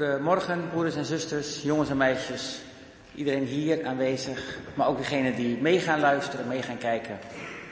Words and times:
Goedemorgen, 0.00 0.68
broeders 0.70 0.96
en 0.96 1.04
zusters, 1.04 1.62
jongens 1.62 1.90
en 1.90 1.96
meisjes. 1.96 2.60
Iedereen 3.14 3.44
hier 3.44 3.86
aanwezig, 3.86 4.58
maar 4.74 4.88
ook 4.88 4.96
degenen 4.96 5.34
die 5.34 5.56
mee 5.56 5.80
gaan 5.80 6.00
luisteren, 6.00 6.48
mee 6.48 6.62
gaan 6.62 6.78
kijken. 6.78 7.18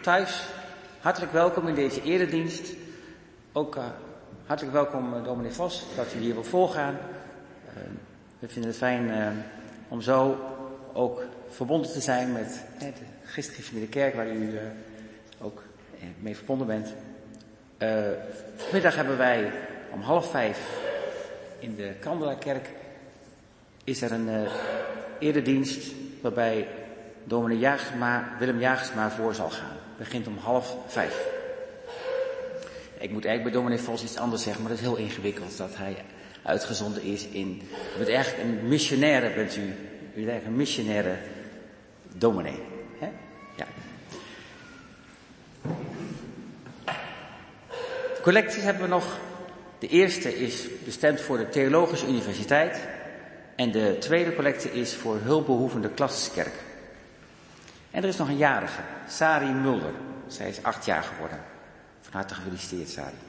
Thuis, 0.03 0.47
hartelijk 1.01 1.33
welkom 1.33 1.69
in 1.69 1.75
deze 1.75 2.03
eredienst. 2.03 2.73
Ook 3.53 3.77
uh, 3.77 3.85
hartelijk 4.47 4.75
welkom, 4.75 5.15
uh, 5.15 5.25
dominee 5.25 5.51
Vos, 5.51 5.85
dat 5.97 6.15
u 6.17 6.19
hier 6.19 6.35
wil 6.35 6.45
voorgaan. 6.45 6.95
Uh, 6.95 7.83
we 8.39 8.49
vinden 8.49 8.71
het 8.71 8.79
fijn 8.79 9.09
uh, 9.09 9.27
om 9.89 10.01
zo 10.01 10.39
ook 10.93 11.23
verbonden 11.49 11.93
te 11.93 12.01
zijn 12.01 12.33
met 12.33 12.65
de 12.79 12.93
Christelijke 13.25 13.89
Kerk, 13.89 14.15
waar 14.15 14.29
u 14.29 14.59
ook 15.41 15.63
mee 16.19 16.37
verbonden 16.37 16.67
bent. 16.67 16.95
vanmiddag 18.57 18.95
hebben 18.95 19.17
wij 19.17 19.53
om 19.93 20.01
half 20.01 20.31
vijf 20.31 20.87
in 21.59 21.75
de 21.77 21.95
Kandelakerk 22.01 22.71
is 23.85 24.03
er 24.03 24.13
een 24.13 24.29
uh, 24.29 24.51
eredienst 25.19 25.93
waarbij 26.21 26.69
dominee 27.25 27.59
Jagersma, 27.59 28.37
Willem 28.39 28.61
Jagersma 28.61 29.11
voor 29.11 29.35
zal 29.35 29.51
gaan. 29.51 29.77
Begint 29.97 30.27
om 30.27 30.37
half 30.37 30.77
vijf. 30.87 31.27
Ik 32.99 33.11
moet 33.11 33.25
eigenlijk 33.25 33.43
bij 33.43 33.53
dominee 33.53 33.79
Vos 33.79 34.03
iets 34.03 34.17
anders 34.17 34.43
zeggen, 34.43 34.63
maar 34.63 34.71
dat 34.71 34.81
is 34.81 34.87
heel 34.87 34.97
ingewikkeld 34.97 35.57
dat 35.57 35.77
hij 35.77 35.97
uitgezonden 36.43 37.03
is 37.03 37.27
in... 37.27 37.63
U 37.95 37.97
bent 37.97 38.09
eigenlijk 38.09 38.45
een 38.45 38.69
missionaire, 38.69 39.35
bent 39.35 39.57
u. 39.57 39.61
U 39.61 40.15
bent 40.15 40.29
eigenlijk 40.29 40.47
een 40.47 40.57
missionaire 40.57 41.17
dominee. 42.13 42.63
Hè? 42.99 43.09
Ja. 43.57 43.67
Collecties 48.23 48.63
hebben 48.63 48.83
we 48.83 48.89
nog 48.89 49.19
de 49.79 49.89
eerste 49.89 50.39
is 50.39 50.67
bestemd 50.85 51.21
voor 51.21 51.39
de 51.39 51.49
Theologische 51.49 52.07
Universiteit 52.07 52.89
en 53.57 53.71
de 53.71 53.97
tweede 53.99 54.35
collecte 54.35 54.73
is 54.73 54.95
voor 54.95 55.19
hulpbehoevende 55.23 55.89
klassenkerk. 55.89 56.55
En 57.91 58.03
er 58.03 58.09
is 58.09 58.17
nog 58.17 58.29
een 58.29 58.37
jarige, 58.37 58.81
Sari 59.09 59.53
Mulder. 59.53 59.93
Zij 60.27 60.49
is 60.49 60.63
acht 60.63 60.85
jaar 60.85 61.03
geworden. 61.03 61.39
Van 62.01 62.13
harte 62.13 62.35
gefeliciteerd, 62.35 62.89
Sari. 62.89 63.28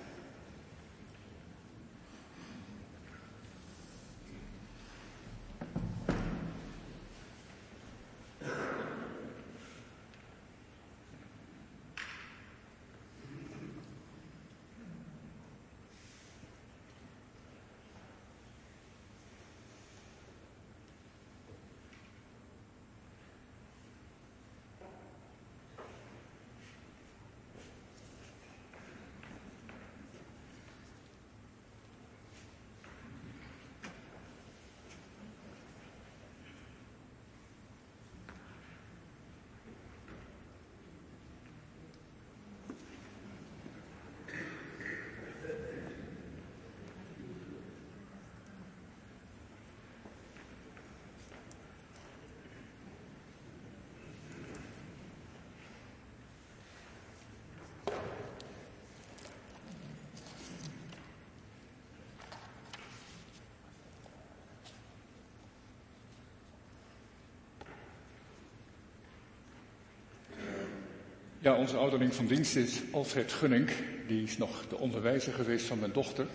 Ja, 71.42 71.56
onze 71.56 71.78
ouderling 71.78 72.14
van 72.14 72.26
dienst 72.26 72.56
is 72.56 72.82
Alfred 72.92 73.32
Gunning. 73.32 73.70
Die 74.08 74.24
is 74.24 74.38
nog 74.38 74.68
de 74.68 74.78
onderwijzer 74.78 75.34
geweest 75.34 75.66
van 75.66 75.80
mijn 75.80 75.92
dochter. 75.92 76.26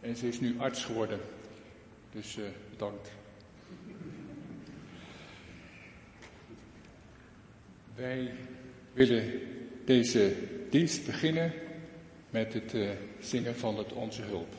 En 0.00 0.16
ze 0.16 0.28
is 0.28 0.40
nu 0.40 0.54
arts 0.58 0.84
geworden. 0.84 1.20
Dus 2.12 2.36
uh, 2.36 2.44
bedankt. 2.70 3.10
Wij 7.94 8.32
willen 8.92 9.40
deze 9.84 10.32
dienst 10.70 11.06
beginnen 11.06 11.52
met 12.30 12.54
het 12.54 12.74
uh, 12.74 12.90
zingen 13.20 13.56
van 13.56 13.78
het 13.78 13.92
Onze 13.92 14.22
Hulp. 14.22 14.54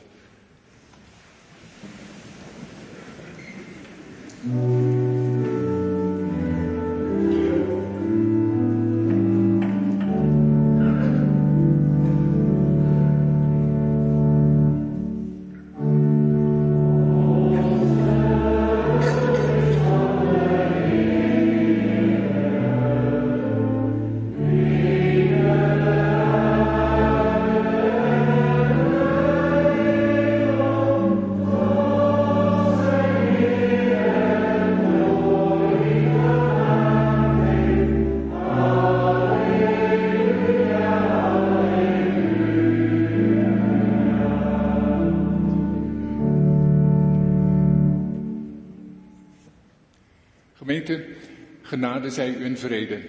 Genade 51.66 52.10
zij 52.10 52.34
u 52.34 52.44
in 52.44 52.56
vrede 52.56 53.00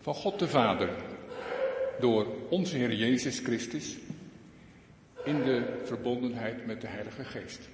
van 0.00 0.14
God 0.14 0.38
de 0.38 0.48
Vader, 0.48 0.88
door 2.00 2.26
onze 2.50 2.76
Heer 2.76 2.92
Jezus 2.94 3.38
Christus, 3.38 3.96
in 5.24 5.42
de 5.42 5.80
verbondenheid 5.84 6.66
met 6.66 6.80
de 6.80 6.86
Heilige 6.86 7.24
Geest. 7.24 7.68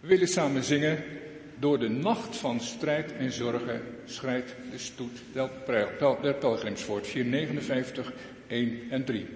We 0.00 0.06
willen 0.12 0.28
samen 0.28 0.64
zingen 0.64 1.04
door 1.58 1.78
de 1.78 1.88
nacht 1.88 2.36
van 2.36 2.60
strijd 2.60 3.12
en 3.12 3.32
zorgen 3.32 3.80
schrijdt 4.04 4.54
de 4.70 4.78
stoet 4.78 5.18
der 5.32 6.34
pelgrimsvoort. 6.34 7.06
459, 7.06 8.12
1 8.46 8.80
en 8.90 9.04
3. 9.04 9.26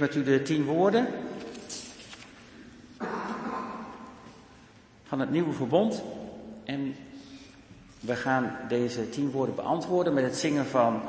Lees 0.00 0.14
met 0.14 0.14
u 0.14 0.22
de 0.22 0.42
tien 0.42 0.64
woorden 0.64 1.06
van 5.04 5.20
het 5.20 5.30
nieuwe 5.30 5.52
verbond. 5.52 6.02
En 6.64 6.94
we 8.00 8.16
gaan 8.16 8.56
deze 8.68 9.08
tien 9.08 9.30
woorden 9.30 9.54
beantwoorden 9.54 10.14
met 10.14 10.24
het 10.24 10.36
zingen 10.36 10.66
van 10.66 11.02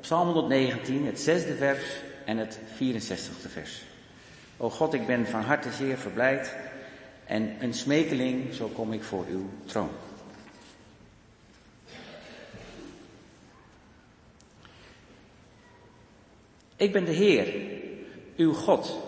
Psalm 0.00 0.28
119, 0.28 1.06
het 1.06 1.20
zesde 1.20 1.54
vers 1.54 2.02
en 2.24 2.36
het 2.36 2.58
64ste 2.58 3.48
vers. 3.48 3.82
O 4.56 4.70
God, 4.70 4.94
ik 4.94 5.06
ben 5.06 5.26
van 5.26 5.42
harte 5.42 5.72
zeer 5.72 5.98
verblijd 5.98 6.56
en 7.26 7.56
een 7.60 7.74
smekeling, 7.74 8.54
zo 8.54 8.66
kom 8.66 8.92
ik 8.92 9.02
voor 9.02 9.24
uw 9.30 9.48
troon. 9.64 9.90
Ik 16.80 16.92
ben 16.92 17.04
de 17.04 17.12
Heer, 17.12 17.54
uw 18.36 18.52
God, 18.52 19.00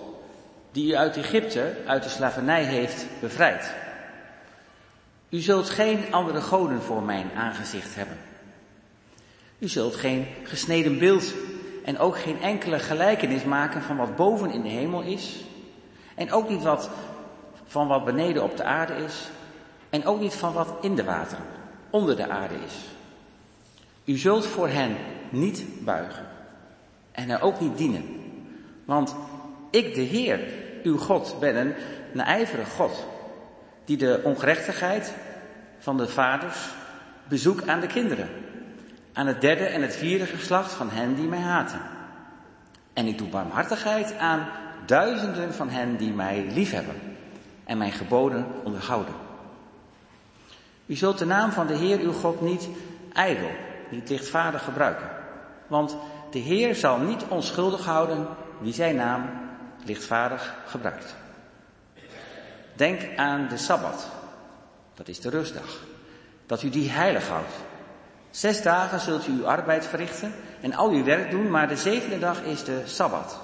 die 0.73 0.93
u 0.93 0.95
uit 0.95 1.17
Egypte, 1.17 1.77
uit 1.87 2.03
de 2.03 2.09
slavernij 2.09 2.65
heeft 2.65 3.07
bevrijd. 3.21 3.75
U 5.29 5.39
zult 5.39 5.71
geen 5.71 6.05
andere 6.11 6.41
goden 6.41 6.83
voor 6.83 7.03
mijn 7.03 7.31
aangezicht 7.37 7.95
hebben. 7.95 8.17
U 9.59 9.69
zult 9.69 9.97
geen 9.97 10.27
gesneden 10.43 10.99
beeld 10.99 11.35
en 11.85 11.99
ook 11.99 12.19
geen 12.19 12.43
enkele 12.43 12.79
gelijkenis 12.79 13.45
maken 13.45 13.83
van 13.83 13.97
wat 13.97 14.17
boven 14.17 14.51
in 14.51 14.63
de 14.63 14.69
hemel 14.69 15.03
is. 15.03 15.45
En 16.15 16.33
ook 16.33 16.49
niet 16.49 16.63
wat 16.63 16.91
van 17.67 17.89
wat 17.89 18.05
beneden 18.05 18.43
op 18.43 18.57
de 18.57 18.65
aarde 18.65 18.95
is. 18.95 19.29
En 19.91 20.05
ook 20.05 20.21
niet 20.21 20.35
van 20.35 20.53
wat 20.53 20.75
in 20.81 20.95
de 20.95 21.05
wateren 21.05 21.45
onder 21.91 22.17
de 22.17 22.29
aarde 22.29 22.55
is. 22.67 22.75
U 24.05 24.17
zult 24.17 24.47
voor 24.47 24.69
hen 24.69 24.97
niet 25.31 25.65
buigen 25.85 26.32
en 27.13 27.31
er 27.31 27.41
ook 27.41 27.61
niet 27.61 27.77
dienen. 27.77 28.05
Want 28.85 29.15
ik, 29.71 29.95
de 29.95 30.01
Heer, 30.01 30.41
uw 30.83 30.99
God, 30.99 31.37
ben 31.41 31.57
een 31.57 31.75
naijverig 32.13 32.73
God, 32.73 33.07
die 33.85 33.97
de 33.97 34.21
ongerechtigheid 34.25 35.15
van 35.79 35.97
de 35.97 36.09
vaders 36.09 36.69
bezoekt 37.29 37.69
aan 37.69 37.81
de 37.81 37.87
kinderen, 37.87 38.29
aan 39.13 39.27
het 39.27 39.41
derde 39.41 39.65
en 39.65 39.83
het 39.83 39.97
vierde 39.97 40.27
geslacht 40.27 40.73
van 40.73 40.91
hen 40.91 41.15
die 41.15 41.29
mij 41.29 41.39
haten. 41.39 41.81
En 42.93 43.07
ik 43.07 43.19
doe 43.19 43.29
barmhartigheid 43.29 44.17
aan 44.19 44.49
duizenden 44.87 45.55
van 45.55 45.69
hen 45.69 45.97
die 45.97 46.13
mij 46.13 46.47
liefhebben 46.51 47.01
en 47.65 47.79
mijn 47.79 47.93
geboden 47.93 48.47
onderhouden. 48.65 49.15
U 50.87 50.95
zult 50.95 51.19
de 51.19 51.27
naam 51.27 51.51
van 51.53 51.67
de 51.67 51.77
Heer 51.77 51.99
uw 51.99 52.13
God 52.13 52.41
niet 52.41 52.69
ijdel, 53.13 53.51
niet 53.89 54.09
lichtvaardig 54.09 54.65
gebruiken, 54.65 55.11
want 55.67 55.97
de 56.33 56.39
Heer 56.39 56.75
zal 56.75 56.99
niet 56.99 57.25
onschuldig 57.29 57.85
houden 57.85 58.27
wie 58.61 58.73
zijn 58.73 58.97
naam 58.97 59.31
lichtvaardig 59.85 60.55
gebruikt. 60.67 61.15
Denk 62.75 63.17
aan 63.17 63.49
de 63.49 63.57
Sabbat, 63.57 64.09
dat 64.95 65.09
is 65.09 65.21
de 65.21 65.31
rustdag, 65.31 65.85
dat 66.47 66.63
u 66.63 66.71
die 66.71 66.91
heilig 66.91 67.29
houdt. 67.29 67.53
Zes 68.31 68.63
dagen 68.63 69.01
zult 69.01 69.27
u 69.27 69.33
uw 69.33 69.47
arbeid 69.47 69.87
verrichten 69.87 70.33
en 70.61 70.75
al 70.75 70.91
uw 70.91 71.05
werk 71.05 71.31
doen, 71.31 71.51
maar 71.51 71.69
de 71.69 71.77
zevende 71.77 72.19
dag 72.19 72.43
is 72.43 72.65
de 72.65 72.83
Sabbat. 72.85 73.41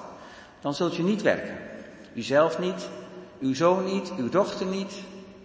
Dan 0.61 0.73
zult 0.73 0.97
u 0.97 1.03
niet 1.03 1.21
werken. 1.21 1.57
Uzelf 2.13 2.59
niet, 2.59 2.89
uw 3.39 3.53
zoon 3.53 3.85
niet, 3.85 4.11
uw 4.17 4.29
dochter 4.29 4.65
niet, 4.65 4.93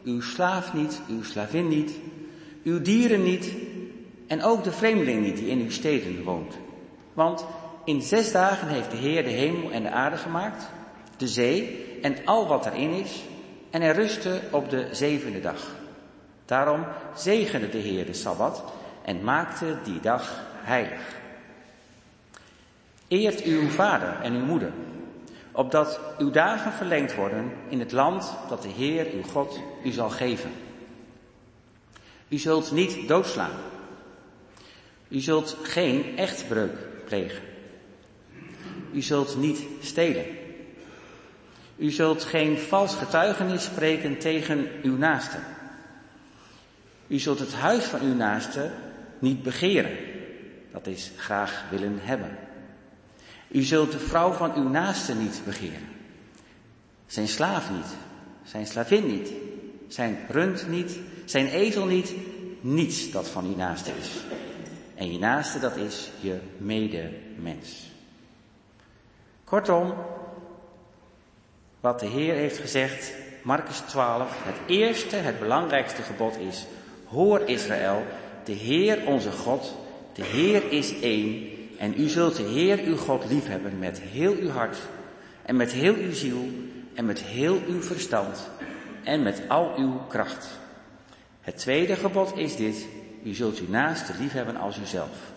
uw 0.04 0.20
slaaf 0.20 0.72
niet, 0.72 1.00
uw 1.08 1.22
slavin 1.22 1.68
niet, 1.68 1.92
uw 2.62 2.82
dieren 2.82 3.22
niet 3.22 3.52
en 4.26 4.42
ook 4.42 4.64
de 4.64 4.72
vreemdeling 4.72 5.22
niet 5.22 5.36
die 5.36 5.48
in 5.48 5.60
uw 5.60 5.70
steden 5.70 6.22
woont. 6.22 6.54
Want 7.14 7.46
in 7.84 8.02
zes 8.02 8.32
dagen 8.32 8.68
heeft 8.68 8.90
de 8.90 8.96
Heer 8.96 9.24
de 9.24 9.30
hemel 9.30 9.70
en 9.70 9.82
de 9.82 9.90
aarde 9.90 10.16
gemaakt, 10.16 10.70
de 11.16 11.28
zee 11.28 11.84
en 12.02 12.16
al 12.24 12.46
wat 12.46 12.66
erin 12.66 12.90
is, 12.90 13.22
en 13.70 13.82
hij 13.82 13.92
rustte 13.92 14.40
op 14.50 14.70
de 14.70 14.88
zevende 14.90 15.40
dag. 15.40 15.60
Daarom 16.44 16.84
zegende 17.14 17.68
de 17.68 17.78
Heer 17.78 18.06
de 18.06 18.12
Sabbat 18.12 18.64
en 19.04 19.24
maakte 19.24 19.76
die 19.84 20.00
dag 20.00 20.42
heilig. 20.62 21.00
Eert 23.08 23.42
uw 23.42 23.68
vader 23.68 24.20
en 24.22 24.34
uw 24.34 24.44
moeder, 24.44 24.72
opdat 25.52 26.00
uw 26.18 26.30
dagen 26.30 26.72
verlengd 26.72 27.14
worden 27.14 27.52
in 27.68 27.80
het 27.80 27.92
land 27.92 28.36
dat 28.48 28.62
de 28.62 28.68
Heer 28.68 29.06
uw 29.14 29.22
God 29.22 29.60
u 29.84 29.90
zal 29.90 30.10
geven. 30.10 30.50
U 32.28 32.38
zult 32.38 32.72
niet 32.72 33.08
doodslaan. 33.08 33.56
U 35.08 35.20
zult 35.20 35.56
geen 35.62 36.16
echtbreuk 36.16 36.92
plegen. 37.04 37.42
U 38.92 39.02
zult 39.02 39.36
niet 39.36 39.58
stelen. 39.80 40.26
U 41.76 41.90
zult 41.90 42.24
geen 42.24 42.58
vals 42.58 42.94
getuigenis 42.94 43.64
spreken 43.64 44.18
tegen 44.18 44.68
uw 44.82 44.96
naaste. 44.96 45.38
U 47.06 47.18
zult 47.18 47.38
het 47.38 47.54
huis 47.54 47.84
van 47.84 48.00
uw 48.00 48.14
naaste 48.14 48.70
niet 49.18 49.42
begeren. 49.42 49.96
Dat 50.72 50.86
is 50.86 51.12
graag 51.16 51.64
willen 51.70 51.98
hebben. 52.02 52.38
U 53.48 53.62
zult 53.62 53.92
de 53.92 53.98
vrouw 53.98 54.32
van 54.32 54.54
uw 54.56 54.68
naaste 54.68 55.14
niet 55.14 55.42
begeren. 55.44 55.88
Zijn 57.06 57.28
slaaf 57.28 57.70
niet. 57.70 57.96
Zijn 58.44 58.66
slavin 58.66 59.06
niet. 59.06 59.32
Zijn 59.88 60.18
rund 60.28 60.68
niet. 60.68 60.98
Zijn 61.24 61.46
ezel 61.46 61.86
niet. 61.86 62.14
Niets 62.60 63.10
dat 63.10 63.28
van 63.28 63.44
uw 63.44 63.56
naaste 63.56 63.90
is. 64.00 64.10
En 64.94 65.12
je 65.12 65.18
naaste, 65.18 65.58
dat 65.58 65.76
is 65.76 66.10
je 66.20 66.38
medemens. 66.56 67.90
Kortom, 69.44 69.94
wat 71.80 72.00
de 72.00 72.06
Heer 72.06 72.34
heeft 72.34 72.58
gezegd, 72.58 73.12
Marcus 73.42 73.78
12, 73.78 74.44
het 74.44 74.56
eerste, 74.66 75.16
het 75.16 75.38
belangrijkste 75.38 76.02
gebod 76.02 76.38
is, 76.38 76.66
hoor 77.06 77.40
Israël, 77.40 78.02
de 78.44 78.52
Heer 78.52 79.06
onze 79.06 79.32
God, 79.32 79.76
de 80.12 80.24
Heer 80.24 80.72
is 80.72 81.00
één, 81.00 81.48
en 81.78 82.00
u 82.00 82.08
zult 82.08 82.36
de 82.36 82.42
Heer 82.42 82.78
uw 82.78 82.96
God 82.96 83.24
liefhebben 83.28 83.78
met 83.78 84.00
heel 84.00 84.34
uw 84.34 84.48
hart, 84.48 84.78
en 85.42 85.56
met 85.56 85.72
heel 85.72 85.94
uw 85.94 86.12
ziel, 86.12 86.48
en 86.94 87.04
met 87.04 87.20
heel 87.20 87.60
uw 87.66 87.82
verstand, 87.82 88.50
en 89.02 89.22
met 89.22 89.42
al 89.48 89.74
uw 89.76 90.00
kracht. 90.08 90.46
Het 91.40 91.56
tweede 91.56 91.96
gebod 91.96 92.36
is 92.36 92.56
dit, 92.56 92.86
u 93.24 93.34
zult 93.34 93.58
uw 93.58 93.68
naaste 93.68 94.12
liefhebben 94.18 94.56
als 94.56 94.78
uzelf. 94.78 95.32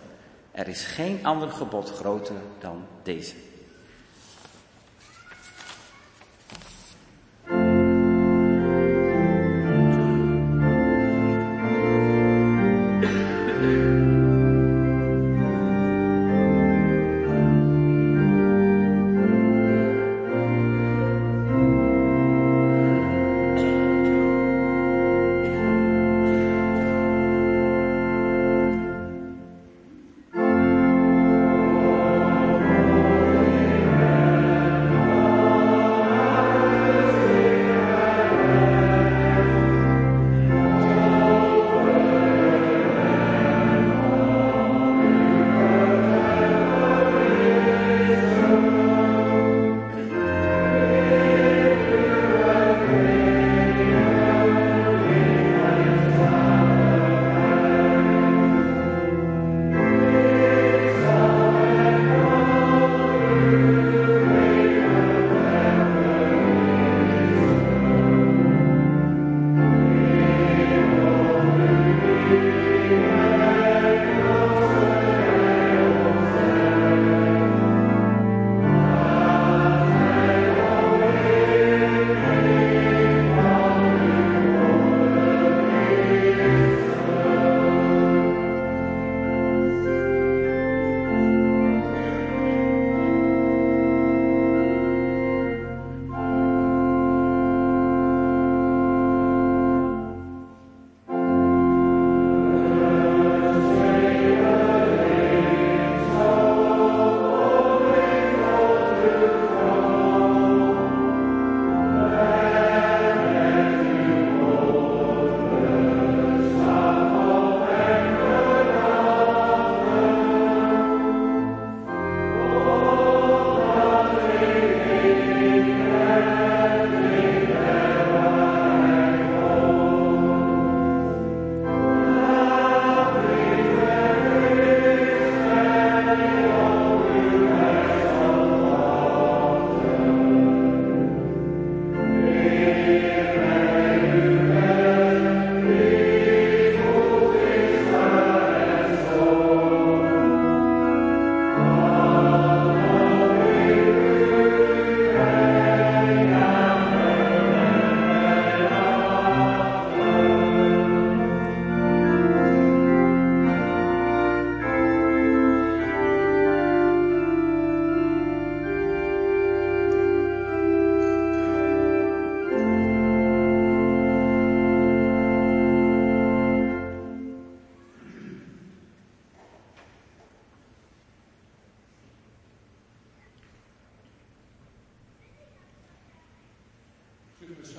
Er 0.50 0.68
is 0.68 0.84
geen 0.84 1.26
ander 1.26 1.50
gebod 1.50 1.90
groter 1.90 2.36
dan 2.58 2.86
deze. 3.02 3.34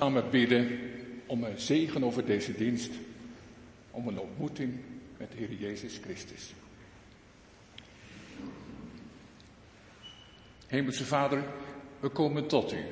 Samen 0.00 0.30
bidden 0.30 0.78
om 1.26 1.44
een 1.44 1.58
zegen 1.58 2.04
over 2.04 2.24
deze 2.24 2.54
dienst, 2.54 2.90
om 3.90 4.08
een 4.08 4.18
ontmoeting 4.18 4.72
met 5.16 5.28
Heer 5.34 5.52
Jezus 5.52 6.00
Christus. 6.02 6.54
Hemelse 10.66 11.04
Vader, 11.04 11.42
we 12.00 12.08
komen 12.08 12.46
tot 12.46 12.72
u. 12.72 12.84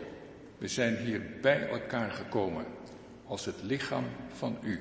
We 0.59 0.69
zijn 0.69 0.97
hier 0.97 1.23
bij 1.41 1.69
elkaar 1.69 2.11
gekomen 2.11 2.65
als 3.25 3.45
het 3.45 3.63
lichaam 3.63 4.05
van 4.33 4.57
u. 4.63 4.81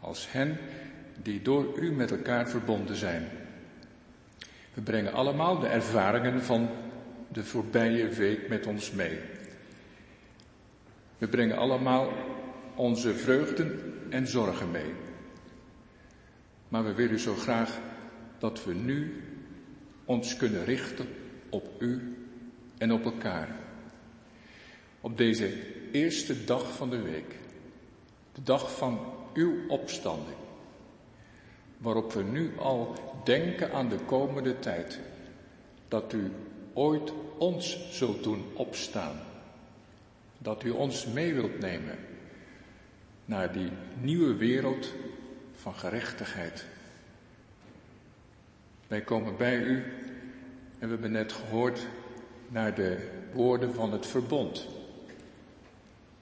Als 0.00 0.32
hen 0.32 0.58
die 1.22 1.42
door 1.42 1.78
u 1.78 1.92
met 1.92 2.10
elkaar 2.10 2.48
verbonden 2.48 2.96
zijn. 2.96 3.28
We 4.74 4.80
brengen 4.80 5.12
allemaal 5.12 5.58
de 5.58 5.66
ervaringen 5.66 6.42
van 6.42 6.68
de 7.28 7.44
voorbije 7.44 8.08
week 8.08 8.48
met 8.48 8.66
ons 8.66 8.90
mee. 8.90 9.18
We 11.24 11.30
brengen 11.30 11.56
allemaal 11.56 12.12
onze 12.74 13.14
vreugden 13.14 13.80
en 14.10 14.26
zorgen 14.26 14.70
mee. 14.70 14.92
Maar 16.68 16.84
we 16.84 16.94
willen 16.94 17.18
zo 17.18 17.34
graag 17.34 17.78
dat 18.38 18.64
we 18.64 18.74
nu 18.74 19.22
ons 20.04 20.36
kunnen 20.36 20.64
richten 20.64 21.06
op 21.50 21.82
u 21.82 22.16
en 22.78 22.92
op 22.92 23.04
elkaar. 23.04 23.56
Op 25.00 25.16
deze 25.16 25.52
eerste 25.92 26.44
dag 26.44 26.76
van 26.76 26.90
de 26.90 27.02
week, 27.02 27.34
de 28.32 28.42
dag 28.42 28.76
van 28.76 28.98
uw 29.34 29.68
opstanding, 29.68 30.38
waarop 31.78 32.12
we 32.12 32.22
nu 32.22 32.58
al 32.58 32.94
denken 33.24 33.72
aan 33.72 33.88
de 33.88 33.98
komende 34.06 34.58
tijd, 34.58 35.00
dat 35.88 36.12
u 36.12 36.30
ooit 36.74 37.12
ons 37.38 37.88
zult 37.90 38.22
doen 38.22 38.44
opstaan, 38.54 39.32
dat 40.44 40.64
u 40.64 40.70
ons 40.70 41.06
mee 41.06 41.34
wilt 41.34 41.58
nemen 41.58 41.98
naar 43.24 43.52
die 43.52 43.70
nieuwe 44.00 44.34
wereld 44.34 44.92
van 45.52 45.74
gerechtigheid. 45.74 46.64
Wij 48.86 49.00
komen 49.00 49.36
bij 49.36 49.56
u 49.56 49.74
en 50.78 50.88
we 50.88 50.88
hebben 50.88 51.12
net 51.12 51.32
gehoord 51.32 51.86
naar 52.48 52.74
de 52.74 53.08
woorden 53.32 53.74
van 53.74 53.92
het 53.92 54.06
verbond. 54.06 54.66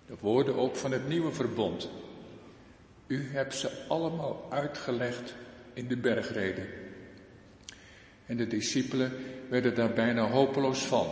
De 0.06 0.14
woorden 0.20 0.54
ook 0.54 0.76
van 0.76 0.92
het 0.92 1.08
nieuwe 1.08 1.32
verbond. 1.32 1.90
U 3.06 3.28
hebt 3.30 3.54
ze 3.54 3.84
allemaal 3.88 4.46
uitgelegd 4.50 5.34
in 5.72 5.88
de 5.88 5.96
bergreden. 5.96 6.66
En 8.26 8.36
de 8.36 8.46
discipelen 8.46 9.12
werden 9.48 9.74
daar 9.74 9.92
bijna 9.92 10.28
hopeloos 10.28 10.86
van. 10.86 11.06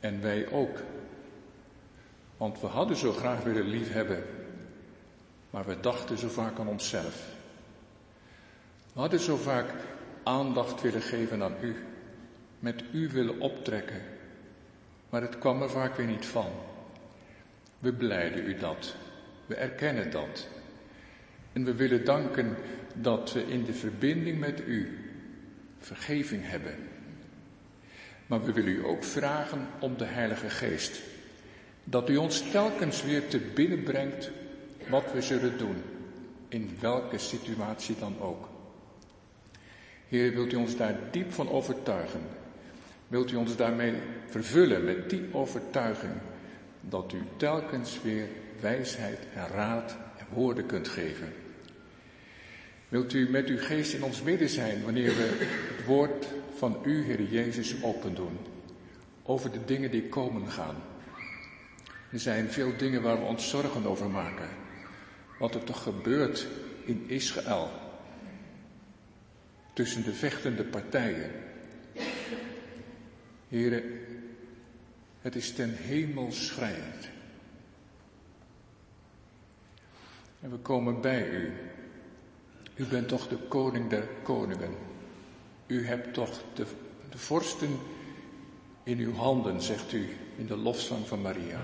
En 0.00 0.22
wij 0.22 0.50
ook. 0.50 0.82
Want 2.42 2.60
we 2.60 2.66
hadden 2.66 2.96
zo 2.96 3.12
graag 3.12 3.42
willen 3.42 3.68
liefhebben, 3.68 4.24
maar 5.50 5.66
we 5.66 5.80
dachten 5.80 6.18
zo 6.18 6.28
vaak 6.28 6.58
aan 6.58 6.68
onszelf. 6.68 7.26
We 8.92 9.00
hadden 9.00 9.20
zo 9.20 9.36
vaak 9.36 9.70
aandacht 10.22 10.80
willen 10.80 11.02
geven 11.02 11.42
aan 11.42 11.54
u, 11.60 11.76
met 12.58 12.82
u 12.92 13.08
willen 13.08 13.40
optrekken, 13.40 14.02
maar 15.10 15.22
het 15.22 15.38
kwam 15.38 15.62
er 15.62 15.70
vaak 15.70 15.96
weer 15.96 16.06
niet 16.06 16.26
van. 16.26 16.50
We 17.78 17.92
blijden 17.92 18.46
u 18.46 18.56
dat, 18.56 18.94
we 19.46 19.54
erkennen 19.54 20.10
dat. 20.10 20.48
En 21.52 21.64
we 21.64 21.74
willen 21.74 22.04
danken 22.04 22.56
dat 22.94 23.32
we 23.32 23.46
in 23.46 23.64
de 23.64 23.74
verbinding 23.74 24.38
met 24.38 24.60
u 24.66 24.98
vergeving 25.78 26.42
hebben. 26.44 26.74
Maar 28.26 28.44
we 28.44 28.52
willen 28.52 28.72
u 28.72 28.84
ook 28.84 29.04
vragen 29.04 29.66
om 29.80 29.96
de 29.96 30.04
Heilige 30.04 30.50
Geest. 30.50 31.11
Dat 31.84 32.08
u 32.08 32.16
ons 32.16 32.50
telkens 32.50 33.02
weer 33.02 33.28
te 33.28 33.38
binnen 33.38 33.82
brengt 33.82 34.30
wat 34.88 35.12
we 35.12 35.22
zullen 35.22 35.58
doen, 35.58 35.76
in 36.48 36.76
welke 36.80 37.18
situatie 37.18 37.96
dan 37.98 38.20
ook. 38.20 38.48
Heer, 40.08 40.32
wilt 40.34 40.52
u 40.52 40.56
ons 40.56 40.76
daar 40.76 40.98
diep 41.10 41.32
van 41.32 41.50
overtuigen? 41.50 42.20
Wilt 43.08 43.30
u 43.30 43.36
ons 43.36 43.56
daarmee 43.56 43.94
vervullen 44.26 44.84
met 44.84 45.10
die 45.10 45.22
overtuiging 45.32 46.12
dat 46.80 47.12
u 47.12 47.22
telkens 47.36 48.02
weer 48.02 48.26
wijsheid 48.60 49.18
en 49.34 49.48
raad 49.48 49.96
en 50.18 50.26
woorden 50.32 50.66
kunt 50.66 50.88
geven? 50.88 51.32
Wilt 52.88 53.12
u 53.12 53.30
met 53.30 53.46
uw 53.46 53.58
geest 53.58 53.94
in 53.94 54.02
ons 54.02 54.22
midden 54.22 54.48
zijn 54.48 54.84
wanneer 54.84 55.16
we 55.16 55.46
het 55.76 55.86
woord 55.86 56.26
van 56.56 56.76
u, 56.84 57.04
Heer 57.04 57.22
Jezus, 57.22 57.82
open 57.82 58.14
doen 58.14 58.38
over 59.22 59.52
de 59.52 59.64
dingen 59.64 59.90
die 59.90 60.08
komen 60.08 60.48
gaan? 60.48 60.76
Er 62.12 62.20
zijn 62.20 62.48
veel 62.48 62.76
dingen 62.76 63.02
waar 63.02 63.18
we 63.18 63.24
ons 63.24 63.48
zorgen 63.48 63.86
over 63.86 64.10
maken. 64.10 64.48
Wat 65.38 65.54
er 65.54 65.64
toch 65.64 65.82
gebeurt 65.82 66.46
in 66.84 67.04
Israël. 67.08 67.70
Tussen 69.72 70.04
de 70.04 70.12
vechtende 70.12 70.64
partijen. 70.64 71.30
Heren, 73.48 73.82
het 75.20 75.36
is 75.36 75.52
ten 75.52 75.76
hemel 75.76 76.32
schrijnend. 76.32 77.08
En 80.40 80.50
we 80.50 80.56
komen 80.56 81.00
bij 81.00 81.28
u. 81.30 81.52
U 82.74 82.84
bent 82.84 83.08
toch 83.08 83.28
de 83.28 83.36
koning 83.36 83.90
der 83.90 84.08
koningen. 84.22 84.74
U 85.66 85.86
hebt 85.86 86.14
toch 86.14 86.42
de, 86.54 86.66
de 87.10 87.18
vorsten 87.18 87.78
in 88.82 88.98
uw 88.98 89.14
handen, 89.14 89.62
zegt 89.62 89.92
u 89.92 90.08
in 90.36 90.46
de 90.46 90.56
lofzang 90.56 91.06
van 91.06 91.20
Maria. 91.20 91.60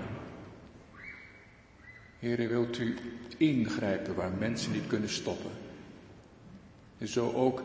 Heere, 2.19 2.47
wilt 2.47 2.77
u 2.77 2.95
ingrijpen 3.37 4.15
waar 4.15 4.31
mensen 4.31 4.71
niet 4.71 4.87
kunnen 4.87 5.09
stoppen? 5.09 5.51
En 6.97 7.07
zo 7.07 7.31
ook 7.31 7.63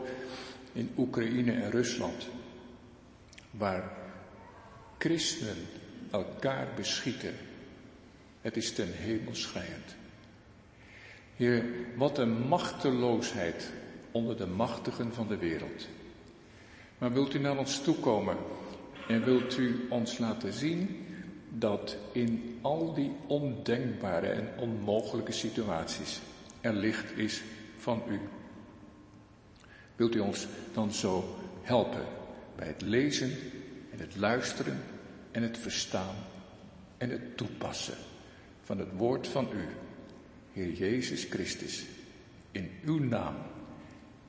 in 0.73 0.89
Oekraïne 0.97 1.51
en 1.51 1.71
Rusland, 1.71 2.27
waar 3.51 3.91
christenen 4.97 5.57
elkaar 6.11 6.67
beschieten. 6.75 7.33
Het 8.41 8.57
is 8.57 8.73
ten 8.73 8.91
hemel 8.91 9.35
schrijend. 9.35 9.95
Heer, 11.35 11.63
wat 11.95 12.17
een 12.17 12.47
machteloosheid 12.47 13.71
onder 14.11 14.37
de 14.37 14.47
machtigen 14.47 15.13
van 15.13 15.27
de 15.27 15.37
wereld. 15.37 15.87
Maar 16.97 17.13
wilt 17.13 17.33
u 17.33 17.39
naar 17.39 17.57
ons 17.57 17.81
toekomen 17.81 18.37
en 19.07 19.23
wilt 19.23 19.57
u 19.57 19.85
ons 19.89 20.17
laten 20.17 20.53
zien 20.53 21.05
dat 21.49 21.97
in 22.11 22.54
al 22.65 22.93
die 22.93 23.11
ondenkbare 23.27 24.27
en 24.27 24.49
onmogelijke 24.57 25.31
situaties 25.31 26.21
er 26.61 26.73
licht 26.73 27.17
is 27.17 27.43
van 27.77 28.03
u. 28.09 28.19
Wilt 29.95 30.15
u 30.15 30.19
ons 30.19 30.47
dan 30.73 30.91
zo 30.91 31.37
helpen 31.61 32.05
bij 32.55 32.67
het 32.67 32.81
lezen 32.81 33.31
en 33.91 33.99
het 33.99 34.15
luisteren 34.15 34.83
en 35.31 35.43
het 35.43 35.57
verstaan 35.57 36.15
en 36.97 37.09
het 37.09 37.37
toepassen 37.37 37.97
van 38.61 38.77
het 38.77 38.89
woord 38.97 39.27
van 39.27 39.47
u, 39.53 39.65
Heer 40.53 40.71
Jezus 40.71 41.23
Christus. 41.23 41.85
In 42.51 42.71
uw 42.85 42.99
naam 42.99 43.35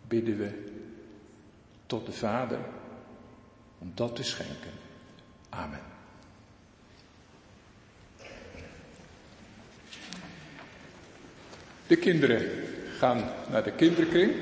bidden 0.08 0.38
we 0.38 0.72
tot 1.86 2.06
de 2.06 2.12
Vader 2.12 2.60
om 3.78 3.92
dat 3.94 4.16
te 4.16 4.22
schenken. 4.22 4.72
Amen. 5.48 5.95
De 11.86 11.96
kinderen 11.96 12.42
gaan 12.98 13.24
naar 13.50 13.64
de 13.64 13.72
kinderkring. 13.72 14.32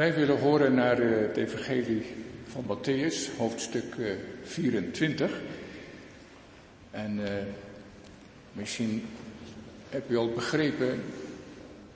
Wij 0.00 0.14
willen 0.14 0.38
horen 0.38 0.74
naar 0.74 0.98
eh, 0.98 1.20
het 1.20 1.36
evangelie 1.36 2.02
van 2.44 2.64
Matthäus, 2.64 3.36
hoofdstuk 3.36 3.96
24. 4.42 5.30
Eh, 5.30 7.00
en 7.02 7.18
uh, 7.18 7.28
misschien 8.52 9.06
heb 9.88 10.10
u 10.10 10.16
al 10.16 10.28
begrepen 10.28 11.02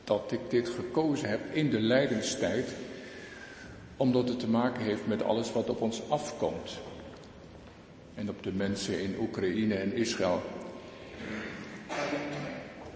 dat 0.05 0.33
ik 0.33 0.40
dit 0.49 0.69
gekozen 0.69 1.29
heb 1.29 1.40
in 1.53 1.71
de 1.71 1.81
lijdenstijd, 1.81 2.69
omdat 3.97 4.29
het 4.29 4.40
te 4.40 4.49
maken 4.49 4.83
heeft 4.83 5.07
met 5.07 5.23
alles 5.23 5.53
wat 5.53 5.69
op 5.69 5.81
ons 5.81 6.03
afkomt. 6.09 6.79
En 8.14 8.29
op 8.29 8.43
de 8.43 8.53
mensen 8.53 9.01
in 9.01 9.17
Oekraïne 9.21 9.75
en 9.75 9.95
Israël. 9.95 10.43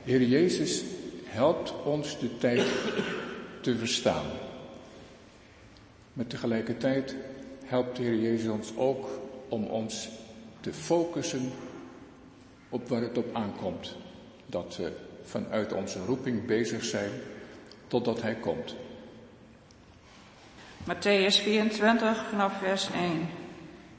Heer 0.05 0.23
Jezus 0.23 0.83
helpt 1.25 1.75
ons 1.85 2.19
de 2.19 2.39
tijd 2.39 2.67
te 3.61 3.77
verstaan. 3.77 4.27
Maar 6.19 6.27
tegelijkertijd 6.27 7.17
helpt 7.65 7.97
de 7.97 8.03
Heer 8.03 8.19
Jezus 8.21 8.49
ons 8.49 8.77
ook 8.77 9.09
om 9.49 9.65
ons 9.65 10.09
te 10.61 10.73
focussen 10.73 11.53
op 12.69 12.89
waar 12.89 13.01
het 13.01 13.19
op 13.19 13.35
aankomt. 13.35 13.97
Dat 14.47 14.77
we 14.77 14.93
vanuit 15.23 15.73
onze 15.73 16.05
roeping 16.05 16.47
bezig 16.47 16.85
zijn 16.85 17.11
totdat 17.87 18.23
Hij 18.23 18.35
komt. 18.35 18.75
Matthäus 20.85 21.43
24 21.43 22.27
vanaf 22.29 22.59
vers 22.59 22.91
1. 22.91 23.29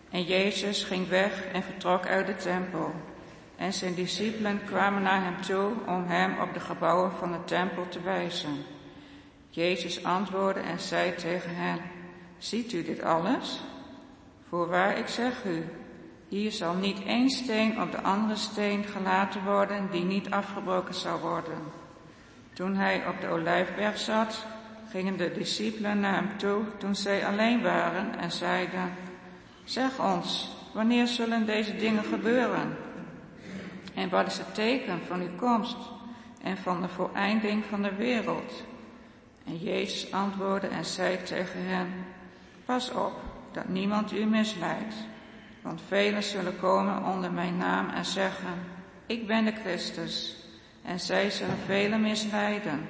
En 0.10 0.23
Jezus 0.23 0.84
ging 0.84 1.08
weg 1.08 1.45
en 1.53 1.63
vertrok 1.63 2.08
uit 2.08 2.27
de 2.27 2.36
tempel. 2.36 2.91
En 3.55 3.73
zijn 3.73 3.95
discipelen 3.95 4.63
kwamen 4.65 5.01
naar 5.01 5.23
hem 5.23 5.41
toe 5.41 5.71
om 5.88 6.05
hem 6.08 6.39
op 6.39 6.53
de 6.53 6.60
gebouwen 6.60 7.12
van 7.12 7.32
de 7.32 7.43
tempel 7.45 7.88
te 7.89 8.01
wijzen. 8.01 8.58
Jezus 9.49 10.03
antwoordde 10.03 10.62
en 10.62 10.79
zei 10.79 11.15
tegen 11.15 11.55
hen, 11.55 11.79
ziet 12.39 12.73
u 12.73 12.84
dit 12.84 13.04
alles? 13.04 13.60
Voorwaar 14.47 14.97
ik 14.97 15.08
zeg 15.08 15.45
u, 15.45 15.65
hier 16.28 16.52
zal 16.52 16.73
niet 16.73 17.04
één 17.04 17.30
steen 17.30 17.82
op 17.82 17.91
de 17.91 18.02
andere 18.02 18.36
steen 18.36 18.84
gelaten 18.84 19.43
worden 19.43 19.88
die 19.91 20.04
niet 20.04 20.30
afgebroken 20.30 20.93
zal 20.93 21.19
worden. 21.19 21.58
Toen 22.54 22.75
hij 22.75 23.08
op 23.08 23.21
de 23.21 23.28
olijfberg 23.28 23.97
zat, 23.97 24.45
gingen 24.89 25.17
de 25.17 25.32
discipelen 25.32 25.99
naar 25.99 26.13
hem 26.13 26.38
toe 26.38 26.63
toen 26.78 26.95
zij 26.95 27.25
alleen 27.25 27.62
waren 27.62 28.19
en 28.19 28.32
zeiden, 28.32 28.93
zeg 29.63 29.99
ons, 29.99 30.52
wanneer 30.73 31.08
zullen 31.08 31.45
deze 31.45 31.75
dingen 31.75 32.04
gebeuren? 32.04 32.78
En 33.95 34.10
wat 34.10 34.28
is 34.28 34.38
het 34.38 34.56
teken 34.56 34.99
van 35.08 35.21
uw 35.21 35.36
komst 35.36 35.78
en 36.41 36.58
van 36.58 36.82
de 36.82 36.88
voleinding 36.88 37.63
van 37.65 37.82
de 37.82 37.95
wereld? 37.95 38.63
En 39.45 39.58
Jezus 39.58 40.12
antwoordde 40.12 40.67
en 40.67 40.86
zei 40.86 41.23
tegen 41.23 41.65
hen, 41.65 42.06
pas 42.69 42.91
op 42.91 43.13
dat 43.51 43.67
niemand 43.67 44.12
u 44.12 44.25
misleidt, 44.25 44.95
want 45.62 45.82
velen 45.88 46.23
zullen 46.23 46.60
komen 46.60 47.03
onder 47.03 47.32
mijn 47.32 47.58
naam 47.58 47.89
en 47.89 48.05
zeggen, 48.05 48.53
ik 49.05 49.27
ben 49.27 49.45
de 49.45 49.51
Christus, 49.51 50.38
en 50.84 50.99
zij 50.99 51.29
zullen 51.29 51.58
velen 51.65 52.01
misleiden. 52.01 52.88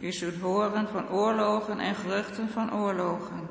U 0.00 0.12
zult 0.12 0.40
horen 0.40 0.88
van 0.88 1.08
oorlogen 1.08 1.80
en 1.80 1.94
geruchten 1.94 2.48
van 2.48 2.74
oorlogen. 2.74 3.48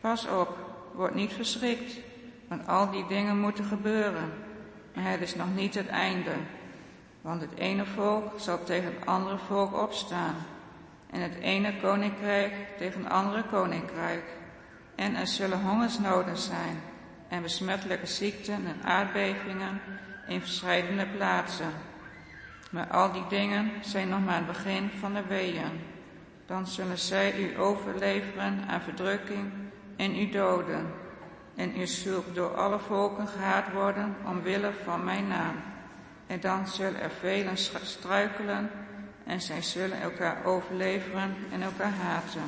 Pas 0.00 0.28
op, 0.28 0.56
word 0.94 1.14
niet 1.14 1.32
verschrikt, 1.32 1.96
want 2.48 2.66
al 2.66 2.90
die 2.90 3.06
dingen 3.06 3.38
moeten 3.38 3.64
gebeuren. 3.64 4.32
Maar 4.94 5.10
het 5.10 5.20
is 5.20 5.34
nog 5.34 5.54
niet 5.54 5.74
het 5.74 5.88
einde. 5.88 6.34
Want 7.20 7.40
het 7.40 7.54
ene 7.54 7.86
volk 7.86 8.32
zal 8.36 8.64
tegen 8.64 8.94
het 8.94 9.06
andere 9.06 9.38
volk 9.38 9.76
opstaan. 9.76 10.34
En 11.10 11.20
het 11.20 11.34
ene 11.34 11.80
koninkrijk 11.80 12.52
tegen 12.78 13.02
het 13.02 13.12
andere 13.12 13.42
koninkrijk. 13.42 14.40
En 14.94 15.16
er 15.16 15.26
zullen 15.26 15.60
hongersnoden 15.62 16.36
zijn. 16.36 16.80
En 17.28 17.42
besmettelijke 17.42 18.06
ziekten 18.06 18.66
en 18.66 18.82
aardbevingen 18.84 19.80
in 20.26 20.40
verschillende 20.40 21.06
plaatsen. 21.06 21.72
Maar 22.70 22.86
al 22.86 23.12
die 23.12 23.26
dingen 23.28 23.70
zijn 23.80 24.08
nog 24.08 24.24
maar 24.24 24.36
het 24.36 24.46
begin 24.46 24.90
van 24.98 25.14
de 25.14 25.22
weeën. 25.28 25.80
Dan 26.46 26.66
zullen 26.66 26.98
zij 26.98 27.38
u 27.38 27.58
overleveren 27.58 28.64
aan 28.68 28.80
verdrukking 28.80 29.52
en 29.96 30.18
u 30.18 30.28
doden. 30.28 30.92
En 31.54 31.80
u 31.80 31.86
zult 31.86 32.34
door 32.34 32.56
alle 32.56 32.78
volken 32.78 33.28
gehaat 33.28 33.72
worden 33.72 34.16
omwille 34.26 34.72
van 34.84 35.04
mijn 35.04 35.28
naam. 35.28 35.54
En 36.26 36.40
dan 36.40 36.68
zullen 36.68 37.00
er 37.00 37.10
velen 37.10 37.56
struikelen 37.82 38.70
en 39.24 39.40
zij 39.40 39.62
zullen 39.62 40.00
elkaar 40.00 40.44
overleveren 40.44 41.36
en 41.52 41.62
elkaar 41.62 41.92
haten. 41.92 42.42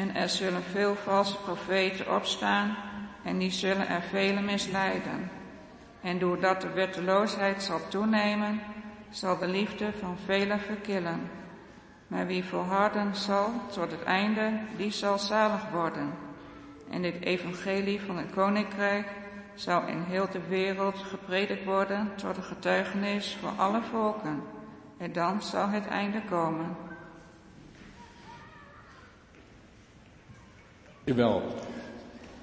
En 0.00 0.14
er 0.14 0.28
zullen 0.28 0.62
veel 0.62 0.94
valse 0.94 1.36
profeten 1.36 2.14
opstaan 2.14 2.76
en 3.22 3.38
die 3.38 3.50
zullen 3.50 3.88
er 3.88 4.02
velen 4.02 4.44
misleiden. 4.44 5.30
En 6.00 6.18
doordat 6.18 6.60
de 6.60 6.70
wetteloosheid 6.70 7.62
zal 7.62 7.88
toenemen, 7.88 8.60
zal 9.10 9.38
de 9.38 9.46
liefde 9.48 9.92
van 9.92 10.16
velen 10.24 10.60
verkillen. 10.60 11.30
Maar 12.06 12.26
wie 12.26 12.44
volharden 12.44 13.14
zal 13.14 13.52
tot 13.72 13.90
het 13.90 14.02
einde, 14.02 14.52
die 14.76 14.90
zal 14.90 15.18
zalig 15.18 15.70
worden. 15.70 16.14
En 16.90 17.02
dit 17.02 17.20
evangelie 17.20 18.00
van 18.00 18.16
het 18.16 18.30
koninkrijk 18.30 19.08
zal 19.54 19.86
in 19.86 20.02
heel 20.02 20.28
de 20.30 20.46
wereld 20.48 20.98
gepredikt 20.98 21.64
worden 21.64 22.12
tot 22.16 22.36
een 22.36 22.42
getuigenis 22.42 23.36
voor 23.40 23.52
alle 23.56 23.82
volken. 23.82 24.42
En 24.98 25.12
dan 25.12 25.42
zal 25.42 25.68
het 25.68 25.86
einde 25.86 26.22
komen. 26.28 26.85
Jawel, 31.06 31.42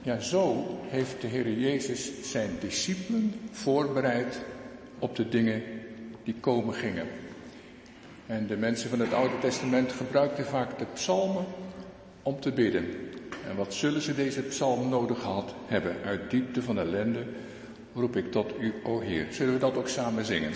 ja, 0.01 0.19
zo 0.19 0.65
heeft 0.87 1.21
de 1.21 1.27
Heer 1.27 1.51
Jezus 1.51 2.31
zijn 2.31 2.49
discipelen 2.59 3.33
voorbereid 3.51 4.41
op 4.99 5.15
de 5.15 5.29
dingen 5.29 5.63
die 6.23 6.35
komen 6.39 6.73
gingen. 6.73 7.07
En 8.25 8.47
de 8.47 8.57
mensen 8.57 8.89
van 8.89 8.99
het 8.99 9.13
Oude 9.13 9.39
Testament 9.39 9.91
gebruikten 9.91 10.45
vaak 10.45 10.79
de 10.79 10.85
psalmen 10.93 11.45
om 12.21 12.39
te 12.39 12.51
bidden. 12.51 12.85
En 13.49 13.55
wat 13.55 13.73
zullen 13.73 14.01
ze 14.01 14.15
deze 14.15 14.41
psalm 14.41 14.89
nodig 14.89 15.19
gehad 15.19 15.53
hebben? 15.67 15.95
Uit 16.05 16.29
diepte 16.31 16.61
van 16.61 16.79
ellende 16.79 17.25
roep 17.93 18.15
ik 18.15 18.31
tot 18.31 18.53
u, 18.59 18.73
o 18.83 18.99
Heer. 18.99 19.27
Zullen 19.29 19.53
we 19.53 19.59
dat 19.59 19.77
ook 19.77 19.87
samen 19.87 20.25
zingen? 20.25 20.51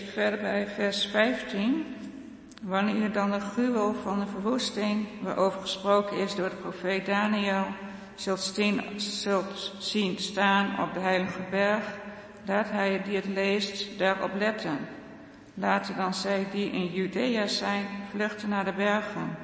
Verder 0.00 0.40
bij 0.40 0.66
vers 0.68 1.06
15. 1.06 1.86
Wanneer 2.62 3.12
dan 3.12 3.30
de 3.30 3.40
gruwel 3.40 3.94
van 3.94 4.18
de 4.18 4.26
verwoesting, 4.26 5.06
waarover 5.20 5.60
gesproken 5.60 6.16
is 6.16 6.34
door 6.34 6.48
de 6.48 6.56
profeet 6.56 7.06
Daniel, 7.06 7.66
zult 8.14 9.72
zien 9.78 10.18
staan 10.18 10.82
op 10.82 10.94
de 10.94 11.00
heilige 11.00 11.40
berg, 11.50 11.84
laat 12.46 12.70
hij 12.70 13.02
die 13.02 13.16
het 13.16 13.26
leest 13.26 13.98
daarop 13.98 14.30
letten. 14.38 14.78
Laten 15.54 15.96
dan 15.96 16.14
zij 16.14 16.46
die 16.52 16.70
in 16.70 16.86
Judea 16.86 17.46
zijn, 17.46 17.86
vluchten 18.10 18.48
naar 18.48 18.64
de 18.64 18.72
bergen. 18.72 19.36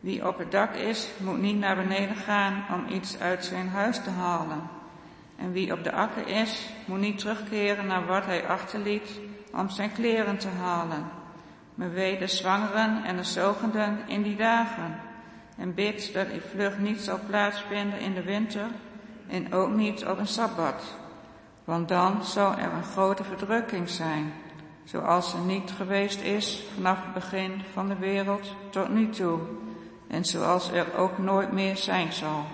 Wie 0.00 0.28
op 0.28 0.38
het 0.38 0.50
dak 0.50 0.74
is, 0.74 1.08
moet 1.18 1.40
niet 1.40 1.58
naar 1.58 1.76
beneden 1.76 2.16
gaan 2.16 2.64
om 2.74 2.94
iets 2.94 3.18
uit 3.18 3.44
zijn 3.44 3.68
huis 3.68 4.02
te 4.02 4.10
halen. 4.10 4.68
En 5.36 5.52
wie 5.52 5.72
op 5.72 5.84
de 5.84 5.92
akker 5.92 6.26
is, 6.26 6.68
moet 6.84 7.00
niet 7.00 7.18
terugkeren 7.18 7.86
naar 7.86 8.06
wat 8.06 8.24
hij 8.24 8.46
achterliet 8.46 9.20
om 9.52 9.68
zijn 9.68 9.92
kleren 9.92 10.38
te 10.38 10.48
halen. 10.48 11.04
Maar 11.74 11.92
wee 11.92 12.18
de 12.18 12.26
zwangeren 12.26 13.04
en 13.04 13.16
de 13.16 13.24
zogenden 13.24 13.98
in 14.06 14.22
die 14.22 14.36
dagen. 14.36 15.00
En 15.56 15.74
bid 15.74 16.12
dat 16.12 16.30
uw 16.30 16.40
vlucht 16.40 16.78
niet 16.78 17.00
zal 17.00 17.18
plaatsvinden 17.26 18.00
in 18.00 18.14
de 18.14 18.22
winter 18.22 18.66
en 19.26 19.52
ook 19.52 19.70
niet 19.70 20.06
op 20.06 20.18
een 20.18 20.26
sabbat. 20.26 20.82
Want 21.64 21.88
dan 21.88 22.24
zal 22.24 22.52
er 22.56 22.72
een 22.72 22.84
grote 22.84 23.24
verdrukking 23.24 23.88
zijn, 23.88 24.32
zoals 24.84 25.32
er 25.32 25.40
niet 25.40 25.70
geweest 25.70 26.20
is 26.20 26.64
vanaf 26.74 26.98
het 27.02 27.14
begin 27.14 27.62
van 27.72 27.88
de 27.88 27.96
wereld 27.96 28.54
tot 28.70 28.88
nu 28.88 29.08
toe. 29.08 29.38
En 30.08 30.24
zoals 30.24 30.70
er 30.70 30.96
ook 30.96 31.18
nooit 31.18 31.52
meer 31.52 31.76
zijn 31.76 32.12
zal. 32.12 32.44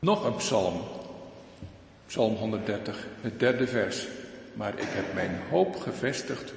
Nog 0.00 0.24
een 0.24 0.36
psalm. 0.36 0.80
Psalm 2.06 2.34
130, 2.34 3.06
het 3.20 3.38
derde 3.40 3.66
vers. 3.66 4.06
Maar 4.54 4.78
ik 4.78 4.88
heb 4.88 5.14
mijn 5.14 5.40
hoop 5.50 5.76
gevestigd 5.76 6.52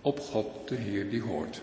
op 0.00 0.20
God, 0.20 0.68
de 0.68 0.74
Heer 0.74 1.10
die 1.10 1.22
hoort. 1.22 1.62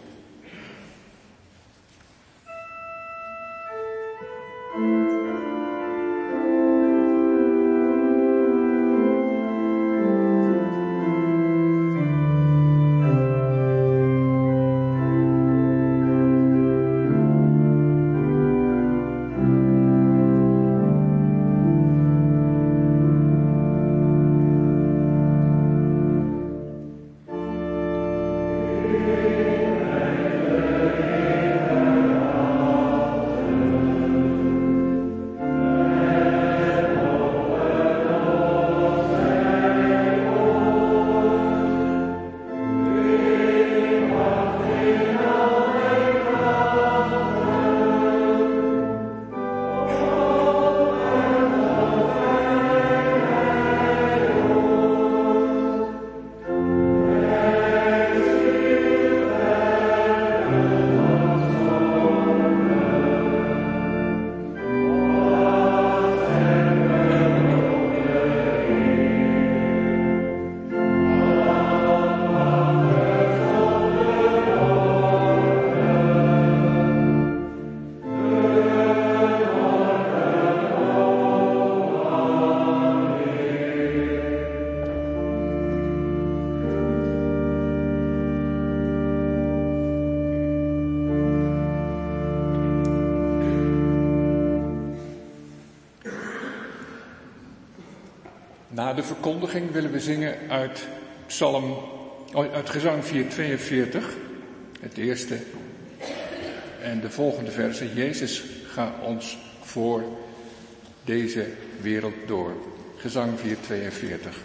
Na 98.90 98.96
de 98.96 99.04
verkondiging 99.04 99.72
willen 99.72 99.92
we 99.92 100.00
zingen 100.00 100.36
uit 100.50 100.88
Psalm, 101.26 101.78
oh, 102.34 102.54
uit 102.54 102.70
gezang 102.70 103.06
442, 103.06 104.16
het 104.80 104.98
eerste 104.98 105.38
en 106.82 107.00
de 107.00 107.10
volgende 107.10 107.52
verse. 107.52 107.94
Jezus 107.94 108.44
gaat 108.68 108.94
ons 109.02 109.38
voor 109.62 110.04
deze 111.04 111.46
wereld 111.82 112.14
door. 112.28 112.54
Gezang 112.98 113.40
442. 113.40 114.38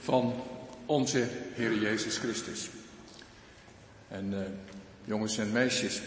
Van 0.00 0.34
onze 0.86 1.26
Heer 1.54 1.78
Jezus 1.78 2.18
Christus. 2.18 2.68
En 4.08 4.32
uh, 4.32 4.38
jongens 5.04 5.38
en 5.38 5.52
meisjes. 5.52 6.00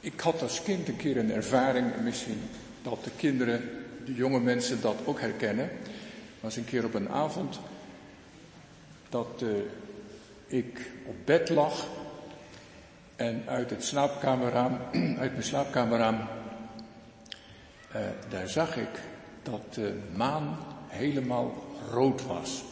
Ik 0.00 0.20
had 0.20 0.42
als 0.42 0.62
kind 0.62 0.88
een 0.88 0.96
keer 0.96 1.16
een 1.16 1.32
ervaring, 1.32 2.00
misschien 2.02 2.40
dat 2.82 3.04
de 3.04 3.10
kinderen, 3.16 3.70
de 4.04 4.14
jonge 4.14 4.40
mensen 4.40 4.80
dat 4.80 4.96
ook 5.04 5.20
herkennen. 5.20 5.70
was 6.40 6.56
een 6.56 6.64
keer 6.64 6.84
op 6.84 6.94
een 6.94 7.08
avond 7.08 7.58
dat 9.08 9.42
uh, 9.42 9.48
ik 10.46 10.90
op 11.06 11.16
bed 11.24 11.48
lag 11.48 11.86
en 13.16 13.42
uit 13.46 13.70
het 13.70 13.84
slaapkamerraam, 13.84 14.78
uit 15.22 15.32
mijn 15.32 15.42
slaapkamerraam 15.42 16.35
uh, 17.94 18.00
daar 18.28 18.48
zag 18.48 18.76
ik 18.76 19.00
dat 19.42 19.74
de 19.74 20.00
maan 20.14 20.58
helemaal 20.86 21.54
rood 21.90 22.26
was. 22.26 22.64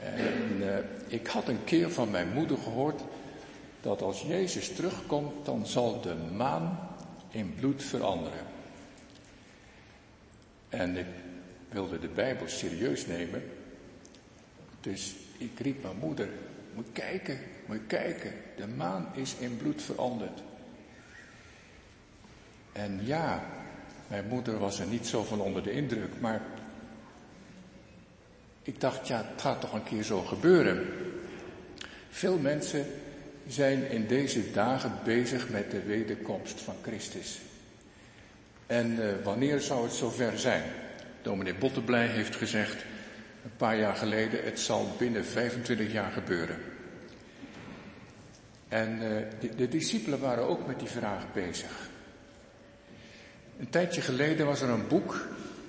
En 0.00 0.56
uh, 0.60 0.76
ik 1.06 1.26
had 1.26 1.48
een 1.48 1.64
keer 1.64 1.90
van 1.90 2.10
mijn 2.10 2.32
moeder 2.32 2.58
gehoord 2.58 3.00
dat 3.80 4.02
als 4.02 4.22
Jezus 4.22 4.74
terugkomt, 4.74 5.44
dan 5.44 5.66
zal 5.66 6.00
de 6.00 6.14
maan 6.36 6.88
in 7.30 7.54
bloed 7.54 7.82
veranderen. 7.82 8.46
En 10.68 10.96
ik 10.96 11.06
wilde 11.68 11.98
de 11.98 12.08
Bijbel 12.08 12.48
serieus 12.48 13.06
nemen. 13.06 13.42
Dus 14.80 15.14
ik 15.38 15.60
riep 15.60 15.82
mijn 15.82 15.96
moeder, 15.96 16.28
moet 16.74 16.92
kijken, 16.92 17.38
moet 17.66 17.86
kijken, 17.86 18.32
de 18.56 18.66
maan 18.66 19.08
is 19.14 19.34
in 19.38 19.56
bloed 19.56 19.82
veranderd. 19.82 20.42
En 22.74 23.00
ja, 23.02 23.44
mijn 24.06 24.28
moeder 24.28 24.58
was 24.58 24.80
er 24.80 24.86
niet 24.86 25.06
zo 25.06 25.22
van 25.22 25.40
onder 25.40 25.62
de 25.62 25.72
indruk, 25.72 26.20
maar 26.20 26.40
ik 28.62 28.80
dacht, 28.80 29.08
ja, 29.08 29.16
het 29.30 29.40
gaat 29.40 29.60
toch 29.60 29.72
een 29.72 29.82
keer 29.82 30.02
zo 30.02 30.20
gebeuren. 30.20 30.86
Veel 32.10 32.38
mensen 32.38 32.86
zijn 33.46 33.90
in 33.90 34.06
deze 34.06 34.50
dagen 34.50 34.92
bezig 35.04 35.48
met 35.48 35.70
de 35.70 35.82
wederkomst 35.82 36.60
van 36.60 36.74
Christus. 36.82 37.40
En 38.66 38.90
uh, 38.92 39.12
wanneer 39.22 39.60
zou 39.60 39.84
het 39.84 39.92
zover 39.92 40.38
zijn? 40.38 40.62
Dominee 41.22 41.54
Botteblij 41.54 42.06
heeft 42.06 42.36
gezegd, 42.36 42.84
een 43.44 43.56
paar 43.56 43.78
jaar 43.78 43.96
geleden, 43.96 44.44
het 44.44 44.60
zal 44.60 44.94
binnen 44.98 45.24
25 45.24 45.92
jaar 45.92 46.12
gebeuren. 46.12 46.56
En 48.68 48.98
de, 49.40 49.54
de 49.54 49.68
discipelen 49.68 50.20
waren 50.20 50.48
ook 50.48 50.66
met 50.66 50.78
die 50.78 50.88
vraag 50.88 51.32
bezig. 51.32 51.92
Een 53.58 53.70
tijdje 53.70 54.00
geleden 54.00 54.46
was 54.46 54.60
er 54.60 54.68
een 54.68 54.88
boek, 54.88 55.14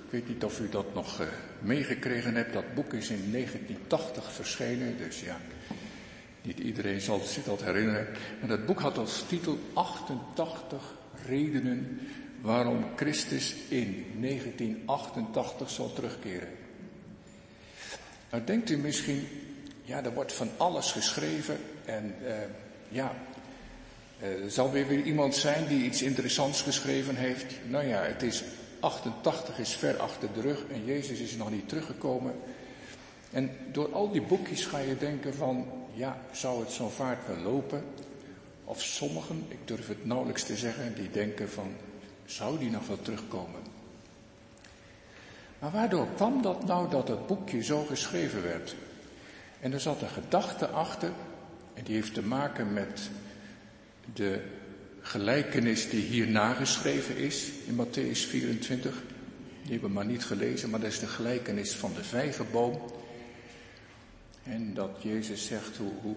ik 0.04 0.10
weet 0.10 0.28
niet 0.28 0.44
of 0.44 0.60
u 0.60 0.68
dat 0.68 0.94
nog 0.94 1.20
uh, 1.20 1.26
meegekregen 1.58 2.34
hebt, 2.34 2.52
dat 2.52 2.74
boek 2.74 2.92
is 2.92 3.10
in 3.10 3.32
1980 3.32 4.32
verschenen, 4.32 4.98
dus 4.98 5.20
ja, 5.20 5.40
niet 6.42 6.58
iedereen 6.58 7.00
zal 7.00 7.18
zich 7.20 7.44
dat 7.44 7.62
herinneren. 7.62 8.06
En 8.40 8.48
dat 8.48 8.66
boek 8.66 8.80
had 8.80 8.98
als 8.98 9.24
titel 9.28 9.58
88 9.72 10.94
redenen 11.26 12.00
waarom 12.40 12.84
Christus 12.96 13.54
in 13.68 14.04
1988 14.20 15.70
zal 15.70 15.92
terugkeren. 15.92 16.48
Nou 18.30 18.44
denkt 18.44 18.70
u 18.70 18.76
misschien, 18.76 19.26
ja, 19.82 20.04
er 20.04 20.14
wordt 20.14 20.32
van 20.32 20.48
alles 20.56 20.92
geschreven 20.92 21.58
en 21.84 22.14
uh, 22.22 22.34
ja, 22.88 23.14
er 24.20 24.50
zal 24.50 24.70
weer, 24.70 24.86
weer 24.86 25.02
iemand 25.02 25.34
zijn 25.34 25.66
die 25.66 25.84
iets 25.84 26.02
interessants 26.02 26.62
geschreven 26.62 27.16
heeft. 27.16 27.54
Nou 27.68 27.86
ja, 27.86 28.02
het 28.02 28.22
is 28.22 28.44
88 28.80 29.58
is 29.58 29.74
ver 29.74 29.96
achter 29.96 30.28
de 30.32 30.40
rug 30.40 30.64
en 30.72 30.84
Jezus 30.84 31.18
is 31.18 31.36
nog 31.36 31.50
niet 31.50 31.68
teruggekomen. 31.68 32.34
En 33.30 33.50
door 33.72 33.92
al 33.92 34.10
die 34.10 34.22
boekjes 34.22 34.64
ga 34.64 34.78
je 34.78 34.96
denken 34.96 35.34
van, 35.34 35.66
ja, 35.92 36.18
zou 36.32 36.60
het 36.60 36.70
zo'n 36.70 36.90
vaart 36.90 37.26
wel 37.26 37.52
lopen? 37.52 37.84
Of 38.64 38.82
sommigen, 38.82 39.44
ik 39.48 39.58
durf 39.64 39.88
het 39.88 40.06
nauwelijks 40.06 40.42
te 40.42 40.56
zeggen, 40.56 40.94
die 40.94 41.10
denken 41.10 41.50
van, 41.50 41.74
zou 42.24 42.58
die 42.58 42.70
nog 42.70 42.86
wel 42.86 43.02
terugkomen? 43.02 43.60
Maar 45.58 45.70
waardoor 45.70 46.06
kwam 46.14 46.42
dat 46.42 46.66
nou 46.66 46.90
dat 46.90 47.08
het 47.08 47.26
boekje 47.26 47.62
zo 47.62 47.84
geschreven 47.84 48.42
werd? 48.42 48.74
En 49.60 49.72
er 49.72 49.80
zat 49.80 50.02
een 50.02 50.08
gedachte 50.08 50.68
achter, 50.68 51.10
en 51.74 51.84
die 51.84 51.94
heeft 51.94 52.14
te 52.14 52.22
maken 52.22 52.72
met 52.72 53.10
de 54.14 54.40
gelijkenis 55.00 55.90
die 55.90 56.02
hier 56.02 56.28
nageschreven 56.28 57.16
is 57.16 57.50
in 57.66 57.74
Matthäus 57.74 58.18
24. 58.28 58.92
Die 59.62 59.72
hebben 59.72 59.88
we 59.88 59.94
maar 59.94 60.06
niet 60.06 60.24
gelezen, 60.24 60.70
maar 60.70 60.80
dat 60.80 60.90
is 60.90 60.98
de 60.98 61.06
gelijkenis 61.06 61.74
van 61.74 61.92
de 61.94 62.04
vijgenboom. 62.04 62.80
En 64.42 64.74
dat 64.74 64.90
Jezus 64.98 65.46
zegt 65.46 65.76
hoe, 65.76 65.92
hoe 66.02 66.16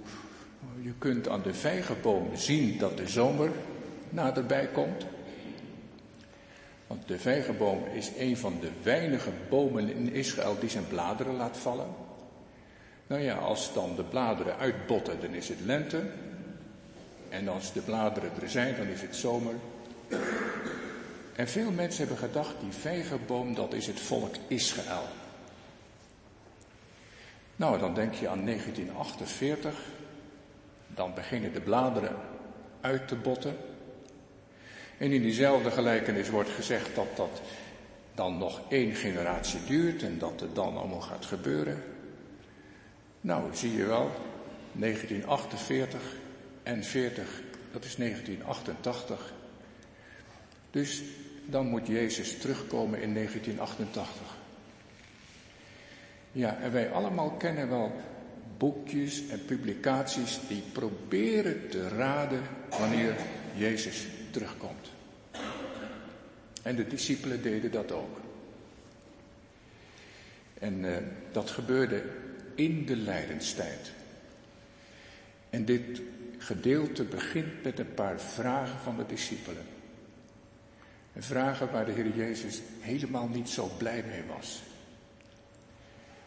je 0.82 0.94
kunt 0.98 1.28
aan 1.28 1.42
de 1.42 1.54
vijgenboom 1.54 2.36
zien 2.36 2.78
dat 2.78 2.98
de 2.98 3.08
zomer 3.08 3.52
naderbij 4.10 4.68
komt. 4.68 5.06
Want 6.88 7.08
de 7.08 7.20
vijgenboom 7.20 7.84
is 7.94 8.12
een 8.18 8.38
van 8.38 8.58
de 8.62 8.70
weinige 8.84 9.30
bomen 9.50 9.96
in 9.96 10.14
Israël 10.14 10.60
die 10.60 10.70
zijn 10.70 10.88
bladeren 10.88 11.36
laat 11.36 11.58
vallen. 11.58 11.88
Nou 13.08 13.22
ja, 13.22 13.36
als 13.36 13.74
dan 13.74 13.96
de 13.96 14.04
bladeren 14.04 14.58
uitbotten, 14.58 15.22
dan 15.22 15.34
is 15.34 15.50
het 15.50 15.60
lente. 15.66 16.02
En 17.30 17.48
als 17.48 17.74
de 17.74 17.82
bladeren 17.82 18.32
er 18.42 18.50
zijn, 18.50 18.76
dan 18.76 18.88
is 18.88 19.02
het 19.02 19.16
zomer. 19.16 19.54
En 21.36 21.48
veel 21.48 21.72
mensen 21.72 22.08
hebben 22.08 22.28
gedacht, 22.28 22.56
die 22.62 22.72
vijgenboom, 22.72 23.56
dat 23.56 23.74
is 23.74 23.88
het 23.88 24.00
volk 24.00 24.36
Israël. 24.48 25.04
Nou, 27.56 27.80
dan 27.80 27.94
denk 27.94 28.14
je 28.14 28.28
aan 28.28 28.46
1948. 28.46 29.74
Dan 30.88 31.14
beginnen 31.14 31.54
de 31.54 31.62
bladeren 31.62 32.16
uit 32.82 33.08
te 33.08 33.16
botten. 33.16 33.58
En 34.98 35.12
in 35.12 35.22
diezelfde 35.22 35.72
gelijkenis 35.72 36.30
wordt 36.30 36.50
gezegd 36.50 36.96
dat 36.96 37.16
dat 37.16 37.42
dan 38.14 38.38
nog 38.38 38.62
één 38.70 38.96
generatie 38.96 39.60
duurt 39.68 40.04
en 40.04 40.18
dat 40.18 40.40
het 40.40 40.56
dan 40.56 40.78
allemaal 40.78 41.02
gaat 41.02 41.26
gebeuren. 41.26 41.84
Nou, 43.22 43.56
zie 43.56 43.76
je 43.76 43.86
wel, 43.86 44.12
1948 44.72 46.02
en 46.70 46.84
40, 46.84 47.42
dat 47.72 47.86
is 47.86 47.96
1988. 47.96 49.34
Dus 50.72 51.02
dan 51.46 51.68
moet 51.68 51.88
Jezus 51.88 52.38
terugkomen 52.38 53.02
in 53.02 53.14
1988. 53.14 54.38
Ja, 56.32 56.58
en 56.58 56.72
wij 56.72 56.92
allemaal 56.92 57.32
kennen 57.32 57.70
wel 57.70 58.02
boekjes 58.58 59.28
en 59.28 59.46
publicaties 59.46 60.40
die 60.48 60.64
proberen 60.72 61.70
te 61.70 61.88
raden 61.88 62.42
wanneer 62.80 63.16
Jezus 63.56 64.08
terugkomt. 64.32 64.92
En 66.64 66.76
de 66.76 66.88
discipelen 66.88 67.42
deden 67.42 67.72
dat 67.72 67.92
ook. 67.92 68.22
En 70.60 70.84
uh, 70.84 70.98
dat 71.32 71.50
gebeurde 71.50 72.04
in 72.56 72.86
de 72.86 72.96
lijdenstijd. 72.96 73.92
En 75.50 75.66
dit 75.66 76.02
gedeelte 76.50 77.04
begint 77.04 77.64
met 77.64 77.80
een 77.80 77.94
paar 77.94 78.20
vragen 78.20 78.80
van 78.84 78.98
de 78.98 79.06
discipelen. 79.06 79.66
En 81.14 81.24
vragen 81.24 81.72
waar 81.72 81.86
de 81.86 81.92
Heer 81.92 82.16
Jezus 82.16 82.62
helemaal 82.80 83.28
niet 83.28 83.50
zo 83.50 83.72
blij 83.78 84.04
mee 84.08 84.24
was. 84.38 84.62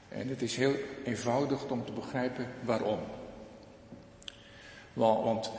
En 0.09 0.29
het 0.29 0.43
is 0.43 0.57
heel 0.57 0.75
eenvoudig 1.05 1.71
om 1.71 1.85
te 1.85 1.93
begrijpen 1.93 2.47
waarom. 2.65 2.99
Want 4.93 5.51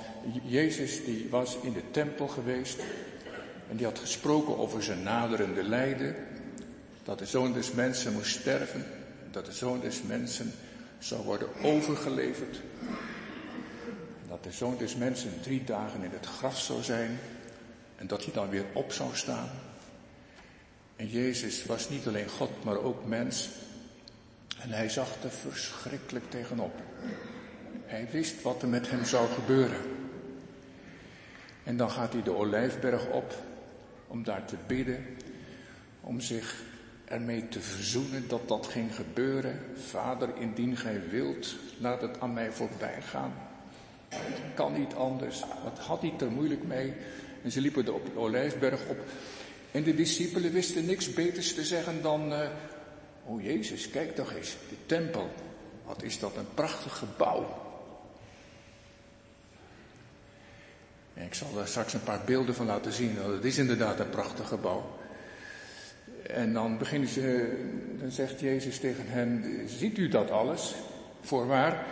Jezus 0.43 1.05
die 1.05 1.27
was 1.29 1.57
in 1.61 1.73
de 1.73 1.91
tempel 1.91 2.27
geweest 2.27 2.79
en 3.69 3.77
die 3.77 3.85
had 3.85 3.99
gesproken 3.99 4.57
over 4.57 4.83
zijn 4.83 5.03
naderende 5.03 5.63
lijden. 5.63 6.15
Dat 7.03 7.19
de 7.19 7.25
zoon 7.25 7.53
des 7.53 7.71
mensen 7.71 8.13
moest 8.13 8.39
sterven. 8.39 8.85
Dat 9.31 9.45
de 9.45 9.51
zoon 9.51 9.79
des 9.79 10.01
mensen 10.01 10.51
zou 10.99 11.23
worden 11.23 11.47
overgeleverd. 11.63 12.61
Dat 14.33 14.43
de 14.43 14.51
zoon 14.51 14.77
des 14.77 14.95
mensen 14.95 15.41
drie 15.41 15.63
dagen 15.63 16.03
in 16.03 16.11
het 16.11 16.25
graf 16.25 16.59
zou 16.59 16.83
zijn. 16.83 17.19
En 17.95 18.07
dat 18.07 18.23
hij 18.23 18.33
dan 18.33 18.49
weer 18.49 18.65
op 18.73 18.91
zou 18.91 19.15
staan. 19.15 19.49
En 20.95 21.07
Jezus 21.07 21.65
was 21.65 21.89
niet 21.89 22.07
alleen 22.07 22.29
God, 22.29 22.63
maar 22.63 22.77
ook 22.77 23.05
mens. 23.05 23.49
En 24.61 24.69
hij 24.69 24.89
zag 24.89 25.23
er 25.23 25.31
verschrikkelijk 25.31 26.29
tegenop. 26.29 26.73
Hij 27.85 28.07
wist 28.11 28.41
wat 28.41 28.61
er 28.61 28.67
met 28.67 28.89
hem 28.89 29.05
zou 29.05 29.29
gebeuren. 29.29 29.79
En 31.63 31.77
dan 31.77 31.89
gaat 31.91 32.13
hij 32.13 32.23
de 32.23 32.35
olijfberg 32.35 33.07
op 33.07 33.33
om 34.07 34.23
daar 34.23 34.45
te 34.45 34.57
bidden, 34.67 35.05
om 36.01 36.19
zich 36.19 36.61
ermee 37.05 37.47
te 37.47 37.59
verzoenen 37.59 38.27
dat 38.27 38.47
dat 38.47 38.67
ging 38.67 38.95
gebeuren. 38.95 39.59
Vader, 39.75 40.37
indien 40.37 40.77
gij 40.77 41.01
wilt, 41.09 41.55
laat 41.79 42.01
het 42.01 42.19
aan 42.19 42.33
mij 42.33 42.51
voorbij 42.51 43.01
gaan. 43.01 43.51
Het 44.13 44.53
kan 44.53 44.73
niet 44.79 44.93
anders. 44.93 45.43
Wat 45.63 45.79
had 45.79 46.01
hij 46.01 46.13
er 46.19 46.31
moeilijk 46.31 46.63
mee? 46.63 46.93
En 47.43 47.51
ze 47.51 47.61
liepen 47.61 47.85
de, 47.85 47.99
olijfberg 48.15 48.87
op. 48.87 48.97
En 49.71 49.83
de 49.83 49.95
discipelen 49.95 50.51
wisten 50.51 50.85
niks 50.85 51.13
beters 51.13 51.53
te 51.53 51.63
zeggen 51.63 52.01
dan, 52.01 52.31
uh, 52.31 52.49
oh 53.25 53.43
Jezus, 53.43 53.89
kijk 53.89 54.15
toch 54.15 54.33
eens, 54.33 54.55
de 54.69 54.75
tempel. 54.85 55.29
Wat 55.85 56.03
is 56.03 56.19
dat 56.19 56.35
een 56.35 56.53
prachtig 56.53 56.97
gebouw. 56.97 57.61
Ik 61.13 61.33
zal 61.33 61.53
daar 61.53 61.67
straks 61.67 61.93
een 61.93 62.03
paar 62.03 62.21
beelden 62.25 62.55
van 62.55 62.65
laten 62.65 62.93
zien. 62.93 63.17
Het 63.17 63.45
is 63.45 63.57
inderdaad 63.57 63.99
een 63.99 64.09
prachtig 64.09 64.47
gebouw. 64.47 64.99
En 66.23 66.53
dan 66.53 66.77
beginnen 66.77 67.09
ze, 67.09 67.57
dan 67.99 68.11
zegt 68.11 68.39
Jezus 68.39 68.79
tegen 68.79 69.07
hen, 69.07 69.59
ziet 69.69 69.97
u 69.97 70.07
dat 70.07 70.31
alles? 70.31 70.75
Voorwaar, 71.21 71.85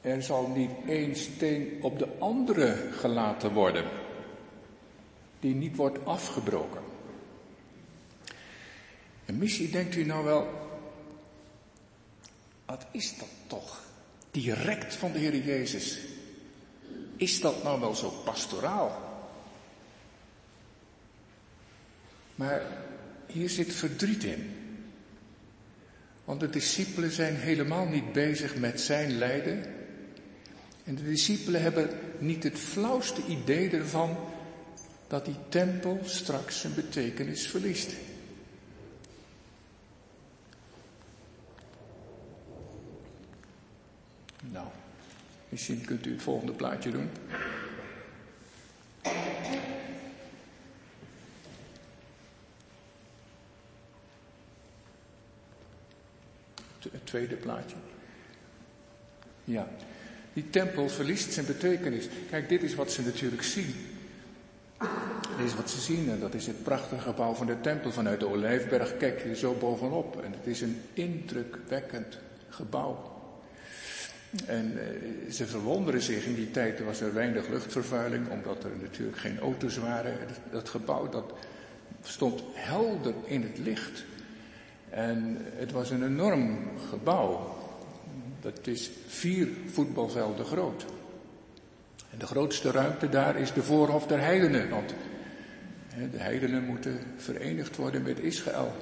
er 0.00 0.22
zal 0.22 0.48
niet 0.48 0.70
één 0.86 1.16
steen 1.16 1.78
op 1.82 1.98
de 1.98 2.08
andere 2.18 2.92
gelaten 2.92 3.52
worden, 3.52 3.84
die 5.40 5.54
niet 5.54 5.76
wordt 5.76 6.04
afgebroken. 6.04 6.82
En 9.24 9.38
missie 9.38 9.70
denkt 9.70 9.96
u 9.96 10.04
nou 10.04 10.24
wel, 10.24 10.48
wat 12.66 12.86
is 12.90 13.18
dat 13.18 13.28
toch? 13.46 13.80
Direct 14.30 14.94
van 14.94 15.12
de 15.12 15.18
Heer 15.18 15.36
Jezus. 15.36 15.98
Is 17.16 17.40
dat 17.40 17.62
nou 17.62 17.80
wel 17.80 17.94
zo 17.94 18.08
pastoraal? 18.24 19.08
Maar 22.34 22.62
hier 23.26 23.48
zit 23.48 23.74
verdriet 23.74 24.24
in. 24.24 24.54
Want 26.24 26.40
de 26.40 26.50
discipelen 26.50 27.10
zijn 27.10 27.36
helemaal 27.36 27.86
niet 27.86 28.12
bezig 28.12 28.56
met 28.56 28.80
zijn 28.80 29.18
lijden. 29.18 29.79
En 30.84 30.94
de 30.94 31.04
discipelen 31.04 31.62
hebben 31.62 31.88
niet 32.18 32.42
het 32.42 32.58
flauwste 32.58 33.20
idee 33.28 33.70
ervan 33.70 34.16
dat 35.08 35.24
die 35.24 35.36
tempel 35.48 36.00
straks 36.04 36.60
zijn 36.60 36.74
betekenis 36.74 37.46
verliest. 37.46 37.94
Nou, 44.40 44.66
misschien 45.48 45.84
kunt 45.84 46.06
u 46.06 46.12
het 46.12 46.22
volgende 46.22 46.52
plaatje 46.52 46.90
doen. 46.90 47.10
Het 56.90 57.06
tweede 57.06 57.36
plaatje. 57.36 57.76
Ja 59.44 59.68
die 60.32 60.50
tempel 60.50 60.88
verliest 60.88 61.32
zijn 61.32 61.46
betekenis. 61.46 62.08
Kijk, 62.30 62.48
dit 62.48 62.62
is 62.62 62.74
wat 62.74 62.92
ze 62.92 63.02
natuurlijk 63.02 63.42
zien. 63.42 63.74
Dit 65.36 65.46
is 65.46 65.54
wat 65.54 65.70
ze 65.70 65.80
zien 65.80 66.10
en 66.10 66.20
dat 66.20 66.34
is 66.34 66.46
het 66.46 66.62
prachtige 66.62 67.02
gebouw 67.02 67.34
van 67.34 67.46
de 67.46 67.60
tempel. 67.60 67.92
Vanuit 67.92 68.20
de 68.20 68.28
Olijfberg 68.28 68.96
kijk 68.96 69.22
je 69.22 69.36
zo 69.36 69.54
bovenop 69.54 70.22
en 70.22 70.32
het 70.32 70.46
is 70.46 70.60
een 70.60 70.80
indrukwekkend 70.92 72.18
gebouw. 72.48 73.18
En 74.46 74.78
eh, 74.78 75.32
ze 75.32 75.46
verwonderen 75.46 76.02
zich, 76.02 76.24
in 76.24 76.34
die 76.34 76.50
tijd 76.50 76.84
was 76.84 77.00
er 77.00 77.14
weinig 77.14 77.48
luchtvervuiling, 77.48 78.28
omdat 78.28 78.64
er 78.64 78.70
natuurlijk 78.82 79.18
geen 79.18 79.38
auto's 79.38 79.76
waren. 79.76 80.14
Dat 80.50 80.68
gebouw 80.68 81.08
dat 81.08 81.32
stond 82.02 82.42
helder 82.52 83.14
in 83.24 83.42
het 83.42 83.58
licht. 83.58 84.04
En 84.90 85.36
het 85.40 85.72
was 85.72 85.90
een 85.90 86.04
enorm 86.04 86.58
gebouw. 86.90 87.58
Dat 88.40 88.66
is 88.66 88.90
vier 89.06 89.48
voetbalvelden 89.66 90.44
groot. 90.44 90.84
En 92.10 92.18
de 92.18 92.26
grootste 92.26 92.70
ruimte 92.70 93.08
daar 93.08 93.36
is 93.36 93.52
de 93.52 93.62
voorhof 93.62 94.06
der 94.06 94.20
heidenen, 94.20 94.68
want 94.68 94.94
de 96.10 96.18
heidenen 96.18 96.64
moeten 96.64 96.98
verenigd 97.16 97.76
worden 97.76 98.02
met 98.02 98.18
Israël. 98.18 98.72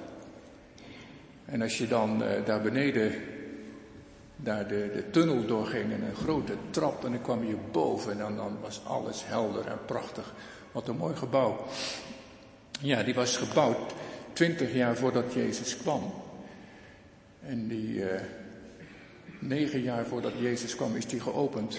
En 1.45 1.63
als 1.63 1.79
je 1.79 1.89
dan 1.89 2.23
eh, 2.23 2.45
daar 2.45 2.61
beneden 2.61 3.13
daar 4.37 4.69
de, 4.69 4.91
de 4.95 5.11
tunnel 5.11 5.47
doorging 5.47 5.93
en 5.93 6.03
een 6.03 6.15
grote 6.15 6.55
trap 6.71 7.05
en 7.05 7.11
dan 7.11 7.23
kwam 7.23 7.45
je 7.45 7.57
boven 7.73 8.21
en 8.21 8.37
dan, 8.37 8.59
was 8.61 8.81
alles 8.85 9.27
helder 9.27 9.67
en 9.67 9.79
prachtig. 9.87 10.35
Wat 10.73 10.89
een 10.89 10.97
mooi 10.97 11.17
gebouw. 11.17 11.67
Ja, 12.81 13.03
die 13.03 13.15
was 13.15 13.37
gebouwd 13.37 13.95
twintig 14.33 14.73
jaar 14.73 14.97
voordat 14.97 15.33
Jezus 15.33 15.77
kwam. 15.77 16.13
En 17.41 17.69
die 17.69 17.95
uh, 17.95 18.07
negen 19.39 19.83
jaar 19.83 20.07
voordat 20.07 20.33
Jezus 20.39 20.77
kwam 20.77 20.97
is 20.97 21.07
die 21.07 21.21
geopend. 21.21 21.79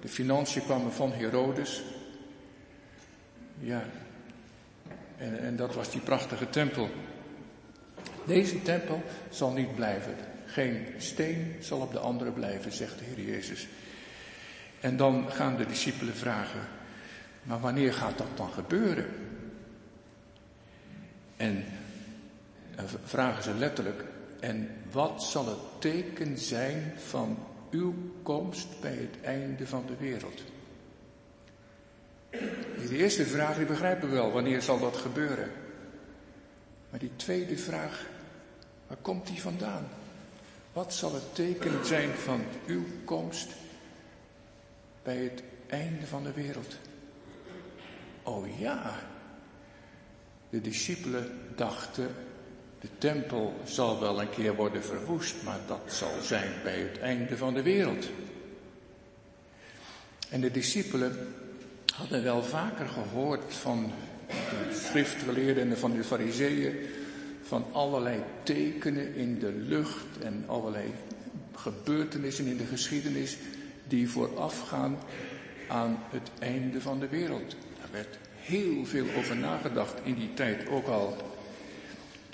De 0.00 0.08
financiën 0.08 0.62
kwamen 0.62 0.92
van 0.92 1.12
Herodes. 1.12 1.82
Ja, 3.58 3.84
en, 5.16 5.38
en 5.38 5.56
dat 5.56 5.74
was 5.74 5.90
die 5.90 6.00
prachtige 6.00 6.50
tempel. 6.50 6.90
Deze 8.26 8.62
tempel 8.62 9.02
zal 9.30 9.52
niet 9.52 9.74
blijven. 9.74 10.14
Geen 10.46 10.86
steen 10.96 11.56
zal 11.60 11.80
op 11.80 11.92
de 11.92 11.98
andere 11.98 12.30
blijven, 12.30 12.72
zegt 12.72 12.98
de 12.98 13.04
Heer 13.04 13.24
Jezus. 13.26 13.68
En 14.80 14.96
dan 14.96 15.30
gaan 15.30 15.56
de 15.56 15.66
discipelen 15.66 16.14
vragen, 16.14 16.60
maar 17.42 17.60
wanneer 17.60 17.92
gaat 17.92 18.18
dat 18.18 18.36
dan 18.36 18.50
gebeuren? 18.52 19.06
En 21.36 21.64
vragen 23.04 23.42
ze 23.42 23.54
letterlijk, 23.54 24.04
en 24.44 24.68
wat 24.90 25.22
zal 25.22 25.46
het 25.46 25.80
teken 25.80 26.38
zijn 26.38 26.92
van 26.96 27.38
uw 27.70 27.94
komst 28.22 28.80
bij 28.80 28.96
het 28.96 29.20
einde 29.22 29.66
van 29.66 29.86
de 29.86 29.96
wereld? 29.96 30.42
Die 32.88 32.96
eerste 32.96 33.26
vraag, 33.26 33.56
die 33.56 33.66
begrijpen 33.66 34.08
we 34.08 34.14
wel, 34.14 34.32
wanneer 34.32 34.62
zal 34.62 34.78
dat 34.78 34.96
gebeuren? 34.96 35.50
Maar 36.90 36.98
die 36.98 37.16
tweede 37.16 37.56
vraag, 37.56 38.06
waar 38.86 38.96
komt 38.96 39.26
die 39.26 39.40
vandaan? 39.40 39.88
Wat 40.72 40.94
zal 40.94 41.14
het 41.14 41.34
teken 41.34 41.86
zijn 41.86 42.10
van 42.10 42.40
uw 42.66 42.84
komst 43.04 43.48
bij 45.02 45.16
het 45.16 45.42
einde 45.66 46.06
van 46.06 46.22
de 46.22 46.32
wereld? 46.32 46.76
Oh 48.22 48.58
ja, 48.58 48.94
de 50.50 50.60
discipelen 50.60 51.40
dachten, 51.56 52.08
de 52.84 52.98
tempel 52.98 53.54
zal 53.64 54.00
wel 54.00 54.20
een 54.20 54.30
keer 54.30 54.54
worden 54.54 54.84
verwoest, 54.84 55.34
maar 55.44 55.58
dat 55.66 55.80
zal 55.86 56.22
zijn 56.22 56.50
bij 56.62 56.78
het 56.78 56.98
einde 56.98 57.36
van 57.36 57.54
de 57.54 57.62
wereld. 57.62 58.06
En 60.28 60.40
de 60.40 60.50
discipelen 60.50 61.34
hadden 61.94 62.22
wel 62.22 62.42
vaker 62.42 62.88
gehoord 62.88 63.54
van 63.54 63.92
de 64.28 64.74
schriftgeleerden 64.74 65.70
en 65.70 65.78
van 65.78 65.92
de 65.92 66.04
fariseeën, 66.04 66.74
van 67.42 67.64
allerlei 67.72 68.22
tekenen 68.42 69.14
in 69.14 69.38
de 69.38 69.52
lucht 69.52 70.18
en 70.22 70.44
allerlei 70.46 70.92
gebeurtenissen 71.54 72.46
in 72.46 72.56
de 72.56 72.66
geschiedenis 72.66 73.36
die 73.88 74.10
voorafgaan 74.10 74.98
aan 75.68 75.98
het 76.10 76.30
einde 76.38 76.80
van 76.80 77.00
de 77.00 77.08
wereld. 77.08 77.56
Daar 77.78 77.90
werd 77.92 78.18
heel 78.36 78.84
veel 78.84 79.06
over 79.16 79.36
nagedacht 79.36 79.94
in 80.02 80.14
die 80.14 80.34
tijd 80.34 80.68
ook 80.68 80.86
al. 80.86 81.33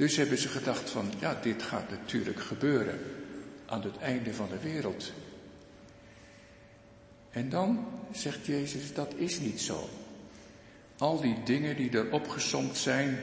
Dus 0.00 0.16
hebben 0.16 0.38
ze 0.38 0.48
gedacht 0.48 0.90
van, 0.90 1.12
ja, 1.18 1.38
dit 1.42 1.62
gaat 1.62 1.90
natuurlijk 1.90 2.40
gebeuren 2.40 2.98
aan 3.66 3.82
het 3.82 3.98
einde 3.98 4.34
van 4.34 4.48
de 4.48 4.68
wereld. 4.68 5.12
En 7.30 7.48
dan 7.48 7.86
zegt 8.12 8.46
Jezus, 8.46 8.94
dat 8.94 9.14
is 9.16 9.40
niet 9.40 9.60
zo. 9.60 9.88
Al 10.98 11.20
die 11.20 11.42
dingen 11.44 11.76
die 11.76 11.90
er 11.90 12.12
opgesomd 12.12 12.76
zijn, 12.76 13.18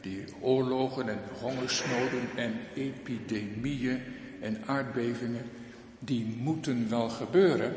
die 0.00 0.24
oorlogen 0.40 1.08
en 1.08 1.20
hongersnoden 1.40 2.28
en 2.36 2.54
epidemieën 2.74 4.02
en 4.40 4.62
aardbevingen, 4.66 5.50
die 5.98 6.24
moeten 6.24 6.90
wel 6.90 7.08
gebeuren. 7.08 7.74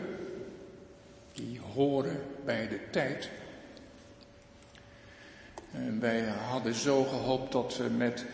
Die 1.33 1.59
horen 1.73 2.21
bij 2.45 2.67
de 2.67 2.79
tijd. 2.91 3.29
En 5.71 5.99
wij 5.99 6.21
hadden 6.21 6.73
zo 6.73 7.03
gehoopt 7.03 7.51
dat 7.51 7.77
we 7.77 7.89
met 7.89 8.25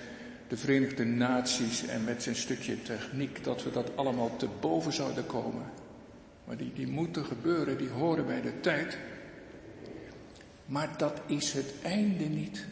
de 0.47 0.57
Verenigde 0.57 1.05
Naties 1.05 1.85
en 1.85 2.03
met 2.03 2.23
zijn 2.23 2.35
stukje 2.35 2.81
techniek, 2.81 3.43
dat 3.43 3.63
we 3.63 3.71
dat 3.71 3.97
allemaal 3.97 4.35
te 4.35 4.47
boven 4.59 4.93
zouden 4.93 5.25
komen. 5.25 5.71
Maar 6.45 6.57
die, 6.57 6.73
die 6.73 6.87
moeten 6.87 7.25
gebeuren, 7.25 7.77
die 7.77 7.89
horen 7.89 8.25
bij 8.25 8.41
de 8.41 8.59
tijd. 8.59 8.97
Maar 10.65 10.97
dat 10.97 11.21
is 11.25 11.53
het 11.53 11.73
einde 11.83 12.23
niet. 12.23 12.65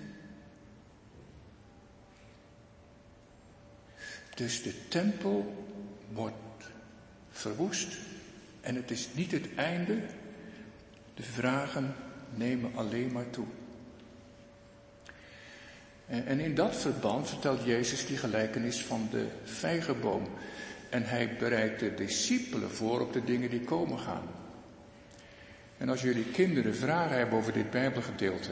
Dus 4.36 4.64
de 4.64 4.88
tempel 4.88 5.66
wordt 6.11 6.36
verwoest 7.30 7.97
en 8.61 8.76
het 8.76 8.91
is 8.91 9.09
niet 9.14 9.32
het 9.32 9.55
einde. 9.55 9.99
De 11.14 11.24
vragen 11.24 11.95
nemen 12.36 12.72
alleen 12.76 13.11
maar 13.11 13.30
toe. 13.30 13.45
En 16.08 16.39
in 16.39 16.56
dat 16.56 16.76
verband 16.76 17.30
vertelt 17.30 17.64
Jezus 17.64 18.06
die 18.06 18.18
gelijkenis 18.18 18.84
van 18.84 19.08
de 19.12 19.26
vijgenboom. 19.43 20.28
En 20.89 21.04
hij 21.04 21.36
bereidt 21.39 21.80
de 21.80 21.93
discipelen 21.93 22.72
voor 22.72 23.01
op 23.01 23.14
de 23.14 23.24
dingen 23.24 23.49
die 23.49 23.62
komen 23.62 23.99
gaan. 23.99 24.28
En 25.78 25.89
als 25.89 26.01
jullie 26.01 26.26
kinderen 26.32 26.76
vragen 26.76 27.18
hebben 27.18 27.38
over 27.38 27.54
dit 27.54 27.70
Bijbelgedeelte, 27.70 28.51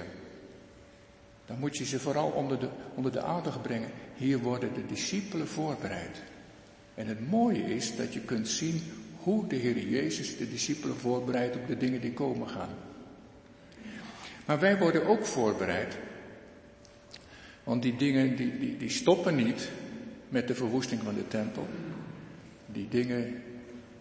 dan 1.45 1.59
moet 1.59 1.77
je 1.77 1.85
ze 1.85 1.99
vooral 1.99 2.29
onder 2.29 2.59
de, 2.59 2.69
onder 2.95 3.11
de 3.11 3.21
aandacht 3.21 3.61
brengen. 3.61 3.89
Hier 4.15 4.39
worden 4.39 4.73
de 4.73 4.85
discipelen 4.85 5.47
voorbereid. 5.47 6.21
En 6.95 7.07
het 7.07 7.29
mooie 7.29 7.75
is 7.75 7.95
dat 7.95 8.13
je 8.13 8.19
kunt 8.19 8.47
zien 8.47 8.81
hoe 9.17 9.47
de 9.47 9.55
Heer 9.55 9.79
Jezus 9.79 10.37
de 10.37 10.49
discipelen 10.49 10.97
voorbereidt 10.97 11.55
op 11.55 11.67
de 11.67 11.77
dingen 11.77 12.01
die 12.01 12.13
komen 12.13 12.49
gaan. 12.49 12.75
Maar 14.45 14.59
wij 14.59 14.77
worden 14.77 15.05
ook 15.05 15.25
voorbereid. 15.25 15.97
Want 17.63 17.81
die 17.81 17.95
dingen 17.95 18.35
die, 18.35 18.59
die, 18.59 18.77
die 18.77 18.89
stoppen 18.89 19.35
niet 19.35 19.69
met 20.29 20.47
de 20.47 20.55
verwoesting 20.55 21.01
van 21.03 21.15
de 21.15 21.27
tempel. 21.27 21.67
Die 22.65 22.87
dingen, 22.89 23.43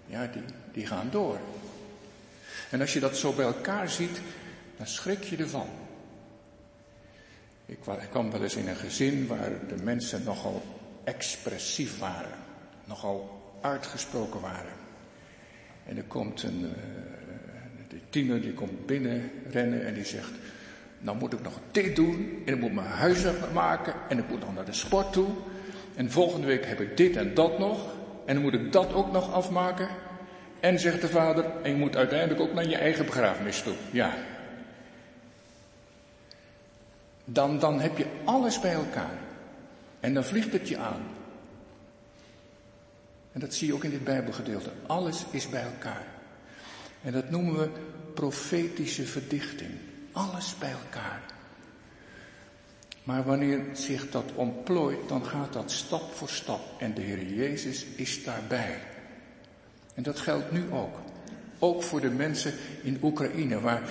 ja, 0.06 0.26
die, 0.26 0.42
die 0.72 0.86
gaan 0.86 1.08
door. 1.10 1.38
En 2.70 2.80
als 2.80 2.92
je 2.92 3.00
dat 3.00 3.16
zo 3.16 3.32
bij 3.32 3.44
elkaar 3.44 3.88
ziet, 3.88 4.20
dan 4.76 4.86
schrik 4.86 5.22
je 5.22 5.36
ervan. 5.36 5.68
Ik 7.66 7.78
kwam 8.10 8.30
wel 8.30 8.42
eens 8.42 8.56
in 8.56 8.68
een 8.68 8.76
gezin 8.76 9.26
waar 9.26 9.66
de 9.68 9.82
mensen 9.82 10.22
nogal 10.24 10.62
expressief 11.04 11.98
waren, 11.98 12.38
nogal 12.84 13.40
uitgesproken 13.60 14.40
waren. 14.40 14.72
En 15.86 15.96
er 15.96 16.04
komt 16.04 16.42
een 16.42 16.60
uh, 16.60 16.70
de 17.88 18.00
tiener 18.10 18.40
die 18.40 18.52
komt 18.52 18.86
binnen 18.86 19.30
rennen 19.50 19.86
en 19.86 19.94
die 19.94 20.04
zegt, 20.04 20.30
nou 21.00 21.18
moet 21.18 21.32
ik 21.32 21.42
nog 21.42 21.58
dit 21.70 21.96
doen 21.96 22.42
en 22.46 22.54
ik 22.54 22.60
moet 22.60 22.74
mijn 22.74 22.86
huis 22.86 23.24
maken 23.52 23.94
en 24.08 24.18
ik 24.18 24.28
moet 24.28 24.40
nog 24.40 24.54
naar 24.54 24.64
de 24.64 24.72
sport 24.72 25.12
toe. 25.12 25.28
En 25.94 26.10
volgende 26.10 26.46
week 26.46 26.66
heb 26.66 26.80
ik 26.80 26.96
dit 26.96 27.16
en 27.16 27.34
dat 27.34 27.58
nog 27.58 27.86
en 28.24 28.34
dan 28.34 28.42
moet 28.42 28.54
ik 28.54 28.72
dat 28.72 28.92
ook 28.92 29.12
nog 29.12 29.32
afmaken. 29.32 29.88
En 30.60 30.78
zegt 30.78 31.00
de 31.00 31.08
vader, 31.08 31.44
en 31.62 31.70
je 31.70 31.76
moet 31.76 31.96
uiteindelijk 31.96 32.40
ook 32.40 32.54
naar 32.54 32.68
je 32.68 32.76
eigen 32.76 33.06
begrafenis 33.06 33.62
toe. 33.62 33.74
Ja, 33.90 34.14
dan, 37.24 37.58
dan 37.58 37.80
heb 37.80 37.98
je 37.98 38.06
alles 38.24 38.60
bij 38.60 38.72
elkaar. 38.72 39.18
En 40.00 40.14
dan 40.14 40.24
vliegt 40.24 40.52
het 40.52 40.68
je 40.68 40.78
aan. 40.78 41.02
En 43.32 43.40
dat 43.40 43.54
zie 43.54 43.66
je 43.66 43.74
ook 43.74 43.84
in 43.84 43.90
dit 43.90 44.04
Bijbelgedeelte. 44.04 44.70
Alles 44.86 45.24
is 45.30 45.48
bij 45.48 45.62
elkaar. 45.62 46.06
En 47.02 47.12
dat 47.12 47.30
noemen 47.30 47.58
we 47.58 47.70
profetische 48.14 49.06
verdichting. 49.06 49.70
Alles 50.12 50.58
bij 50.58 50.70
elkaar. 50.70 51.22
Maar 53.02 53.24
wanneer 53.24 53.60
zich 53.72 54.10
dat 54.10 54.32
ontplooit, 54.34 55.08
dan 55.08 55.24
gaat 55.24 55.52
dat 55.52 55.70
stap 55.70 56.12
voor 56.14 56.28
stap 56.28 56.60
en 56.80 56.94
de 56.94 57.00
Heer 57.00 57.24
Jezus 57.24 57.84
is 57.84 58.24
daarbij. 58.24 58.78
En 59.94 60.02
dat 60.02 60.18
geldt 60.18 60.52
nu 60.52 60.72
ook. 60.72 60.98
Ook 61.58 61.82
voor 61.82 62.00
de 62.00 62.10
mensen 62.10 62.54
in 62.82 62.98
Oekraïne, 63.02 63.60
waar 63.60 63.82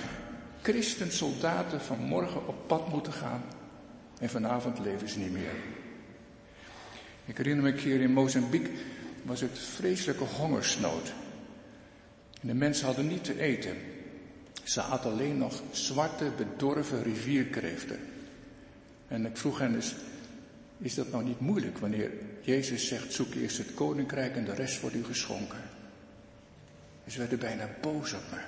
christensoldaten 0.62 1.80
vanmorgen 1.80 2.46
op 2.46 2.66
pad 2.66 2.88
moeten 2.88 3.12
gaan 3.12 3.42
en 4.20 4.30
vanavond 4.30 4.78
leven 4.78 5.08
ze 5.08 5.18
niet 5.18 5.32
meer. 5.32 5.54
Ik 7.24 7.36
herinner 7.36 7.64
me 7.64 7.70
een 7.70 7.76
keer 7.76 8.00
in 8.00 8.12
Mozambique 8.12 8.70
was 9.22 9.40
het 9.40 9.58
vreselijke 9.58 10.24
hongersnood. 10.24 11.12
En 12.40 12.48
de 12.48 12.54
mensen 12.54 12.86
hadden 12.86 13.06
niet 13.06 13.24
te 13.24 13.40
eten. 13.40 13.76
Ze 14.70 14.82
aten 14.82 15.10
alleen 15.10 15.38
nog 15.38 15.62
zwarte, 15.70 16.30
bedorven 16.36 17.02
rivierkreeften. 17.02 17.98
En 19.08 19.26
ik 19.26 19.36
vroeg 19.36 19.58
hen 19.58 19.72
dus, 19.72 19.94
is 20.78 20.94
dat 20.94 21.10
nou 21.10 21.24
niet 21.24 21.40
moeilijk 21.40 21.78
wanneer 21.78 22.10
Jezus 22.40 22.86
zegt, 22.86 23.12
zoek 23.12 23.34
eerst 23.34 23.58
het 23.58 23.74
koninkrijk 23.74 24.36
en 24.36 24.44
de 24.44 24.54
rest 24.54 24.80
wordt 24.80 24.96
u 24.96 25.04
geschonken. 25.04 25.58
ze 27.06 27.18
werden 27.18 27.38
bijna 27.38 27.68
boos 27.80 28.12
op 28.12 28.22
me. 28.30 28.38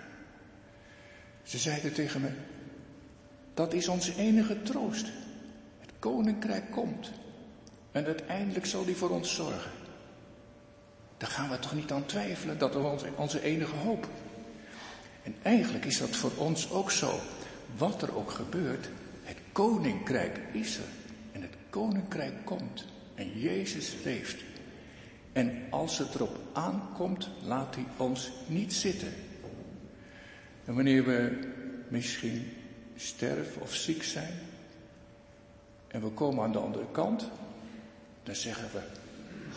Ze 1.42 1.58
zeiden 1.58 1.92
tegen 1.92 2.20
me, 2.20 2.30
dat 3.54 3.72
is 3.72 3.88
onze 3.88 4.16
enige 4.16 4.62
troost. 4.62 5.06
Het 5.80 5.92
koninkrijk 5.98 6.70
komt. 6.70 7.10
En 7.92 8.04
uiteindelijk 8.04 8.66
zal 8.66 8.84
die 8.84 8.96
voor 8.96 9.10
ons 9.10 9.34
zorgen. 9.34 9.70
Daar 11.16 11.30
gaan 11.30 11.50
we 11.50 11.58
toch 11.58 11.74
niet 11.74 11.92
aan 11.92 12.06
twijfelen, 12.06 12.58
dat 12.58 12.74
is 12.74 13.10
onze 13.16 13.42
enige 13.42 13.76
hoop. 13.76 14.08
En 15.22 15.34
eigenlijk 15.42 15.84
is 15.84 15.98
dat 15.98 16.16
voor 16.16 16.32
ons 16.36 16.70
ook 16.70 16.90
zo. 16.90 17.18
Wat 17.76 18.02
er 18.02 18.16
ook 18.16 18.30
gebeurt, 18.30 18.88
het 19.22 19.36
koninkrijk 19.52 20.40
is 20.52 20.76
er. 20.76 20.88
En 21.32 21.42
het 21.42 21.54
koninkrijk 21.70 22.44
komt. 22.44 22.84
En 23.14 23.38
Jezus 23.38 23.94
leeft. 24.04 24.42
En 25.32 25.62
als 25.70 25.98
het 25.98 26.14
erop 26.14 26.38
aankomt, 26.52 27.28
laat 27.44 27.74
hij 27.74 27.84
ons 27.96 28.30
niet 28.46 28.72
zitten. 28.72 29.12
En 30.64 30.74
wanneer 30.74 31.04
we 31.04 31.38
misschien 31.88 32.52
sterven 32.96 33.62
of 33.62 33.74
ziek 33.74 34.02
zijn, 34.02 34.32
en 35.88 36.02
we 36.02 36.08
komen 36.08 36.44
aan 36.44 36.52
de 36.52 36.58
andere 36.58 36.86
kant, 36.92 37.28
dan 38.22 38.34
zeggen 38.34 38.68
we, 38.72 38.80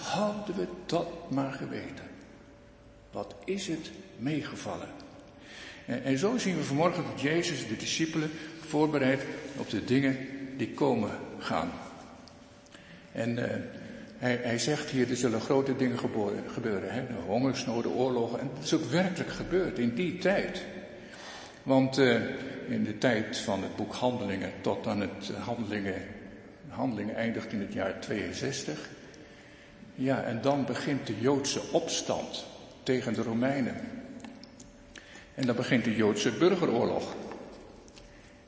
hadden 0.02 0.56
we 0.56 0.68
dat 0.86 1.32
maar 1.32 1.54
geweten. 1.54 2.06
Wat 3.12 3.36
is 3.46 3.68
het 3.68 3.92
meegevallen? 4.18 4.90
En, 5.86 6.18
zo 6.18 6.38
zien 6.38 6.58
we 6.58 6.64
vanmorgen 6.64 7.04
dat 7.04 7.22
Jezus 7.22 7.68
de 7.68 7.78
discipelen 7.78 8.32
voorbereidt 8.68 9.24
op 9.58 9.70
de 9.70 9.84
dingen 9.84 10.18
die 10.58 10.72
komen 10.72 11.10
gaan. 11.40 11.72
En 13.12 13.38
uh, 13.38 13.44
hij, 14.18 14.40
hij, 14.42 14.60
zegt 14.60 14.90
hier, 14.90 15.10
er 15.10 15.18
zullen 15.18 15.42
grote 15.42 15.76
dingen 15.76 16.00
gebeuren. 16.48 16.94
Hè? 16.94 17.08
De 17.08 17.14
hongersnoden, 17.26 17.92
oorlogen. 17.92 18.40
En 18.40 18.50
dat 18.56 18.64
is 18.64 18.74
ook 18.74 18.86
werkelijk 18.86 19.32
gebeurd 19.32 19.80
in 19.80 19.96
die 19.96 20.18
tijd. 20.18 20.64
Want 21.64 21.98
uh, 21.98 22.22
in 22.68 22.84
de 22.84 22.98
tijd 22.98 23.38
van 23.38 23.64
het 23.64 23.76
boek 23.76 23.94
Handelingen 23.94 24.52
tot 24.62 24.88
aan 24.88 25.02
het 25.02 25.32
Handelingen, 25.40 26.02
Handelingen 26.68 27.16
eindigt 27.16 27.52
in 27.52 27.60
het 27.60 27.74
jaar 27.74 28.00
62. 28.00 28.90
Ja, 29.96 30.24
en 30.24 30.42
dan 30.42 30.66
begint 30.66 31.08
de 31.08 31.20
Joodse 31.20 31.62
opstand 31.72 32.46
tegen 32.84 33.14
de 33.14 33.22
Romeinen. 33.22 33.76
En 35.36 35.46
dan 35.46 35.56
begint 35.56 35.84
de 35.84 35.96
Joodse 35.96 36.32
burgeroorlog. 36.32 37.16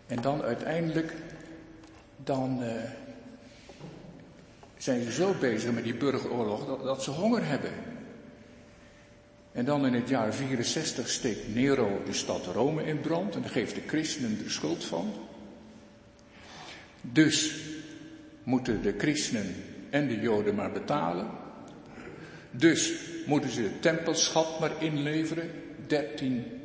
En 0.07 0.21
dan 0.21 0.41
uiteindelijk, 0.41 1.13
dan 2.23 2.63
uh, 2.63 2.71
zijn 4.77 5.03
ze 5.03 5.11
zo 5.11 5.33
bezig 5.39 5.71
met 5.71 5.83
die 5.83 5.95
burgeroorlog 5.95 6.83
dat, 6.83 7.03
ze 7.03 7.11
honger 7.11 7.45
hebben. 7.45 7.71
En 9.51 9.65
dan 9.65 9.85
in 9.85 9.93
het 9.93 10.09
jaar 10.09 10.33
64 10.33 11.09
steekt 11.09 11.55
Nero 11.55 12.01
de 12.05 12.13
stad 12.13 12.45
Rome 12.45 12.83
in 12.83 13.01
brand 13.01 13.35
en 13.35 13.49
geeft 13.49 13.75
de 13.75 13.81
christenen 13.87 14.37
de 14.43 14.49
schuld 14.49 14.85
van. 14.85 15.13
Dus 17.01 17.55
moeten 18.43 18.81
de 18.81 18.93
christenen 18.97 19.55
en 19.89 20.07
de 20.07 20.19
Joden 20.19 20.55
maar 20.55 20.71
betalen. 20.71 21.27
Dus 22.51 22.93
moeten 23.25 23.49
ze 23.49 23.61
de 23.61 23.79
tempelschat 23.79 24.59
maar 24.59 24.83
inleveren, 24.83 25.51
13 25.87 26.56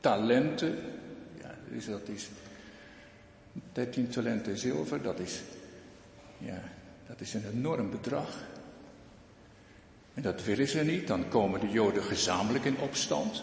talenten. 0.00 0.76
Ja, 1.40 1.54
dus 1.70 1.86
dat 1.86 2.08
is 2.08 2.28
13 3.72 4.08
talenten 4.08 4.58
zilver, 4.58 5.02
dat 5.02 5.18
is, 5.18 5.42
ja, 6.38 6.62
dat 7.06 7.20
is 7.20 7.34
een 7.34 7.44
enorm 7.52 7.90
bedrag. 7.90 8.44
En 10.14 10.22
dat 10.22 10.44
willen 10.44 10.68
ze 10.68 10.78
niet, 10.78 11.06
dan 11.06 11.28
komen 11.28 11.60
de 11.60 11.68
Joden 11.68 12.02
gezamenlijk 12.02 12.64
in 12.64 12.78
opstand. 12.78 13.42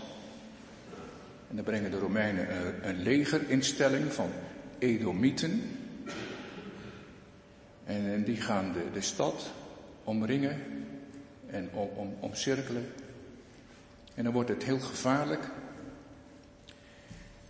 En 1.49 1.56
dan 1.56 1.66
brengen 1.66 1.91
de 1.91 1.99
Romeinen 1.99 2.66
een, 2.66 2.89
een 2.89 3.01
legerinstelling 3.01 4.14
van 4.14 4.30
Edomieten. 4.78 5.62
En, 7.84 8.06
en 8.14 8.24
die 8.24 8.41
gaan 8.41 8.74
de, 8.74 8.84
de 8.93 9.01
stad 9.01 9.51
omringen 10.03 10.62
en 11.47 11.70
om, 11.74 11.89
om, 11.95 12.16
omcirkelen. 12.20 12.86
En 14.14 14.24
dan 14.24 14.34
wordt 14.34 14.49
het 14.49 14.64
heel 14.64 14.80
gevaarlijk. 14.80 15.49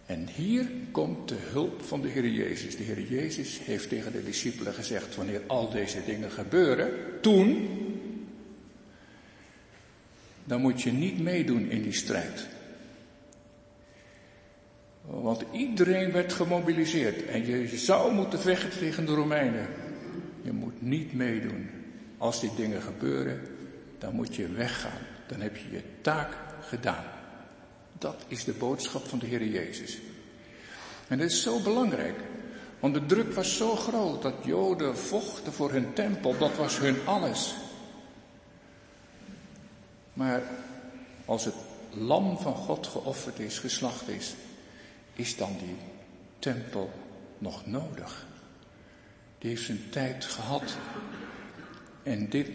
En 0.05 0.27
hier 0.27 0.67
komt 0.91 1.29
de 1.29 1.37
hulp 1.39 1.81
van 1.81 2.01
de 2.01 2.07
Heer 2.07 2.27
Jezus. 2.27 2.77
De 2.77 2.83
Heer 2.83 3.01
Jezus 3.01 3.59
heeft 3.59 3.89
tegen 3.89 4.11
de 4.11 4.23
discipelen 4.23 4.73
gezegd, 4.73 5.15
wanneer 5.15 5.41
al 5.47 5.69
deze 5.69 6.03
dingen 6.05 6.31
gebeuren, 6.31 6.91
toen, 7.21 7.67
dan 10.43 10.61
moet 10.61 10.81
je 10.81 10.91
niet 10.91 11.19
meedoen 11.19 11.69
in 11.69 11.81
die 11.81 11.93
strijd. 11.93 12.47
Want 15.01 15.43
iedereen 15.51 16.11
werd 16.11 16.33
gemobiliseerd 16.33 17.25
en 17.25 17.45
je 17.45 17.77
zou 17.77 18.13
moeten 18.13 18.39
vechten 18.39 18.79
tegen 18.79 19.05
de 19.05 19.13
Romeinen. 19.13 19.67
Je 20.41 20.51
moet 20.51 20.81
niet 20.81 21.13
meedoen. 21.13 21.69
Als 22.17 22.39
die 22.39 22.51
dingen 22.55 22.81
gebeuren, 22.81 23.41
dan 23.97 24.15
moet 24.15 24.35
je 24.35 24.47
weggaan. 24.47 25.01
Dan 25.27 25.41
heb 25.41 25.55
je 25.55 25.71
je 25.71 25.81
taak 26.01 26.33
gedaan. 26.61 27.14
Dat 28.05 28.25
is 28.27 28.43
de 28.43 28.53
boodschap 28.53 29.07
van 29.07 29.19
de 29.19 29.25
Heer 29.25 29.47
Jezus. 29.47 29.97
En 31.07 31.17
dat 31.17 31.29
is 31.29 31.41
zo 31.41 31.59
belangrijk. 31.59 32.19
Want 32.79 32.93
de 32.93 33.05
druk 33.05 33.33
was 33.33 33.57
zo 33.57 33.75
groot 33.75 34.21
dat 34.21 34.33
Joden 34.43 34.97
vochten 34.97 35.53
voor 35.53 35.71
hun 35.71 35.93
tempel. 35.93 36.37
Dat 36.37 36.55
was 36.55 36.77
hun 36.77 37.07
alles. 37.07 37.55
Maar 40.13 40.43
als 41.25 41.45
het 41.45 41.55
lam 41.89 42.37
van 42.37 42.55
God 42.55 42.87
geofferd 42.87 43.39
is, 43.39 43.59
geslacht 43.59 44.07
is, 44.07 44.33
is 45.13 45.37
dan 45.37 45.57
die 45.57 45.75
tempel 46.39 46.91
nog 47.37 47.65
nodig? 47.65 48.25
Die 49.37 49.49
heeft 49.49 49.65
zijn 49.65 49.89
tijd 49.89 50.25
gehad. 50.25 50.77
En 52.03 52.29
dit 52.29 52.49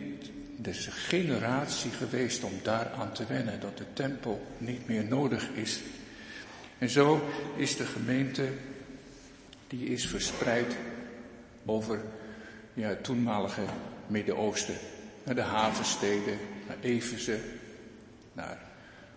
is 0.66 0.86
een 0.86 0.92
generatie 0.92 1.90
geweest 1.90 2.44
om 2.44 2.52
daaraan 2.62 3.12
te 3.12 3.26
wennen 3.26 3.61
dat 3.61 3.78
de 3.78 3.84
tempel 3.92 4.46
niet 4.58 4.86
meer 4.86 5.04
nodig 5.04 5.48
is. 5.54 5.80
En 6.78 6.88
zo 6.88 7.28
is 7.56 7.76
de 7.76 7.84
gemeente, 7.84 8.48
die 9.66 9.86
is 9.86 10.06
verspreid 10.06 10.76
over 11.64 12.00
ja, 12.74 12.88
het 12.88 13.04
toenmalige 13.04 13.62
Midden-Oosten. 14.06 14.74
Naar 15.24 15.34
de 15.34 15.40
havensteden, 15.40 16.38
naar 16.66 16.76
Efeze, 16.80 17.38
naar 18.32 18.58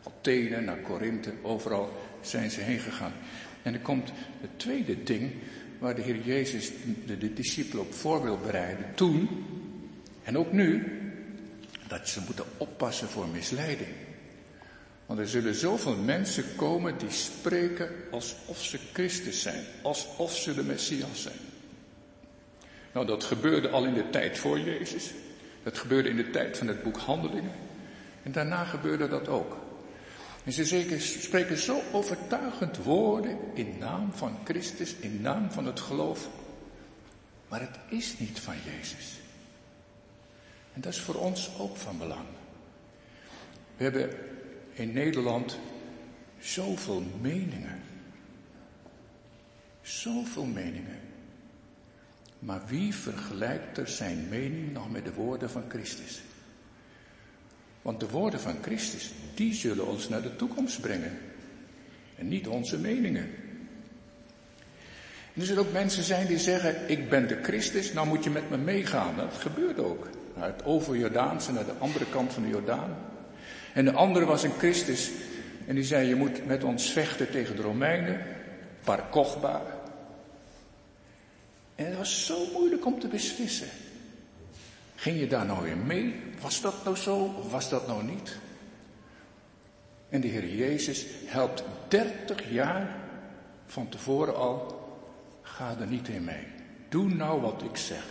Athene, 0.03 0.61
naar 0.61 0.77
Korinthe, 0.77 1.31
overal 1.41 1.91
zijn 2.21 2.51
ze 2.51 2.61
heen 2.61 2.79
gegaan. 2.79 3.13
En 3.61 3.73
er 3.73 3.79
komt 3.79 4.11
het 4.41 4.59
tweede 4.59 5.03
ding 5.03 5.31
waar 5.79 5.95
de 5.95 6.01
Heer 6.01 6.21
Jezus 6.21 6.71
de, 7.05 7.17
de 7.17 7.33
discipelen 7.33 7.85
op 7.85 7.93
voor 7.93 8.23
wil 8.23 8.37
bereiden. 8.37 8.85
Toen, 8.95 9.45
en 10.23 10.37
ook 10.37 10.51
nu, 10.51 11.01
dat 11.97 12.09
ze 12.09 12.21
moeten 12.25 12.45
oppassen 12.57 13.07
voor 13.07 13.27
misleiding. 13.27 13.91
Want 15.05 15.19
er 15.19 15.27
zullen 15.27 15.55
zoveel 15.55 15.95
mensen 15.95 16.55
komen 16.55 16.97
die 16.97 17.11
spreken 17.11 17.89
alsof 18.11 18.63
ze 18.63 18.79
Christus 18.93 19.41
zijn, 19.41 19.63
alsof 19.81 20.35
ze 20.35 20.53
de 20.53 20.63
Messias 20.63 21.21
zijn. 21.21 21.37
Nou, 22.93 23.05
dat 23.05 23.23
gebeurde 23.23 23.69
al 23.69 23.85
in 23.85 23.93
de 23.93 24.09
tijd 24.09 24.37
voor 24.37 24.59
Jezus. 24.59 25.11
Dat 25.63 25.77
gebeurde 25.77 26.09
in 26.09 26.15
de 26.15 26.29
tijd 26.29 26.57
van 26.57 26.67
het 26.67 26.83
boek 26.83 26.97
Handelingen. 26.97 27.55
En 28.23 28.31
daarna 28.31 28.63
gebeurde 28.63 29.07
dat 29.07 29.27
ook. 29.27 29.57
En 30.43 30.53
ze 30.53 30.99
spreken 30.99 31.57
zo 31.57 31.81
overtuigend 31.91 32.77
woorden 32.77 33.37
in 33.53 33.75
naam 33.79 34.13
van 34.13 34.37
Christus, 34.43 34.95
in 34.99 35.21
naam 35.21 35.51
van 35.51 35.65
het 35.65 35.79
geloof. 35.79 36.29
Maar 37.47 37.61
het 37.61 37.79
is 37.89 38.19
niet 38.19 38.39
van 38.39 38.55
Jezus. 38.65 39.22
En 40.73 40.81
dat 40.81 40.93
is 40.93 40.99
voor 40.99 41.15
ons 41.15 41.49
ook 41.57 41.77
van 41.77 41.97
belang. 41.97 42.25
We 43.77 43.83
hebben 43.83 44.09
in 44.73 44.93
Nederland 44.93 45.57
zoveel 46.39 47.03
meningen. 47.21 47.81
Zoveel 49.81 50.45
meningen. 50.45 50.99
Maar 52.39 52.61
wie 52.67 52.95
vergelijkt 52.95 53.77
er 53.77 53.87
zijn 53.87 54.27
mening 54.29 54.73
nog 54.73 54.91
met 54.91 55.05
de 55.05 55.13
woorden 55.13 55.49
van 55.49 55.63
Christus? 55.69 56.21
Want 57.81 57.99
de 57.99 58.09
woorden 58.09 58.39
van 58.39 58.55
Christus, 58.61 59.11
die 59.35 59.53
zullen 59.53 59.87
ons 59.87 60.09
naar 60.09 60.21
de 60.21 60.35
toekomst 60.35 60.81
brengen. 60.81 61.17
En 62.15 62.27
niet 62.27 62.47
onze 62.47 62.79
meningen. 62.79 63.29
En 65.33 65.41
er 65.41 65.45
zullen 65.45 65.65
ook 65.65 65.73
mensen 65.73 66.03
zijn 66.03 66.27
die 66.27 66.39
zeggen, 66.39 66.89
ik 66.89 67.09
ben 67.09 67.27
de 67.27 67.43
Christus, 67.43 67.93
nou 67.93 68.07
moet 68.07 68.23
je 68.23 68.29
met 68.29 68.49
me 68.49 68.57
meegaan. 68.57 69.15
Dat 69.15 69.33
gebeurt 69.33 69.79
ook. 69.79 70.07
Naar 70.35 70.47
het 70.47 70.65
overjordaanse, 70.65 71.51
naar 71.51 71.65
de 71.65 71.77
andere 71.79 72.05
kant 72.05 72.33
van 72.33 72.43
de 72.43 72.49
Jordaan. 72.49 72.97
En 73.73 73.85
de 73.85 73.93
andere 73.93 74.25
was 74.25 74.43
een 74.43 74.57
Christus 74.57 75.11
en 75.67 75.75
die 75.75 75.83
zei, 75.83 76.07
je 76.07 76.15
moet 76.15 76.45
met 76.45 76.63
ons 76.63 76.91
vechten 76.91 77.31
tegen 77.31 77.55
de 77.55 77.61
Romeinen, 77.61 78.21
Bar 78.83 79.03
Kochba. 79.09 79.61
En 81.75 81.85
het 81.85 81.97
was 81.97 82.25
zo 82.25 82.37
moeilijk 82.53 82.85
om 82.85 82.99
te 82.99 83.07
beslissen. 83.07 83.67
Ging 84.95 85.19
je 85.19 85.27
daar 85.27 85.45
nou 85.45 85.63
weer 85.63 85.77
mee? 85.77 86.15
Was 86.41 86.61
dat 86.61 86.83
nou 86.83 86.95
zo 86.95 87.33
of 87.37 87.51
was 87.51 87.69
dat 87.69 87.87
nou 87.87 88.03
niet? 88.03 88.37
En 90.09 90.21
de 90.21 90.27
Heer 90.27 90.55
Jezus 90.55 91.05
helpt 91.25 91.63
30 91.87 92.51
jaar 92.51 92.95
van 93.65 93.89
tevoren 93.89 94.35
al, 94.35 94.81
ga 95.41 95.75
er 95.79 95.87
niet 95.87 96.07
in 96.07 96.23
mee. 96.23 96.47
Doe 96.89 97.13
nou 97.13 97.41
wat 97.41 97.61
ik 97.61 97.77
zeg. 97.77 98.03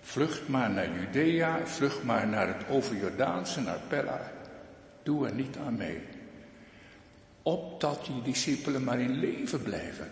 Vlucht 0.00 0.48
maar 0.48 0.70
naar 0.70 0.88
Judea, 0.98 1.66
vlucht 1.66 2.02
maar 2.02 2.28
naar 2.28 2.46
het 2.46 2.68
overjordaanse, 2.68 3.60
naar 3.60 3.80
Pella. 3.88 4.32
Doe 5.02 5.26
er 5.26 5.34
niet 5.34 5.56
aan 5.66 5.76
mee. 5.76 5.98
Opdat 7.42 8.06
die 8.06 8.22
discipelen 8.22 8.84
maar 8.84 9.00
in 9.00 9.18
leven 9.18 9.62
blijven. 9.62 10.10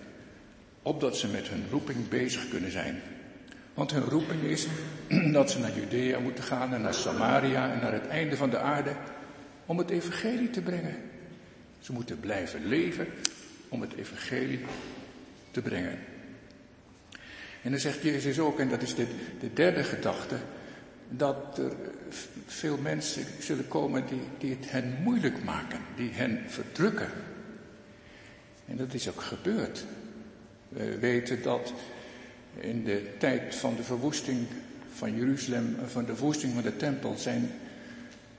Opdat 0.83 1.17
ze 1.17 1.29
met 1.29 1.49
hun 1.49 1.65
roeping 1.71 2.09
bezig 2.09 2.49
kunnen 2.49 2.71
zijn. 2.71 3.01
Want 3.75 3.91
hun 3.91 4.05
roeping 4.05 4.43
is 4.43 4.67
dat 5.33 5.51
ze 5.51 5.59
naar 5.59 5.75
Judea 5.75 6.19
moeten 6.19 6.45
gaan 6.45 6.75
en 6.75 6.81
naar 6.81 6.95
Samaria 6.95 7.73
en 7.73 7.81
naar 7.81 7.93
het 7.93 8.07
einde 8.07 8.37
van 8.37 8.51
de 8.51 8.59
aarde 8.59 8.97
om 9.67 9.79
het 9.79 9.91
evangelie 9.91 10.51
te 10.51 10.61
brengen. 10.61 10.97
Ze 11.79 11.93
moeten 11.93 12.21
blijven 12.21 12.67
leven 12.67 13.07
om 13.69 13.81
het 13.81 13.95
evangelie 13.95 14.65
te 15.51 15.63
brengen. 15.63 15.99
En 17.69 17.75
dan 17.75 17.83
zegt 17.83 18.03
Jezus 18.03 18.39
ook, 18.39 18.59
en 18.59 18.69
dat 18.69 18.83
is 18.83 18.95
de, 18.95 19.07
de 19.41 19.53
derde 19.53 19.85
gedachte, 19.85 20.37
dat 21.09 21.59
er 21.59 21.73
veel 22.47 22.79
mensen 22.79 23.25
zullen 23.41 23.69
komen 23.69 24.07
die, 24.07 24.21
die 24.39 24.51
het 24.51 24.71
hen 24.71 24.97
moeilijk 25.03 25.45
maken, 25.45 25.81
die 25.97 26.11
hen 26.13 26.43
verdrukken. 26.47 27.11
En 28.67 28.77
dat 28.77 28.95
is 28.95 29.09
ook 29.09 29.21
gebeurd. 29.21 29.85
We 30.69 30.99
weten 30.99 31.43
dat 31.43 31.73
in 32.61 32.85
de 32.85 33.15
tijd 33.19 33.55
van 33.55 33.77
de 33.77 33.83
verwoesting 33.83 34.47
van 34.93 35.17
Jeruzalem, 35.17 35.77
van 35.87 36.05
de 36.05 36.17
verwoesting 36.17 36.53
van 36.55 36.63
de 36.63 36.77
tempel, 36.77 37.17
zijn, 37.17 37.51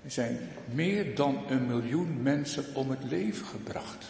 zijn 0.08 0.38
meer 0.74 1.16
dan 1.16 1.44
een 1.50 1.68
miljoen 1.68 2.22
mensen 2.22 2.66
om 2.74 2.90
het 2.90 3.04
leven 3.10 3.46
gebracht. 3.46 4.06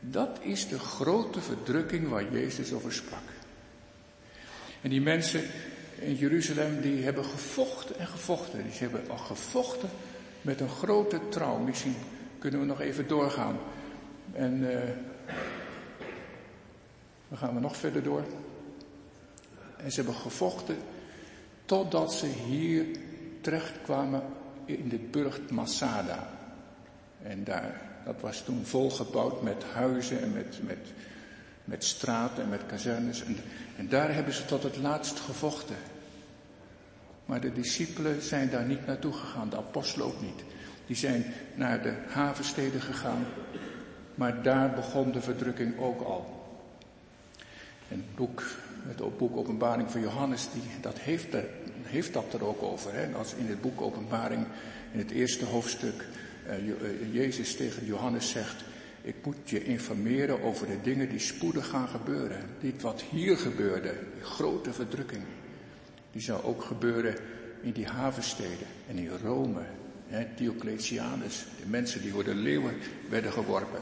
Dat 0.00 0.38
is 0.42 0.68
de 0.68 0.78
grote 0.78 1.40
verdrukking 1.40 2.08
waar 2.08 2.32
Jezus 2.32 2.72
over 2.72 2.92
sprak. 2.92 3.40
En 4.82 4.90
die 4.90 5.00
mensen 5.00 5.42
in 5.98 6.14
Jeruzalem, 6.14 6.80
die 6.80 7.04
hebben 7.04 7.24
gevochten 7.24 7.98
en 7.98 8.06
gevochten. 8.06 8.62
Die 8.62 8.78
hebben 8.78 9.10
al 9.10 9.16
gevochten 9.16 9.88
met 10.42 10.60
een 10.60 10.68
grote 10.68 11.20
trouw. 11.28 11.58
Misschien 11.58 11.94
kunnen 12.38 12.60
we 12.60 12.66
nog 12.66 12.80
even 12.80 13.08
doorgaan. 13.08 13.58
En 14.32 14.60
uh, 14.60 14.78
dan 17.28 17.38
gaan 17.38 17.54
we 17.54 17.60
nog 17.60 17.76
verder 17.76 18.02
door. 18.02 18.24
En 19.76 19.92
ze 19.92 19.96
hebben 20.02 20.20
gevochten 20.20 20.76
totdat 21.64 22.14
ze 22.14 22.26
hier 22.26 22.86
terechtkwamen 23.40 24.22
in 24.64 24.88
de 24.88 24.98
burcht 24.98 25.50
Masada. 25.50 26.28
En 27.22 27.44
daar, 27.44 27.80
dat 28.04 28.20
was 28.20 28.44
toen 28.44 28.64
volgebouwd 28.64 29.42
met 29.42 29.64
huizen 29.72 30.22
en 30.22 30.32
met, 30.32 30.58
met, 30.62 30.92
met 31.64 31.84
straten 31.84 32.42
en 32.42 32.48
met 32.48 32.66
kazernes. 32.66 33.24
En, 33.24 33.36
en 33.76 33.88
daar 33.88 34.14
hebben 34.14 34.34
ze 34.34 34.44
tot 34.44 34.62
het 34.62 34.76
laatst 34.76 35.20
gevochten. 35.20 35.76
Maar 37.26 37.40
de 37.40 37.52
discipelen 37.52 38.22
zijn 38.22 38.50
daar 38.50 38.64
niet 38.64 38.86
naartoe 38.86 39.12
gegaan, 39.12 39.50
de 39.50 39.56
apostelen 39.56 40.06
ook 40.06 40.20
niet. 40.20 40.44
Die 40.86 40.96
zijn 40.96 41.24
naar 41.54 41.82
de 41.82 41.94
havensteden 42.08 42.80
gegaan, 42.80 43.26
maar 44.14 44.42
daar 44.42 44.70
begon 44.70 45.12
de 45.12 45.20
verdrukking 45.20 45.78
ook 45.78 46.00
al. 46.00 46.40
En 47.88 47.96
het 47.96 48.14
boek, 48.14 48.42
het 48.86 49.18
boek 49.18 49.36
Openbaring 49.36 49.90
van 49.90 50.00
Johannes, 50.00 50.48
die, 50.52 50.62
dat 50.80 50.98
heeft, 50.98 51.36
heeft 51.82 52.12
dat 52.12 52.32
er 52.32 52.46
ook 52.46 52.62
over. 52.62 52.94
Hè? 52.94 53.14
Als 53.14 53.34
in 53.34 53.46
het 53.46 53.60
boek 53.60 53.80
Openbaring, 53.80 54.46
in 54.92 54.98
het 54.98 55.10
eerste 55.10 55.44
hoofdstuk, 55.44 56.04
uh, 56.46 57.14
Jezus 57.14 57.56
tegen 57.56 57.86
Johannes 57.86 58.30
zegt, 58.30 58.64
ik 59.02 59.14
moet 59.22 59.50
je 59.50 59.64
informeren 59.64 60.42
over 60.42 60.66
de 60.66 60.80
dingen 60.82 61.08
die 61.08 61.18
spoedig 61.18 61.66
gaan 61.66 61.88
gebeuren. 61.88 62.40
Dit 62.60 62.82
wat 62.82 63.02
hier 63.10 63.36
gebeurde, 63.36 63.94
die 64.14 64.24
grote 64.24 64.72
verdrukking. 64.72 65.22
Die 66.12 66.22
zou 66.22 66.42
ook 66.42 66.62
gebeuren 66.62 67.16
in 67.62 67.72
die 67.72 67.86
havensteden 67.86 68.66
en 68.88 68.98
in 68.98 69.10
Rome. 69.24 69.60
Hè, 70.06 70.26
Diocletianus, 70.36 71.44
de 71.62 71.68
mensen 71.68 72.02
die 72.02 72.12
door 72.12 72.24
de 72.24 72.34
leeuwen 72.34 72.74
werden 73.08 73.32
geworpen. 73.32 73.80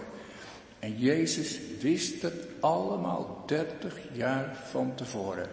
En 0.78 0.98
Jezus 0.98 1.58
wist 1.80 2.22
het 2.22 2.34
allemaal 2.60 3.44
dertig 3.46 3.98
jaar 4.12 4.56
van 4.70 4.94
tevoren. 4.94 5.48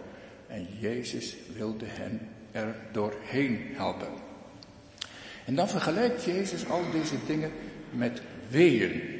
En 0.46 0.66
Jezus 0.78 1.36
wilde 1.56 1.84
hen 1.88 2.20
er 2.52 2.74
doorheen 2.92 3.60
helpen. 3.72 4.08
En 5.44 5.54
dan 5.54 5.68
vergelijkt 5.68 6.24
Jezus 6.24 6.68
al 6.68 6.90
deze 6.90 7.14
dingen 7.26 7.50
met 7.90 8.22
weeën. 8.48 9.17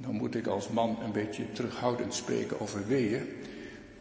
Dan 0.00 0.14
moet 0.14 0.34
ik 0.34 0.46
als 0.46 0.68
man 0.68 0.98
een 1.02 1.12
beetje 1.12 1.52
terughoudend 1.52 2.14
spreken 2.14 2.60
over 2.60 2.86
weeën. 2.86 3.28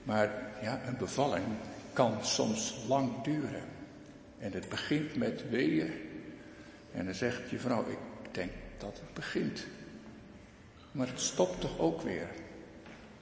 Maar 0.04 0.32
ja, 0.62 0.82
een 0.88 0.98
bevalling 0.98 1.46
kan 1.94 2.26
soms 2.26 2.76
lang 2.88 3.22
duren. 3.24 3.64
En 4.38 4.52
het 4.52 4.70
begint 4.70 5.16
met 5.16 5.50
weeën. 5.50 5.92
En 6.92 7.06
dan 7.06 7.14
zegt 7.14 7.50
je 7.50 7.60
vrouw, 7.60 7.86
ik 7.90 7.98
denk 8.32 8.52
dat 8.78 9.00
het 9.00 9.14
begint. 9.14 9.66
Maar 10.92 11.08
het 11.08 11.20
stopt 11.20 11.62
toch 11.62 11.80
ook 11.80 12.02
weer. 12.02 12.28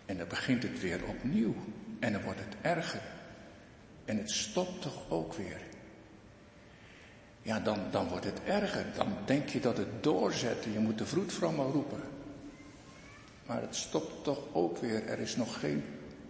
En 0.05 0.17
dan 0.17 0.27
begint 0.27 0.63
het 0.63 0.81
weer 0.81 0.99
opnieuw. 1.07 1.55
En 1.99 2.13
dan 2.13 2.21
wordt 2.21 2.39
het 2.39 2.55
erger. 2.61 3.01
En 4.05 4.17
het 4.17 4.31
stopt 4.31 4.81
toch 4.81 5.09
ook 5.09 5.33
weer. 5.33 5.61
Ja, 7.41 7.59
dan, 7.59 7.79
dan 7.91 8.07
wordt 8.07 8.25
het 8.25 8.43
erger. 8.43 8.85
Dan 8.95 9.17
denk 9.25 9.49
je 9.49 9.59
dat 9.59 9.77
het 9.77 10.03
doorzet. 10.03 10.63
Je 10.73 10.79
moet 10.79 10.97
de 10.97 11.05
vroedvrouw 11.05 11.51
maar 11.51 11.65
roepen. 11.65 12.01
Maar 13.45 13.61
het 13.61 13.75
stopt 13.75 14.23
toch 14.23 14.39
ook 14.51 14.77
weer. 14.77 15.07
Er 15.07 15.19
is 15.19 15.35
nog 15.35 15.59
geen 15.59 15.83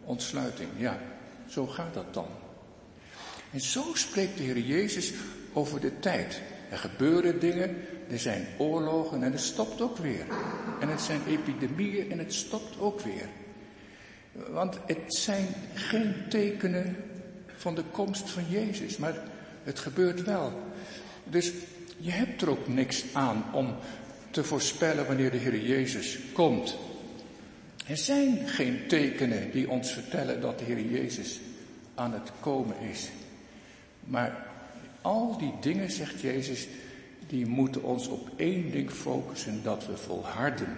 ontsluiting. 0.04 0.70
Ja, 0.78 1.00
zo 1.48 1.68
gaat 1.68 1.94
dat 1.94 2.14
dan. 2.14 2.28
En 3.52 3.62
zo 3.62 3.84
spreekt 3.94 4.38
de 4.38 4.44
Heer 4.44 4.60
Jezus 4.60 5.14
over 5.54 5.80
de 5.80 6.00
tijd. 6.00 6.42
Er 6.70 6.78
gebeuren 6.78 7.40
dingen, 7.40 7.78
er 8.10 8.20
zijn 8.20 8.48
oorlogen 8.58 9.24
en 9.24 9.32
het 9.32 9.42
stopt 9.42 9.82
ook 9.82 9.98
weer. 9.98 10.26
En 10.80 10.90
het 10.90 11.02
zijn 11.02 11.22
epidemieën 11.28 12.12
en 12.12 12.20
het 12.20 12.34
stopt 12.34 12.80
ook 12.80 13.02
weer. 13.02 13.30
Want 14.50 14.80
het 14.86 15.16
zijn 15.16 15.48
geen 15.74 16.14
tekenen 16.30 16.96
van 17.56 17.76
de 17.76 17.84
komst 17.92 18.30
van 18.30 18.44
Jezus, 18.50 18.98
maar 18.98 19.14
het 19.64 19.80
gebeurt 19.80 20.24
wel. 20.24 20.54
Dus 21.24 21.52
je 21.98 22.12
hebt 22.12 22.42
er 22.42 22.50
ook 22.50 22.68
niks 22.68 23.04
aan 23.14 23.46
om 23.54 23.76
te 24.32 24.44
voorspellen 24.44 25.06
wanneer 25.06 25.32
de 25.32 25.38
Heer 25.38 25.62
Jezus 25.62 26.20
komt. 26.34 26.78
Er 27.88 27.98
zijn 27.98 28.48
geen 28.48 28.88
tekenen 28.88 29.52
die 29.52 29.70
ons 29.70 29.92
vertellen 29.92 30.42
dat 30.42 30.60
de 30.60 30.66
Heer 30.66 30.86
Jezus 30.86 31.40
aan 31.96 32.14
het 32.14 32.32
komen 32.40 32.80
is. 32.80 33.10
Maar 34.00 34.46
al 35.02 35.38
die 35.38 35.54
dingen, 35.62 35.92
zegt 35.92 36.22
Jezus, 36.22 36.68
die 37.28 37.46
moeten 37.46 37.84
ons 37.84 38.08
op 38.08 38.30
één 38.36 38.72
ding 38.72 38.92
focussen, 38.92 39.64
dat 39.64 39.86
we 39.86 39.98
volharden. 39.98 40.78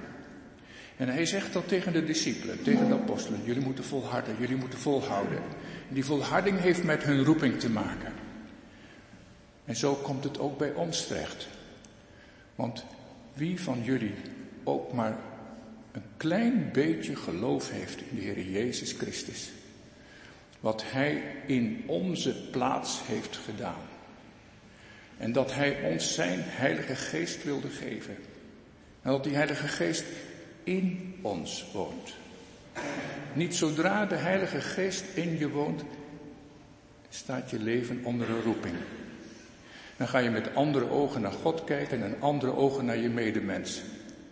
En 0.98 1.08
hij 1.08 1.26
zegt 1.26 1.54
dat 1.54 1.68
tegen 1.68 1.94
de 1.94 2.04
discipelen, 2.04 2.64
tegen 2.64 2.88
de 2.88 2.94
apostelen, 2.94 3.40
jullie 3.44 3.64
moeten 3.64 3.84
volharden, 3.84 4.36
jullie 4.40 4.56
moeten 4.56 4.80
volhouden. 4.80 5.38
En 5.88 5.94
die 5.94 6.06
volharding 6.06 6.60
heeft 6.60 6.84
met 6.84 7.04
hun 7.04 7.24
roeping 7.24 7.60
te 7.60 7.70
maken. 7.70 8.14
En 9.66 9.76
zo 9.76 9.94
komt 9.94 10.24
het 10.24 10.40
ook 10.40 10.58
bij 10.58 10.74
ons 10.74 11.08
terecht. 11.08 11.48
Want 12.56 12.84
wie 13.34 13.62
van 13.62 13.84
jullie 13.84 14.14
ook 14.64 14.94
maar 14.94 15.18
een 15.98 16.18
klein 16.18 16.70
beetje 16.74 17.16
geloof 17.16 17.72
heeft 17.72 18.02
in 18.02 18.16
de 18.16 18.22
Heer 18.22 18.50
Jezus 18.50 18.92
Christus, 18.92 19.52
wat 20.60 20.84
Hij 20.86 21.24
in 21.46 21.84
onze 21.88 22.36
plaats 22.52 23.00
heeft 23.06 23.38
gedaan. 23.38 23.82
En 25.18 25.32
dat 25.32 25.54
Hij 25.54 25.92
ons 25.92 26.14
Zijn 26.14 26.40
Heilige 26.44 26.96
Geest 26.96 27.44
wilde 27.44 27.70
geven. 27.70 28.16
En 29.02 29.12
dat 29.12 29.24
die 29.24 29.36
Heilige 29.36 29.68
Geest 29.68 30.04
in 30.64 31.16
ons 31.22 31.66
woont. 31.74 32.16
Niet 33.34 33.56
zodra 33.56 34.06
de 34.06 34.16
Heilige 34.16 34.62
Geest 34.62 35.04
in 35.14 35.38
je 35.38 35.50
woont, 35.50 35.84
staat 37.10 37.50
je 37.50 37.60
leven 37.60 38.00
onder 38.04 38.30
een 38.30 38.42
roeping. 38.42 38.76
Dan 39.98 40.08
ga 40.08 40.18
je 40.18 40.30
met 40.30 40.56
andere 40.56 40.90
ogen 40.90 41.22
naar 41.22 41.32
God 41.32 41.64
kijken 41.64 42.04
en 42.04 42.16
andere 42.20 42.56
ogen 42.56 42.86
naar 42.86 42.98
je 42.98 43.10
medemens. 43.10 43.82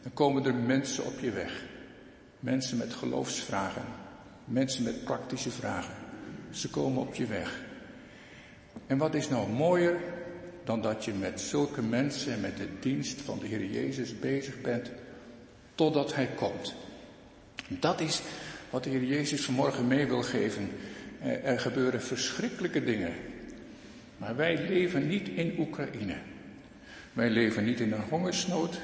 Dan 0.06 0.14
komen 0.14 0.46
er 0.46 0.54
mensen 0.54 1.06
op 1.06 1.20
je 1.20 1.32
weg. 1.32 1.64
Mensen 2.40 2.78
met 2.78 2.94
geloofsvragen. 2.94 3.82
Mensen 4.46 4.84
met 4.84 5.04
praktische 5.04 5.50
vragen. 5.52 5.94
Ze 6.52 6.70
komen 6.70 7.02
op 7.02 7.16
je 7.16 7.26
weg. 7.26 7.62
En 8.88 8.98
wat 8.98 9.16
is 9.16 9.30
nou 9.30 9.50
mooier 9.50 9.98
dan 10.64 10.82
dat 10.82 11.06
je 11.06 11.14
met 11.14 11.42
zulke 11.42 11.82
mensen 11.82 12.34
en 12.34 12.42
met 12.42 12.58
de 12.58 12.68
dienst 12.80 13.22
van 13.22 13.40
de 13.40 13.48
Heer 13.48 13.66
Jezus 13.66 14.20
bezig 14.20 14.62
bent 14.62 14.92
totdat 15.76 16.16
Hij 16.16 16.30
komt. 16.36 16.76
Dat 17.68 18.00
is 18.00 18.22
wat 18.70 18.84
de 18.84 18.90
Heer 18.90 19.04
Jezus 19.04 19.46
vanmorgen 19.46 19.88
mee 19.88 20.08
wil 20.08 20.24
geven. 20.24 20.70
Er 21.44 21.60
gebeuren 21.60 22.02
verschrikkelijke 22.02 22.84
dingen. 22.84 23.14
Maar 24.18 24.36
wij 24.36 24.68
leven 24.68 25.08
niet 25.08 25.28
in 25.28 25.56
Oekraïne. 25.60 26.16
Wij 27.14 27.30
leven 27.30 27.66
niet 27.66 27.80
in 27.80 27.92
een 27.92 28.10
hongersnood. 28.10 28.80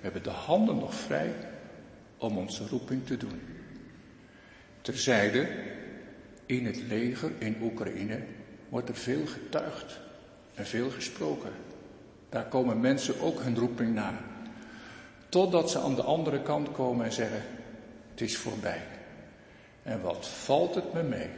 Hebben 0.00 0.22
de 0.22 0.30
handen 0.30 0.78
nog 0.78 0.94
vrij 0.94 1.34
om 2.18 2.38
onze 2.38 2.66
roeping 2.68 3.06
te 3.06 3.16
doen. 3.16 3.40
Terzijde, 4.80 5.48
in 6.46 6.66
het 6.66 6.82
leger 6.88 7.30
in 7.38 7.56
Oekraïne 7.62 8.22
wordt 8.68 8.88
er 8.88 8.96
veel 8.96 9.26
getuigd 9.26 10.00
en 10.54 10.66
veel 10.66 10.90
gesproken. 10.90 11.50
Daar 12.28 12.46
komen 12.46 12.80
mensen 12.80 13.20
ook 13.20 13.40
hun 13.40 13.58
roeping 13.58 13.94
na. 13.94 14.20
Totdat 15.28 15.70
ze 15.70 15.78
aan 15.78 15.94
de 15.94 16.02
andere 16.02 16.42
kant 16.42 16.72
komen 16.72 17.04
en 17.04 17.12
zeggen, 17.12 17.42
het 18.10 18.20
is 18.20 18.36
voorbij. 18.36 18.82
En 19.82 20.00
wat 20.00 20.28
valt 20.28 20.74
het 20.74 20.92
me 20.92 21.02
mee? 21.02 21.28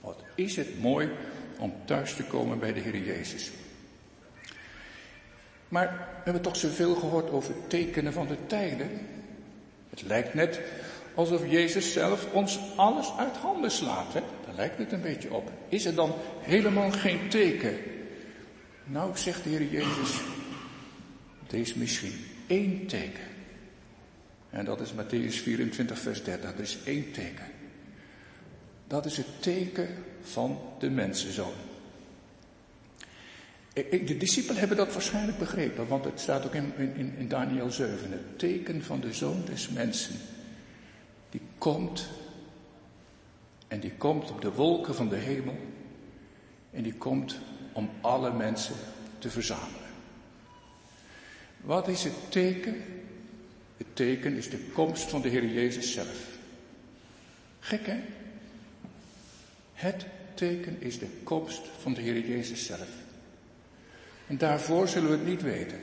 Wat 0.00 0.22
is 0.34 0.56
het 0.56 0.80
mooi 0.80 1.10
om 1.58 1.72
thuis 1.84 2.14
te 2.14 2.24
komen 2.24 2.58
bij 2.58 2.72
de 2.72 2.80
Heer 2.80 2.98
Jezus. 2.98 3.50
Maar 5.74 5.88
we 5.88 6.20
hebben 6.24 6.42
toch 6.42 6.56
zoveel 6.56 6.94
gehoord 6.94 7.30
over 7.30 7.54
tekenen 7.68 8.12
van 8.12 8.26
de 8.26 8.36
tijden. 8.46 8.90
Het 9.90 10.02
lijkt 10.02 10.34
net 10.34 10.60
alsof 11.14 11.50
Jezus 11.50 11.92
zelf 11.92 12.32
ons 12.32 12.58
alles 12.76 13.12
uit 13.18 13.36
handen 13.36 13.70
slaat. 13.70 14.12
Hè? 14.12 14.20
Daar 14.46 14.54
lijkt 14.54 14.78
het 14.78 14.92
een 14.92 15.00
beetje 15.00 15.32
op. 15.32 15.50
Is 15.68 15.84
er 15.84 15.94
dan 15.94 16.14
helemaal 16.40 16.90
geen 16.90 17.28
teken? 17.28 17.78
Nou, 18.84 19.16
zegt 19.16 19.44
de 19.44 19.50
Heer 19.50 19.70
Jezus, 19.70 20.20
er 21.50 21.58
is 21.58 21.74
misschien 21.74 22.24
één 22.46 22.86
teken. 22.86 23.24
En 24.50 24.64
dat 24.64 24.80
is 24.80 24.92
Matthäus 24.92 25.42
24, 25.42 25.98
vers 25.98 26.24
30. 26.24 26.52
Er 26.52 26.60
is 26.60 26.78
één 26.84 27.12
teken. 27.12 27.46
Dat 28.86 29.06
is 29.06 29.16
het 29.16 29.42
teken 29.42 29.88
van 30.22 30.58
de 30.78 30.90
mensenzoon. 30.90 31.54
De 33.74 34.16
discipelen 34.16 34.58
hebben 34.58 34.76
dat 34.76 34.92
waarschijnlijk 34.92 35.38
begrepen, 35.38 35.88
want 35.88 36.04
het 36.04 36.20
staat 36.20 36.46
ook 36.46 36.54
in, 36.54 36.72
in, 36.76 37.14
in 37.18 37.28
Daniel 37.28 37.70
7. 37.70 38.10
Het 38.10 38.38
teken 38.38 38.82
van 38.82 39.00
de 39.00 39.12
zoon 39.12 39.44
des 39.44 39.68
mensen. 39.68 40.14
Die 41.30 41.40
komt 41.58 42.08
en 43.68 43.80
die 43.80 43.92
komt 43.92 44.30
op 44.30 44.40
de 44.40 44.52
wolken 44.52 44.94
van 44.94 45.08
de 45.08 45.16
hemel. 45.16 45.56
En 46.70 46.82
die 46.82 46.94
komt 46.94 47.38
om 47.72 47.90
alle 48.00 48.32
mensen 48.32 48.74
te 49.18 49.30
verzamelen. 49.30 49.90
Wat 51.60 51.88
is 51.88 52.04
het 52.04 52.14
teken? 52.28 52.82
Het 53.76 53.86
teken 53.92 54.36
is 54.36 54.50
de 54.50 54.70
komst 54.72 55.10
van 55.10 55.22
de 55.22 55.28
Heer 55.28 55.46
Jezus 55.46 55.92
zelf. 55.92 56.38
Gek 57.60 57.86
hè? 57.86 58.00
Het 59.72 60.06
teken 60.34 60.80
is 60.80 60.98
de 60.98 61.08
komst 61.22 61.62
van 61.80 61.94
de 61.94 62.00
Heer 62.00 62.26
Jezus 62.28 62.66
zelf. 62.66 63.03
En 64.26 64.38
daarvoor 64.38 64.88
zullen 64.88 65.10
we 65.10 65.16
het 65.16 65.26
niet 65.26 65.42
weten. 65.42 65.78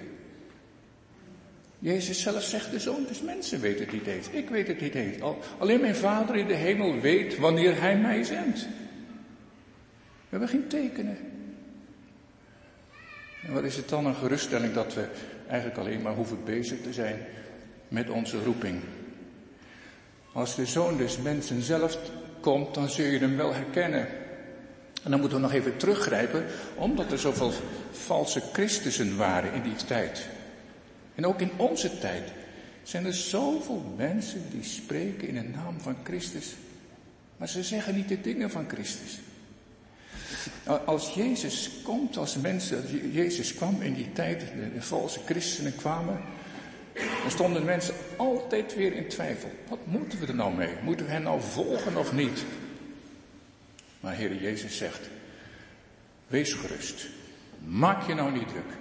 Jezus 1.79 2.21
zelf 2.21 2.43
zegt, 2.43 2.71
de 2.71 2.79
zoon 2.79 3.05
des 3.07 3.21
mensen 3.21 3.59
weet 3.59 3.79
het 3.79 3.91
niet 3.91 4.07
eens. 4.07 4.29
Ik 4.29 4.49
weet 4.49 4.67
het 4.67 4.81
niet 4.81 4.95
eens. 4.95 5.17
Alleen 5.57 5.81
mijn 5.81 5.95
vader 5.95 6.35
in 6.35 6.47
de 6.47 6.53
hemel 6.53 6.99
weet 6.99 7.37
wanneer 7.37 7.81
hij 7.81 7.97
mij 7.97 8.23
zendt. 8.23 8.59
We 8.59 10.37
hebben 10.37 10.49
geen 10.49 10.67
tekenen. 10.67 11.17
En 13.45 13.53
wat 13.53 13.63
is 13.63 13.75
het 13.75 13.89
dan 13.89 14.05
een 14.05 14.15
geruststelling 14.15 14.73
dat 14.73 14.93
we 14.93 15.07
eigenlijk 15.47 15.79
alleen 15.79 16.01
maar 16.01 16.13
hoeven 16.13 16.43
bezig 16.43 16.81
te 16.81 16.93
zijn 16.93 17.17
met 17.87 18.09
onze 18.09 18.43
roeping. 18.43 18.81
Als 20.31 20.55
de 20.55 20.65
zoon 20.65 20.97
des 20.97 21.17
mensen 21.17 21.61
zelf 21.61 21.97
komt, 22.39 22.73
dan 22.73 22.89
zul 22.89 23.05
je 23.05 23.19
hem 23.19 23.37
wel 23.37 23.53
herkennen. 23.53 24.07
En 25.03 25.11
dan 25.11 25.19
moeten 25.19 25.37
we 25.37 25.43
nog 25.43 25.53
even 25.53 25.77
teruggrijpen, 25.77 26.45
omdat 26.75 27.11
er 27.11 27.19
zoveel 27.19 27.51
valse 27.91 28.41
Christussen 28.53 29.17
waren 29.17 29.53
in 29.53 29.61
die 29.61 29.85
tijd. 29.85 30.27
En 31.15 31.25
ook 31.25 31.41
in 31.41 31.51
onze 31.55 31.99
tijd 31.99 32.23
zijn 32.83 33.05
er 33.05 33.13
zoveel 33.13 33.93
mensen 33.97 34.41
die 34.51 34.63
spreken 34.63 35.27
in 35.27 35.33
de 35.33 35.43
naam 35.55 35.79
van 35.79 35.95
Christus, 36.03 36.55
maar 37.37 37.49
ze 37.49 37.63
zeggen 37.63 37.95
niet 37.95 38.07
de 38.07 38.21
dingen 38.21 38.51
van 38.51 38.65
Christus. 38.67 39.19
Nou, 40.65 40.85
als 40.85 41.13
Jezus 41.13 41.69
komt 41.83 42.17
als 42.17 42.35
mensen, 42.35 43.11
Jezus 43.11 43.53
kwam 43.53 43.81
in 43.81 43.93
die 43.93 44.11
tijd, 44.11 44.39
de, 44.39 44.73
de 44.73 44.81
valse 44.81 45.19
christenen 45.25 45.75
kwamen, 45.75 46.21
dan 46.93 47.31
stonden 47.31 47.65
mensen 47.65 47.93
altijd 48.15 48.75
weer 48.75 48.93
in 48.93 49.07
twijfel. 49.07 49.49
Wat 49.69 49.79
moeten 49.83 50.19
we 50.19 50.25
er 50.25 50.35
nou 50.35 50.55
mee? 50.55 50.73
Moeten 50.83 51.05
we 51.05 51.11
hen 51.11 51.23
nou 51.23 51.41
volgen 51.41 51.97
of 51.97 52.13
niet? 52.13 52.45
Maar 54.01 54.13
Heer 54.13 54.35
Jezus 54.35 54.77
zegt, 54.77 55.09
wees 56.27 56.53
gerust. 56.53 57.07
Maak 57.65 58.07
je 58.07 58.13
nou 58.13 58.31
niet 58.31 58.47
druk. 58.47 58.77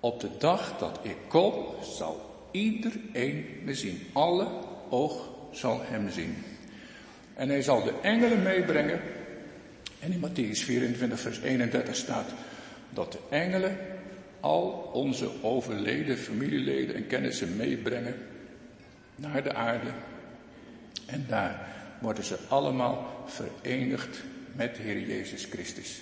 Op 0.00 0.20
de 0.20 0.30
dag 0.38 0.78
dat 0.78 0.98
ik 1.02 1.16
kom, 1.28 1.64
zal 1.82 2.48
iedereen 2.50 3.46
me 3.64 3.74
zien. 3.74 4.00
Alle 4.12 4.48
oog 4.90 5.28
zal 5.52 5.80
hem 5.82 6.10
zien. 6.10 6.36
En 7.34 7.48
hij 7.48 7.62
zal 7.62 7.82
de 7.82 7.94
engelen 8.02 8.42
meebrengen. 8.42 9.00
En 10.00 10.12
in 10.12 10.20
Matthäus 10.20 10.64
24, 10.64 11.20
vers 11.20 11.40
31 11.40 11.96
staat 11.96 12.30
dat 12.90 13.12
de 13.12 13.18
engelen 13.30 13.76
al 14.40 14.90
onze 14.92 15.42
overleden 15.42 16.18
familieleden 16.18 16.94
en 16.94 17.06
kennissen 17.06 17.56
meebrengen 17.56 18.14
naar 19.16 19.42
de 19.42 19.54
aarde. 19.54 19.90
En 21.06 21.24
daar 21.28 21.68
worden 22.00 22.24
ze 22.24 22.38
allemaal 22.48 23.24
verenigd 23.26 24.22
met 24.56 24.76
de 24.76 24.82
Heer 24.82 25.00
Jezus 25.00 25.44
Christus. 25.44 26.00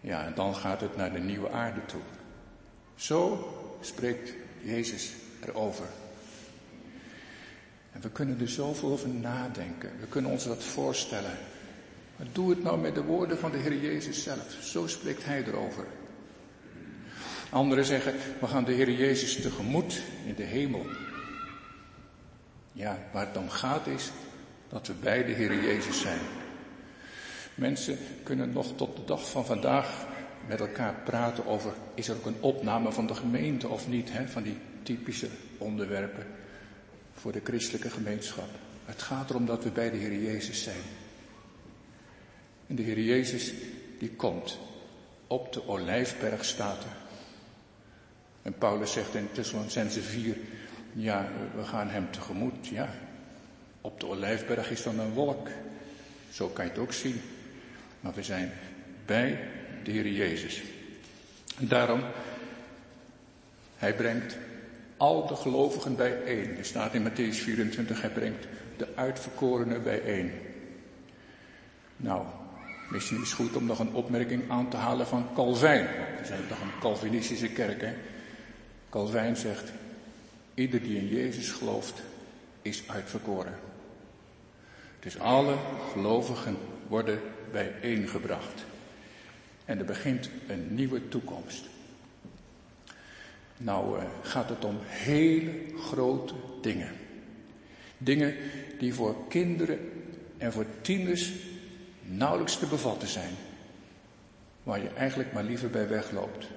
Ja, 0.00 0.24
en 0.24 0.34
dan 0.34 0.56
gaat 0.56 0.80
het 0.80 0.96
naar 0.96 1.12
de 1.12 1.18
nieuwe 1.18 1.50
aarde 1.50 1.84
toe. 1.86 2.00
Zo 2.94 3.48
spreekt 3.80 4.32
Jezus 4.62 5.12
erover. 5.46 5.86
En 7.92 8.00
we 8.00 8.10
kunnen 8.10 8.40
er 8.40 8.48
zoveel 8.48 8.90
over 8.90 9.08
nadenken. 9.08 9.90
We 10.00 10.06
kunnen 10.06 10.30
ons 10.30 10.44
dat 10.44 10.62
voorstellen. 10.64 11.38
Maar 12.16 12.26
doe 12.32 12.50
het 12.50 12.62
nou 12.62 12.78
met 12.78 12.94
de 12.94 13.02
woorden 13.02 13.38
van 13.38 13.50
de 13.50 13.58
Heer 13.58 13.76
Jezus 13.76 14.22
zelf. 14.22 14.56
Zo 14.62 14.86
spreekt 14.86 15.24
Hij 15.24 15.44
erover. 15.44 15.86
Anderen 17.50 17.84
zeggen, 17.84 18.14
we 18.40 18.46
gaan 18.46 18.64
de 18.64 18.72
Heer 18.72 18.90
Jezus 18.90 19.40
tegemoet 19.40 20.02
in 20.26 20.34
de 20.34 20.42
hemel. 20.42 20.86
Ja, 22.72 22.98
waar 23.12 23.26
het 23.26 23.36
om 23.36 23.48
gaat 23.48 23.86
is 23.86 24.10
dat 24.68 24.86
we 24.86 24.92
bij 24.92 25.24
de 25.24 25.32
Heer 25.32 25.62
Jezus 25.62 26.00
zijn. 26.00 26.20
Mensen 27.58 27.98
kunnen 28.22 28.52
nog 28.52 28.76
tot 28.76 28.96
de 28.96 29.04
dag 29.04 29.30
van 29.30 29.46
vandaag 29.46 30.06
met 30.46 30.60
elkaar 30.60 30.94
praten 31.04 31.46
over, 31.46 31.72
is 31.94 32.08
er 32.08 32.16
ook 32.16 32.26
een 32.26 32.40
opname 32.40 32.92
van 32.92 33.06
de 33.06 33.14
gemeente 33.14 33.68
of 33.68 33.88
niet, 33.88 34.12
hè, 34.12 34.28
van 34.28 34.42
die 34.42 34.56
typische 34.82 35.28
onderwerpen 35.58 36.26
voor 37.12 37.32
de 37.32 37.40
christelijke 37.44 37.90
gemeenschap. 37.90 38.48
Het 38.84 39.02
gaat 39.02 39.30
erom 39.30 39.46
dat 39.46 39.64
we 39.64 39.70
bij 39.70 39.90
de 39.90 39.96
Heer 39.96 40.22
Jezus 40.22 40.62
zijn. 40.62 40.82
En 42.66 42.76
de 42.76 42.82
Heer 42.82 43.00
Jezus, 43.00 43.52
die 43.98 44.10
komt 44.10 44.58
op 45.26 45.52
de 45.52 45.68
Olijfberg 45.68 46.44
staat 46.44 46.84
er. 46.84 46.96
En 48.42 48.58
Paulus 48.58 48.92
zegt 48.92 49.14
in 49.14 49.28
Thessalonicense 49.32 50.00
4, 50.02 50.36
ja, 50.92 51.28
we 51.56 51.64
gaan 51.64 51.88
hem 51.88 52.10
tegemoet, 52.10 52.66
ja. 52.66 52.88
Op 53.80 54.00
de 54.00 54.06
Olijfberg 54.06 54.70
is 54.70 54.82
dan 54.82 54.98
een 54.98 55.12
wolk. 55.12 55.48
Zo 56.30 56.48
kan 56.48 56.64
je 56.64 56.70
het 56.70 56.80
ook 56.80 56.92
zien. 56.92 57.20
Maar 58.08 58.16
we 58.16 58.22
zijn 58.22 58.52
bij 59.06 59.38
de 59.84 59.90
Heer 59.90 60.08
Jezus. 60.08 60.62
En 61.58 61.68
daarom, 61.68 62.00
hij 63.76 63.94
brengt 63.94 64.36
al 64.96 65.26
de 65.26 65.36
gelovigen 65.36 65.96
bijeen. 65.96 66.56
Er 66.56 66.64
staat 66.64 66.94
in 66.94 67.08
Matthäus 67.08 67.36
24, 67.36 68.00
hij 68.00 68.10
brengt 68.10 68.46
de 68.76 68.86
uitverkorenen 68.94 69.82
bijeen. 69.82 70.32
Nou, 71.96 72.24
misschien 72.90 73.22
is 73.22 73.28
het 73.28 73.38
goed 73.38 73.56
om 73.56 73.66
nog 73.66 73.78
een 73.78 73.94
opmerking 73.94 74.50
aan 74.50 74.68
te 74.70 74.76
halen 74.76 75.06
van 75.06 75.28
Calvijn. 75.34 75.86
We 76.20 76.26
zijn 76.26 76.46
toch 76.48 76.60
een 76.60 76.80
Calvinistische 76.80 77.48
kerk, 77.48 77.80
hè? 77.80 77.94
Calvijn 78.90 79.36
zegt, 79.36 79.72
ieder 80.54 80.82
die 80.82 80.98
in 80.98 81.08
Jezus 81.08 81.50
gelooft, 81.50 82.02
is 82.62 82.82
uitverkoren. 82.86 83.58
Dus 85.00 85.18
alle 85.18 85.54
gelovigen 85.92 86.56
worden 86.86 87.20
bijeengebracht. 87.52 88.64
En 89.64 89.78
er 89.78 89.84
begint 89.84 90.30
een 90.46 90.74
nieuwe 90.74 91.08
toekomst. 91.08 91.64
Nou 93.56 93.98
uh, 93.98 94.04
gaat 94.22 94.48
het 94.48 94.64
om 94.64 94.76
hele 94.82 95.52
grote 95.78 96.34
dingen. 96.62 96.92
Dingen 97.98 98.34
die 98.78 98.94
voor 98.94 99.28
kinderen 99.28 99.78
en 100.38 100.52
voor 100.52 100.66
tieners 100.80 101.32
nauwelijks 102.02 102.58
te 102.58 102.66
bevatten 102.66 103.08
zijn. 103.08 103.34
Waar 104.62 104.82
je 104.82 104.88
eigenlijk 104.88 105.32
maar 105.32 105.44
liever 105.44 105.70
bij 105.70 105.88
wegloopt. 105.88 106.48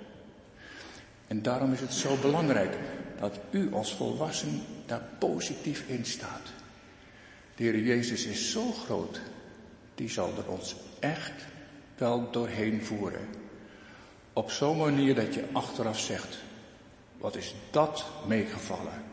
En 1.27 1.41
daarom 1.41 1.73
is 1.73 1.79
het 1.79 1.93
zo 1.93 2.17
belangrijk 2.21 2.77
dat 3.19 3.39
u 3.51 3.73
als 3.73 3.95
volwassen 3.95 4.61
daar 4.85 5.03
positief 5.19 5.83
in 5.87 6.05
staat. 6.05 6.51
De 7.55 7.63
Heer 7.63 7.79
Jezus 7.79 8.25
is 8.25 8.51
zo 8.51 8.71
groot, 8.71 9.21
die 9.95 10.09
zal 10.09 10.33
er 10.37 10.51
ons 10.51 10.75
echt 10.99 11.45
wel 11.97 12.31
doorheen 12.31 12.83
voeren. 12.83 13.27
Op 14.33 14.51
zo'n 14.51 14.77
manier 14.77 15.15
dat 15.15 15.33
je 15.33 15.43
achteraf 15.51 15.99
zegt, 15.99 16.37
wat 17.17 17.35
is 17.35 17.55
dat 17.71 18.05
meegevallen? 18.27 19.03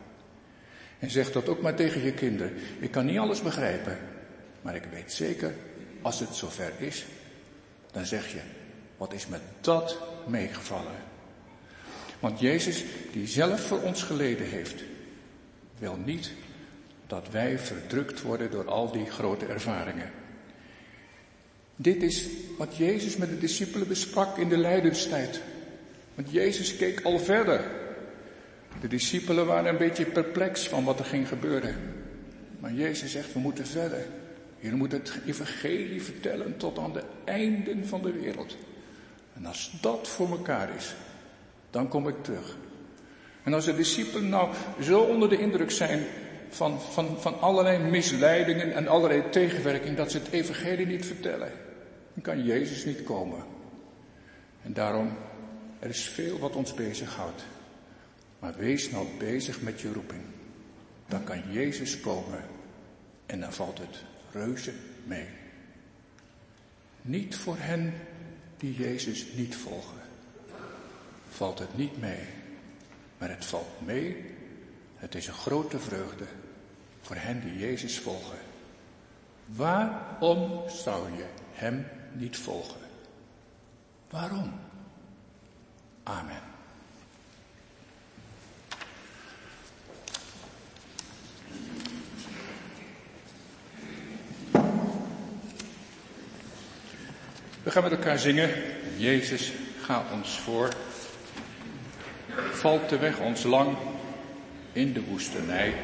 En 0.98 1.10
zeg 1.10 1.32
dat 1.32 1.48
ook 1.48 1.60
maar 1.60 1.74
tegen 1.74 2.02
je 2.02 2.12
kinderen. 2.12 2.54
Ik 2.78 2.90
kan 2.90 3.06
niet 3.06 3.18
alles 3.18 3.42
begrijpen, 3.42 3.98
maar 4.62 4.74
ik 4.74 4.84
weet 4.90 5.12
zeker, 5.12 5.54
als 6.02 6.20
het 6.20 6.34
zover 6.34 6.72
is, 6.78 7.06
dan 7.92 8.06
zeg 8.06 8.32
je, 8.32 8.40
wat 8.96 9.12
is 9.12 9.26
met 9.26 9.40
dat 9.60 9.98
meegevallen? 10.26 11.06
Want 12.20 12.40
Jezus, 12.40 12.84
die 13.12 13.26
zelf 13.26 13.60
voor 13.60 13.80
ons 13.80 14.02
geleden 14.02 14.46
heeft, 14.46 14.82
wil 15.78 15.96
niet 16.04 16.32
dat 17.06 17.30
wij 17.30 17.58
verdrukt 17.58 18.22
worden 18.22 18.50
door 18.50 18.68
al 18.68 18.92
die 18.92 19.10
grote 19.10 19.46
ervaringen. 19.46 20.10
Dit 21.80 22.02
is 22.02 22.26
wat 22.56 22.76
Jezus 22.76 23.16
met 23.16 23.28
de 23.28 23.38
discipelen 23.38 23.88
besprak 23.88 24.36
in 24.36 24.48
de 24.48 24.56
lijdenstijd. 24.56 25.40
Want 26.14 26.30
Jezus 26.30 26.76
keek 26.76 27.00
al 27.00 27.18
verder. 27.18 27.64
De 28.80 28.88
discipelen 28.88 29.46
waren 29.46 29.70
een 29.70 29.78
beetje 29.78 30.04
perplex 30.04 30.68
van 30.68 30.84
wat 30.84 30.98
er 30.98 31.04
ging 31.04 31.28
gebeuren. 31.28 31.74
Maar 32.60 32.72
Jezus 32.72 33.12
zegt, 33.12 33.32
we 33.32 33.38
moeten 33.38 33.66
verder. 33.66 34.06
Je 34.58 34.72
moet 34.72 34.92
het 34.92 35.12
evangelie 35.26 36.02
vertellen 36.02 36.56
tot 36.56 36.78
aan 36.78 36.92
de 36.92 37.02
einden 37.24 37.86
van 37.86 38.02
de 38.02 38.12
wereld. 38.12 38.56
En 39.34 39.46
als 39.46 39.78
dat 39.80 40.08
voor 40.08 40.30
elkaar 40.30 40.68
is, 40.76 40.94
dan 41.70 41.88
kom 41.88 42.08
ik 42.08 42.22
terug. 42.22 42.56
En 43.42 43.54
als 43.54 43.64
de 43.64 43.76
discipelen 43.76 44.28
nou 44.28 44.54
zo 44.82 45.00
onder 45.00 45.28
de 45.28 45.38
indruk 45.38 45.70
zijn 45.70 46.06
van, 46.48 46.80
van, 46.80 47.20
van 47.20 47.40
allerlei 47.40 47.78
misleidingen 47.78 48.72
en 48.72 48.88
allerlei 48.88 49.22
tegenwerking 49.30 49.96
dat 49.96 50.10
ze 50.10 50.18
het 50.18 50.30
evangelie 50.30 50.86
niet 50.86 51.06
vertellen, 51.06 51.52
dan 52.22 52.34
kan 52.34 52.44
Jezus 52.44 52.84
niet 52.84 53.02
komen. 53.02 53.44
En 54.62 54.72
daarom, 54.72 55.16
er 55.78 55.88
is 55.88 56.08
veel 56.08 56.38
wat 56.38 56.56
ons 56.56 56.74
bezighoudt. 56.74 57.44
Maar 58.38 58.54
wees 58.56 58.90
nou 58.90 59.06
bezig 59.18 59.62
met 59.62 59.80
je 59.80 59.92
roeping. 59.92 60.22
Dan 61.06 61.24
kan 61.24 61.52
Jezus 61.52 62.00
komen 62.00 62.44
en 63.26 63.40
dan 63.40 63.52
valt 63.52 63.78
het 63.78 64.04
reuze 64.32 64.72
mee. 65.04 65.26
Niet 67.02 67.36
voor 67.36 67.56
hen 67.58 67.94
die 68.56 68.74
Jezus 68.74 69.26
niet 69.32 69.56
volgen. 69.56 70.00
Valt 71.28 71.58
het 71.58 71.76
niet 71.76 72.00
mee. 72.00 72.24
Maar 73.18 73.28
het 73.28 73.44
valt 73.44 73.86
mee. 73.86 74.24
Het 74.96 75.14
is 75.14 75.26
een 75.26 75.34
grote 75.34 75.78
vreugde 75.78 76.26
voor 77.00 77.16
hen 77.16 77.40
die 77.40 77.58
Jezus 77.58 77.98
volgen. 77.98 78.38
Waarom 79.46 80.68
zou 80.68 81.16
je 81.16 81.26
hem 81.52 81.86
niet 82.12 82.36
volgen? 82.36 82.80
Waarom? 84.10 84.52
Amen. 86.02 86.42
We 97.62 97.70
gaan 97.70 97.82
met 97.82 97.92
elkaar 97.92 98.18
zingen. 98.18 98.50
Jezus, 98.96 99.52
ga 99.80 100.04
ons 100.12 100.38
voor. 100.38 100.68
Valt 102.50 102.88
de 102.88 102.98
weg 102.98 103.18
ons 103.18 103.42
lang 103.42 103.76
in 104.72 104.92
de 104.92 105.04
woestenij, 105.04 105.74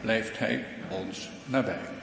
blijft 0.00 0.38
Hij 0.38 0.64
ons 0.90 1.30
nabij. 1.46 1.93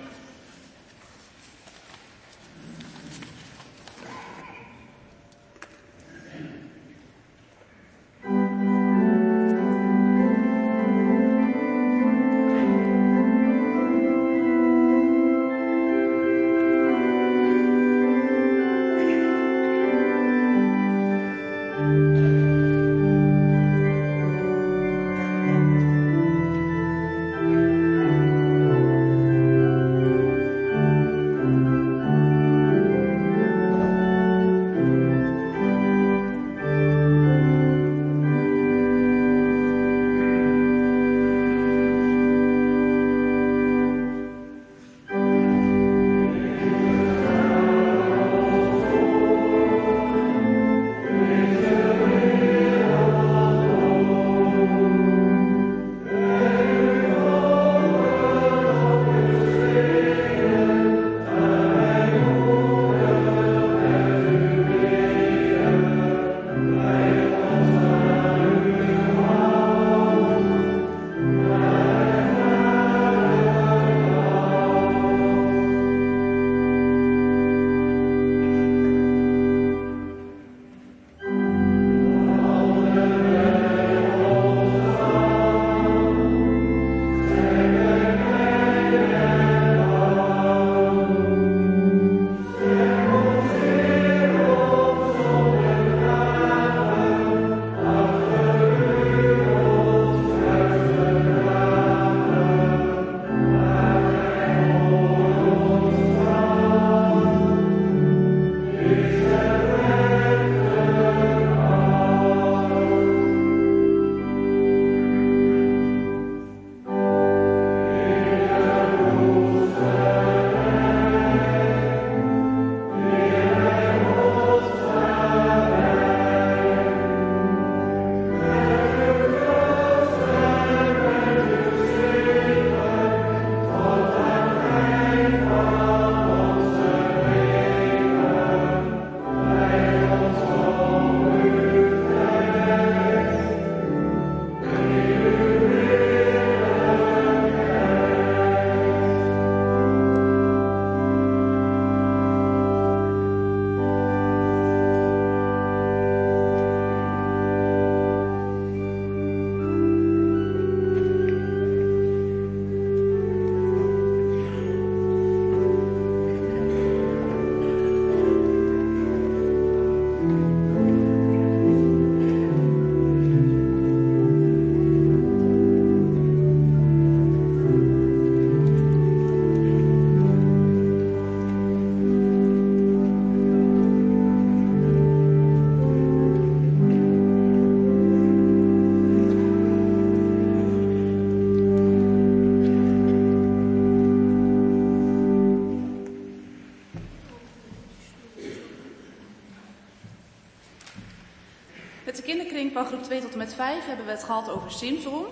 2 203.12 203.22
tot 203.22 203.32
en 203.32 203.38
met 203.38 203.53
5 203.53 203.86
hebben 203.86 204.05
we 204.05 204.12
het 204.12 204.24
gehad 204.24 204.49
over 204.49 204.72
Simson. 204.72 205.26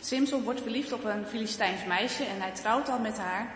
Simson 0.00 0.42
wordt 0.42 0.60
verliefd 0.60 0.92
op 0.92 1.04
een 1.04 1.26
Filistijns 1.26 1.84
meisje 1.84 2.24
en 2.24 2.40
hij 2.40 2.50
trouwt 2.50 2.86
dan 2.86 3.02
met 3.02 3.18
haar. 3.18 3.52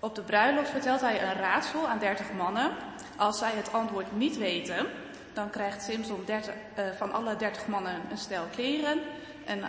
Op 0.00 0.14
de 0.14 0.22
bruiloft 0.22 0.70
vertelt 0.70 1.00
hij 1.00 1.22
een 1.22 1.34
raadsel 1.34 1.88
aan 1.88 1.98
30 1.98 2.32
mannen. 2.36 2.70
Als 3.16 3.38
zij 3.38 3.50
het 3.54 3.72
antwoord 3.72 4.16
niet 4.16 4.38
weten, 4.38 4.86
dan 5.32 5.50
krijgt 5.50 5.82
Simson 5.82 6.22
30, 6.26 6.54
uh, 6.78 6.84
van 6.96 7.12
alle 7.12 7.36
30 7.36 7.66
mannen 7.66 8.00
een 8.10 8.18
stel 8.18 8.44
kleren. 8.54 9.00
En 9.44 9.58
uh, 9.58 9.66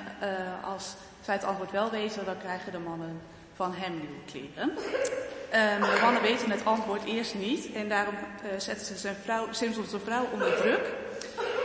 als 0.73 0.93
zij 1.21 1.33
het 1.33 1.43
antwoord 1.43 1.71
wel 1.71 1.89
weten, 1.89 2.25
dan 2.25 2.37
krijgen 2.37 2.71
de 2.71 2.79
mannen 2.79 3.21
van 3.53 3.73
hem 3.73 3.91
nieuwe 3.91 4.23
kleren. 4.25 4.69
Um, 4.69 5.81
de 5.81 5.99
mannen 6.01 6.21
weten 6.21 6.51
het 6.51 6.65
antwoord 6.65 7.03
eerst 7.03 7.35
niet 7.35 7.71
en 7.73 7.89
daarom 7.89 8.15
uh, 8.15 8.59
zetten 8.59 8.85
ze 8.85 8.97
zijn 8.97 9.15
vrouw, 9.23 9.47
Simpson 9.51 9.85
zijn 9.85 10.01
vrouw 10.01 10.27
onder 10.33 10.55
druk. 10.55 11.04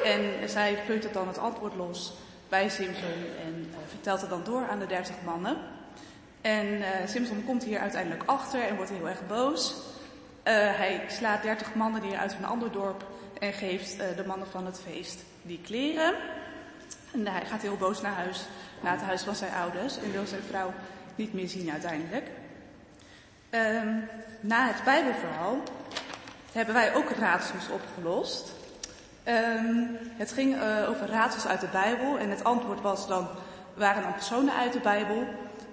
En 0.04 0.48
zij 0.48 0.78
peutert 0.86 1.14
dan 1.14 1.26
het 1.26 1.38
antwoord 1.38 1.74
los 1.74 2.12
bij 2.48 2.68
Simpson 2.68 3.12
en 3.44 3.66
uh, 3.70 3.76
vertelt 3.88 4.20
het 4.20 4.30
dan 4.30 4.44
door 4.44 4.68
aan 4.68 4.78
de 4.78 4.86
dertig 4.86 5.14
mannen. 5.24 5.56
En 6.40 6.66
uh, 6.66 6.86
Simpson 7.06 7.44
komt 7.44 7.64
hier 7.64 7.78
uiteindelijk 7.78 8.22
achter 8.26 8.62
en 8.62 8.76
wordt 8.76 8.90
heel 8.90 9.08
erg 9.08 9.26
boos. 9.26 9.74
hij 10.42 11.04
slaat 11.08 11.42
dertig 11.42 11.74
mannen 11.74 12.00
die 12.00 12.16
uit 12.16 12.32
een 12.32 12.44
ander 12.44 12.72
dorp 12.72 13.04
en 13.38 13.52
geeft 13.52 13.96
de 13.96 14.24
mannen 14.26 14.48
van 14.48 14.66
het 14.66 14.80
feest 14.86 15.24
die 15.42 15.60
kleren. 15.64 16.14
En 17.12 17.26
hij 17.26 17.46
gaat 17.46 17.62
heel 17.62 17.76
boos 17.76 18.00
naar 18.00 18.14
huis, 18.14 18.46
naar 18.80 18.92
het 18.92 19.02
huis 19.02 19.22
van 19.22 19.34
zijn 19.34 19.52
ouders 19.52 19.98
en 19.98 20.12
wil 20.12 20.26
zijn 20.26 20.42
vrouw 20.42 20.72
niet 21.14 21.32
meer 21.32 21.48
zien 21.48 21.70
uiteindelijk. 21.70 22.26
Um, 23.50 24.08
na 24.40 24.66
het 24.66 24.84
Bijbelverhaal 24.84 25.56
hebben 26.52 26.74
wij 26.74 26.94
ook 26.94 27.10
raadsels 27.10 27.68
opgelost. 27.68 28.52
Um, 29.28 29.98
het 30.16 30.32
ging 30.32 30.54
uh, 30.54 30.88
over 30.88 31.08
raadsels 31.08 31.46
uit 31.46 31.60
de 31.60 31.68
Bijbel 31.72 32.18
en 32.18 32.30
het 32.30 32.44
antwoord 32.44 32.80
was 32.80 33.06
dan, 33.06 33.28
waren 33.74 34.02
dan 34.02 34.12
personen 34.12 34.54
uit 34.54 34.72
de 34.72 34.80
Bijbel. 34.80 35.26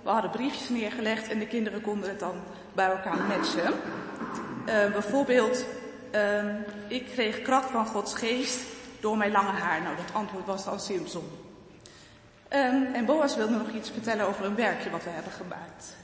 We 0.04 0.10
hadden 0.10 0.32
briefjes 0.32 0.70
neergelegd 0.70 1.30
en 1.30 1.40
de 1.40 1.48
kinderen 1.48 1.82
konden 1.82 2.10
het 2.10 2.20
dan 2.20 2.36
bij 2.74 2.90
elkaar 2.90 3.18
matchen. 3.18 3.74
Uh, 4.66 4.92
bijvoorbeeld, 4.92 5.66
uh, 6.16 6.44
ik 6.88 7.06
kreeg 7.06 7.42
kracht 7.42 7.70
van 7.70 7.86
Gods 7.86 8.14
geest 8.14 8.60
door 9.00 9.18
mijn 9.18 9.32
lange 9.32 9.60
haar. 9.60 9.82
Nou, 9.82 9.96
dat 9.96 10.14
antwoord 10.14 10.46
was 10.46 10.66
dan 10.66 10.80
Simpson. 10.80 11.24
Um, 12.54 12.94
en 12.94 13.06
Boas 13.06 13.36
wilde 13.36 13.58
nog 13.58 13.70
iets 13.70 13.90
vertellen 13.92 14.28
over 14.28 14.46
een 14.46 14.56
werkje 14.56 14.90
wat 14.90 15.04
we 15.04 15.10
hebben 15.10 15.32
gemaakt. 15.32 15.96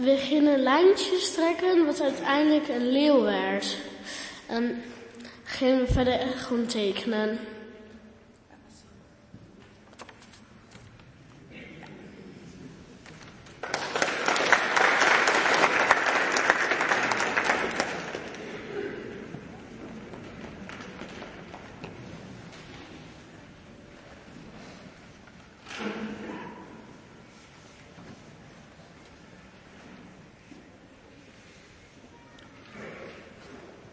We 0.00 0.16
gingen 0.16 0.62
lijntjes 0.62 1.32
trekken 1.34 1.84
wat 1.84 2.00
uiteindelijk 2.00 2.68
een 2.68 2.90
leeuw 2.90 3.22
werd. 3.22 3.76
En 4.46 4.82
gingen 5.44 5.78
we 5.78 5.92
verder 5.92 6.18
gewoon 6.18 6.66
tekenen. 6.66 7.38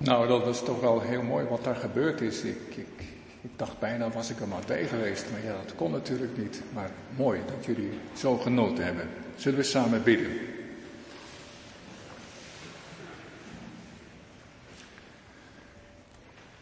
Nou, 0.08 0.28
dat 0.28 0.48
is 0.48 0.62
toch 0.62 0.80
wel 0.80 1.02
heel 1.02 1.22
mooi 1.22 1.46
wat 1.46 1.64
daar 1.64 1.76
gebeurd 1.76 2.22
is. 2.22 2.42
Ik, 2.42 2.76
ik, 2.76 3.02
ik, 3.42 3.50
dacht 3.56 3.80
bijna 3.80 4.10
was 4.10 4.30
ik 4.30 4.40
er 4.40 4.48
maar 4.48 4.64
bij 4.68 4.88
geweest, 4.88 5.26
maar 5.32 5.44
ja, 5.44 5.62
dat 5.64 5.76
kon 5.76 5.92
natuurlijk 5.92 6.38
niet. 6.38 6.62
Maar 6.74 6.92
mooi 7.16 7.40
dat 7.46 7.66
jullie 7.66 7.90
zo 8.16 8.38
genoten 8.38 8.84
hebben. 8.84 9.10
Zullen 9.36 9.58
we 9.58 9.64
samen 9.64 10.04
bidden? 10.04 10.32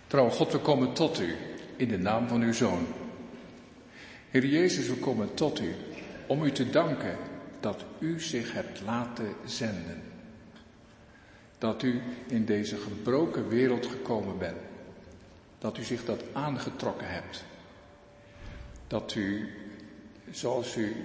Trouw 0.08 0.30
God, 0.30 0.52
we 0.52 0.60
komen 0.60 0.94
tot 0.94 1.20
u 1.20 1.36
in 1.76 1.88
de 1.88 1.98
naam 1.98 2.28
van 2.28 2.42
uw 2.42 2.54
Zoon. 2.54 2.88
Heer 4.30 4.46
Jezus, 4.46 4.88
we 4.88 4.96
komen 4.96 5.34
tot 5.34 5.60
u 5.60 5.76
om 6.28 6.44
u 6.44 6.52
te 6.52 6.70
danken 6.70 7.18
dat 7.60 7.86
u 8.00 8.20
zich 8.20 8.54
hebt 8.54 8.82
laten 8.86 9.34
zenden 9.46 10.15
dat 11.58 11.84
u 11.84 12.02
in 12.28 12.46
deze 12.46 12.78
gebroken 12.78 13.48
wereld 13.48 13.86
gekomen 13.86 14.38
bent. 14.38 14.58
Dat 15.58 15.78
u 15.78 15.84
zich 15.84 16.06
dat 16.06 16.24
aangetrokken 16.34 17.08
hebt. 17.10 17.44
Dat 18.88 19.16
u, 19.16 19.50
zoals 20.32 20.76
u 20.76 20.96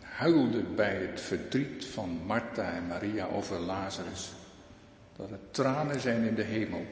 huilde 0.00 0.62
bij 0.62 0.94
het 0.94 1.20
verdriet 1.20 1.84
van 1.84 2.20
Martha 2.26 2.72
en 2.72 2.86
Maria 2.86 3.26
over 3.26 3.58
Lazarus, 3.58 4.32
dat 5.16 5.30
er 5.30 5.40
tranen 5.50 6.00
zijn 6.00 6.24
in 6.24 6.34
de 6.34 6.42
hemel 6.42 6.86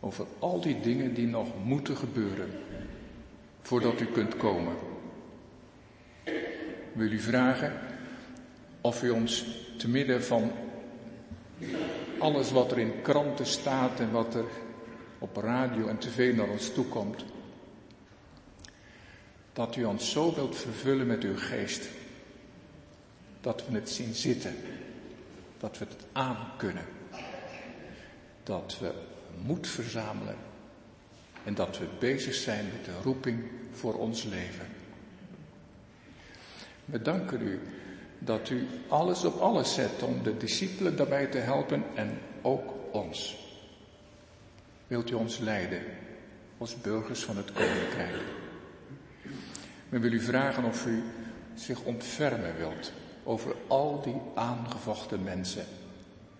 over 0.00 0.26
al 0.38 0.60
die 0.60 0.80
dingen 0.80 1.14
die 1.14 1.26
nog 1.26 1.64
moeten 1.64 1.96
gebeuren 1.96 2.50
voordat 3.62 4.00
u 4.00 4.06
kunt 4.06 4.36
komen. 4.36 4.76
Wil 6.92 7.12
u 7.12 7.20
vragen 7.20 7.72
of 8.80 9.02
u 9.02 9.10
ons 9.10 9.44
te 9.78 9.88
midden 9.88 10.24
van 10.24 10.52
alles 12.18 12.50
wat 12.50 12.70
er 12.70 12.78
in 12.78 13.02
kranten 13.02 13.46
staat 13.46 14.00
en 14.00 14.10
wat 14.10 14.34
er 14.34 14.44
op 15.18 15.36
radio 15.36 15.86
en 15.86 15.98
tv 15.98 16.36
naar 16.36 16.48
ons 16.48 16.72
toe 16.72 16.84
komt. 16.84 17.24
Dat 19.52 19.76
u 19.76 19.84
ons 19.84 20.10
zo 20.10 20.34
wilt 20.34 20.56
vervullen 20.56 21.06
met 21.06 21.22
uw 21.22 21.36
geest. 21.36 21.88
Dat 23.40 23.64
we 23.68 23.74
het 23.74 23.90
zien 23.90 24.14
zitten. 24.14 24.56
Dat 25.58 25.78
we 25.78 25.84
het 25.84 26.04
aan 26.12 26.36
kunnen. 26.56 26.84
Dat 28.42 28.76
we 28.80 28.92
moed 29.44 29.68
verzamelen. 29.68 30.36
En 31.44 31.54
dat 31.54 31.78
we 31.78 31.86
bezig 31.98 32.34
zijn 32.34 32.64
met 32.64 32.84
de 32.84 33.02
roeping 33.02 33.44
voor 33.72 33.94
ons 33.94 34.22
leven. 34.22 34.66
We 36.84 37.02
danken 37.02 37.40
u 37.40 37.60
dat 38.18 38.50
u 38.50 38.66
alles 38.88 39.24
op 39.24 39.40
alles 39.40 39.74
zet 39.74 40.02
om 40.02 40.22
de 40.22 40.36
discipelen 40.36 40.96
daarbij 40.96 41.26
te 41.26 41.38
helpen 41.38 41.84
en 41.94 42.18
ook 42.42 42.74
ons. 42.92 43.46
Wilt 44.86 45.10
u 45.10 45.14
ons 45.14 45.38
leiden 45.38 45.82
als 46.58 46.80
burgers 46.80 47.24
van 47.24 47.36
het 47.36 47.52
Koninkrijk? 47.52 48.22
We 49.88 49.98
willen 49.98 50.18
u 50.18 50.20
vragen 50.20 50.64
of 50.64 50.86
u 50.86 51.02
zich 51.54 51.82
ontfermen 51.82 52.56
wilt 52.56 52.92
over 53.24 53.54
al 53.66 54.02
die 54.02 54.20
aangevochten 54.34 55.22
mensen 55.22 55.64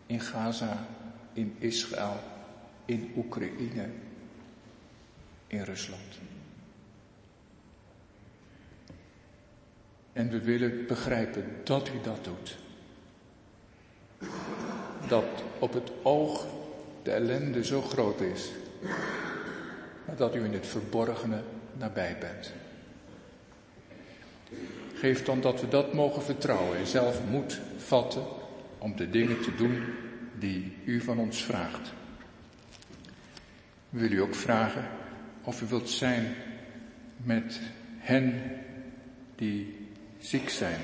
in 0.07 0.21
Gaza, 0.21 0.87
in 1.33 1.57
Israël, 1.59 2.21
in 2.85 3.13
Oekraïne, 3.17 3.89
in 5.47 5.63
Rusland. 5.63 6.19
En 10.19 10.31
we 10.31 10.41
willen 10.41 10.87
begrijpen 10.87 11.45
dat 11.65 11.89
u 11.89 12.01
dat 12.03 12.25
doet. 12.25 12.59
Dat 15.09 15.25
op 15.59 15.73
het 15.73 15.91
oog 16.03 16.47
de 17.03 17.11
ellende 17.11 17.65
zo 17.65 17.83
groot 17.83 18.21
is, 18.21 18.51
maar 20.07 20.17
dat 20.17 20.35
u 20.35 20.45
in 20.45 20.53
het 20.53 20.67
verborgene 20.67 21.43
nabij 21.73 22.17
bent. 22.21 22.53
Geef 24.95 25.25
dan 25.25 25.41
dat 25.41 25.61
we 25.61 25.69
dat 25.69 25.93
mogen 25.93 26.23
vertrouwen 26.23 26.79
en 26.79 26.87
zelf 26.87 27.21
moed 27.31 27.61
vatten 27.77 28.23
om 28.79 28.97
de 28.97 29.11
dingen 29.11 29.41
te 29.41 29.55
doen 29.55 29.85
die 30.39 30.77
u 30.85 31.01
van 31.01 31.19
ons 31.19 31.45
vraagt. 31.45 31.93
We 33.91 33.99
willen 33.99 34.17
u 34.17 34.21
ook 34.21 34.35
vragen 34.35 34.89
of 35.43 35.63
u 35.63 35.67
wilt 35.67 35.91
zijn 35.91 36.35
met 37.17 37.61
hen 37.99 38.43
die 39.35 39.78
ziek 40.19 40.49
zijn. 40.49 40.81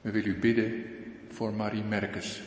We 0.00 0.10
willen 0.10 0.28
u 0.28 0.38
bidden 0.38 0.84
voor 1.28 1.52
Marie 1.52 1.82
Merkes. 1.82 2.42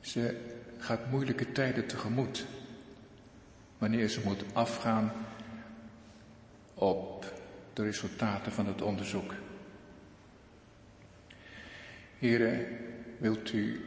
Ze 0.00 0.52
gaat 0.78 1.10
moeilijke 1.10 1.52
tijden 1.52 1.86
tegemoet. 1.86 2.46
Wanneer 3.78 4.08
ze 4.08 4.20
moet 4.24 4.44
afgaan 4.52 5.12
op 6.74 7.32
de 7.72 7.82
resultaten 7.82 8.52
van 8.52 8.66
het 8.66 8.82
onderzoek. 8.82 9.34
Heren, 12.18 12.66
wilt 13.18 13.52
u 13.52 13.84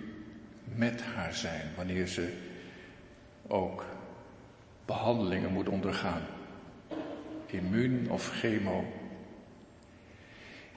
met 0.63 1.01
haar 1.01 1.33
zijn 1.33 1.75
wanneer 1.75 2.07
ze 2.07 2.38
ook 3.47 3.85
behandelingen 4.85 5.51
moet 5.51 5.69
ondergaan 5.69 6.36
immuun 7.52 8.10
of 8.10 8.30
chemo. 8.39 8.86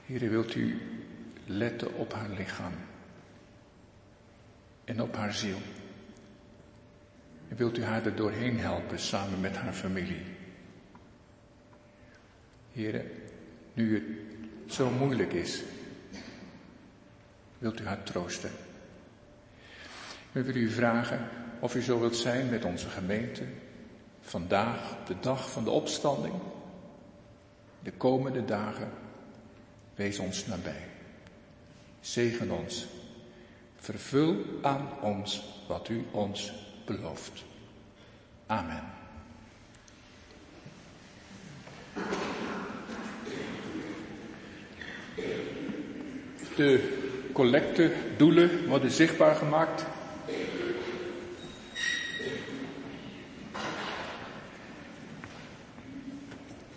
Hier 0.05 0.29
wilt 0.29 0.55
u 0.55 0.81
letten 1.45 1.93
op 1.93 2.13
haar 2.13 2.29
lichaam. 2.29 2.73
en 4.91 5.01
op 5.01 5.15
haar 5.15 5.33
ziel. 5.33 5.57
En 7.47 7.55
wilt 7.55 7.77
u 7.77 7.83
haar 7.83 8.05
er 8.05 8.15
doorheen 8.15 8.59
helpen 8.59 8.99
samen 8.99 9.39
met 9.39 9.55
haar 9.55 9.73
familie. 9.73 10.21
Heren, 12.71 13.11
nu 13.73 13.95
het 14.63 14.73
zo 14.73 14.89
moeilijk 14.89 15.33
is, 15.33 15.61
wilt 17.57 17.79
u 17.79 17.85
haar 17.85 18.03
troosten. 18.03 18.51
We 20.31 20.43
willen 20.43 20.61
u 20.61 20.69
vragen 20.69 21.27
of 21.59 21.75
u 21.75 21.81
zo 21.81 21.99
wilt 21.99 22.15
zijn 22.15 22.49
met 22.49 22.65
onze 22.65 22.89
gemeente 22.89 23.43
vandaag, 24.21 24.97
de 25.05 25.15
dag 25.19 25.51
van 25.51 25.63
de 25.63 25.69
opstanding, 25.69 26.33
de 27.83 27.91
komende 27.91 28.45
dagen. 28.45 28.89
Wees 29.95 30.19
ons 30.19 30.45
nabij. 30.45 30.87
Zegen 31.99 32.51
ons. 32.51 32.85
Vervul 33.75 34.45
aan 34.61 34.87
ons 35.01 35.43
wat 35.67 35.89
u 35.89 36.05
ons 36.11 36.51
belooft. 36.85 37.43
Amen. 38.45 38.83
De 46.55 46.99
collectedoelen 47.33 48.67
worden 48.67 48.91
zichtbaar 48.91 49.35
gemaakt. 49.35 49.85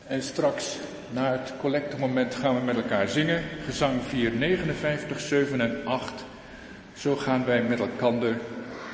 En 0.07 0.23
straks, 0.23 0.79
na 1.15 1.33
het 1.33 1.53
collectemoment, 1.61 2.35
gaan 2.35 2.55
we 2.55 2.61
met 2.61 2.77
elkaar 2.77 3.09
zingen. 3.09 3.43
Gezang 3.65 4.03
4, 4.03 4.33
59, 4.33 5.21
7 5.21 5.61
en 5.61 5.87
8. 5.87 6.25
Zo 6.93 7.17
gaan 7.17 7.45
wij 7.45 7.62
met 7.62 7.81
elkaar 7.81 8.39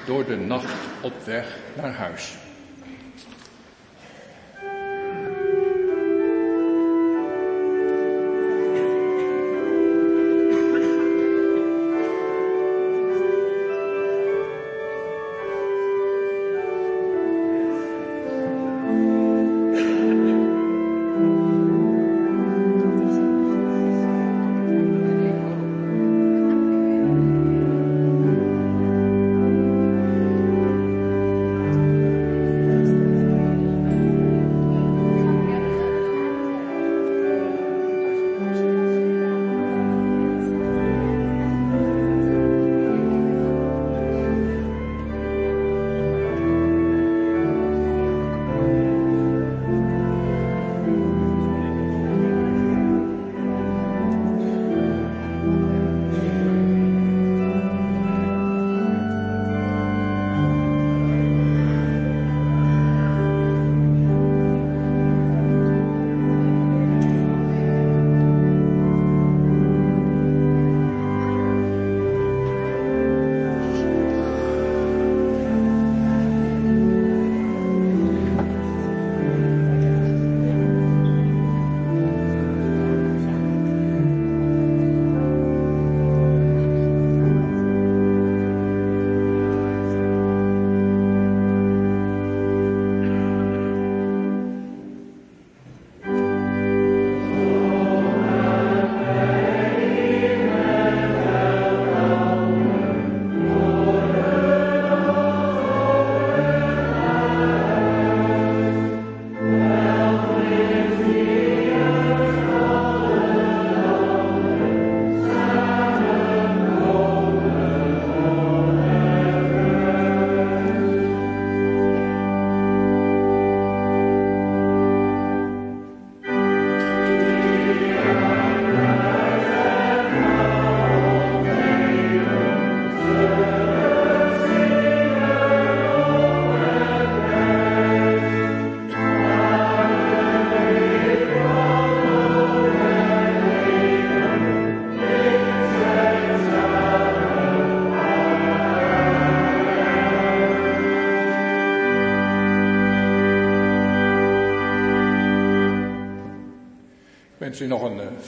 door 0.07 0.27
de 0.27 0.37
nacht 0.37 0.75
op 1.01 1.13
weg 1.25 1.57
naar 1.75 1.93
huis. 1.93 2.35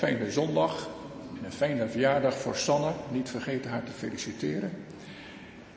Fijne 0.03 0.31
zondag. 0.31 0.89
Een 1.45 1.53
fijne 1.53 1.89
verjaardag 1.89 2.35
voor 2.35 2.57
Sanne. 2.57 2.93
Niet 3.11 3.29
vergeten 3.31 3.71
haar 3.71 3.85
te 3.85 3.93
feliciteren. 3.93 4.73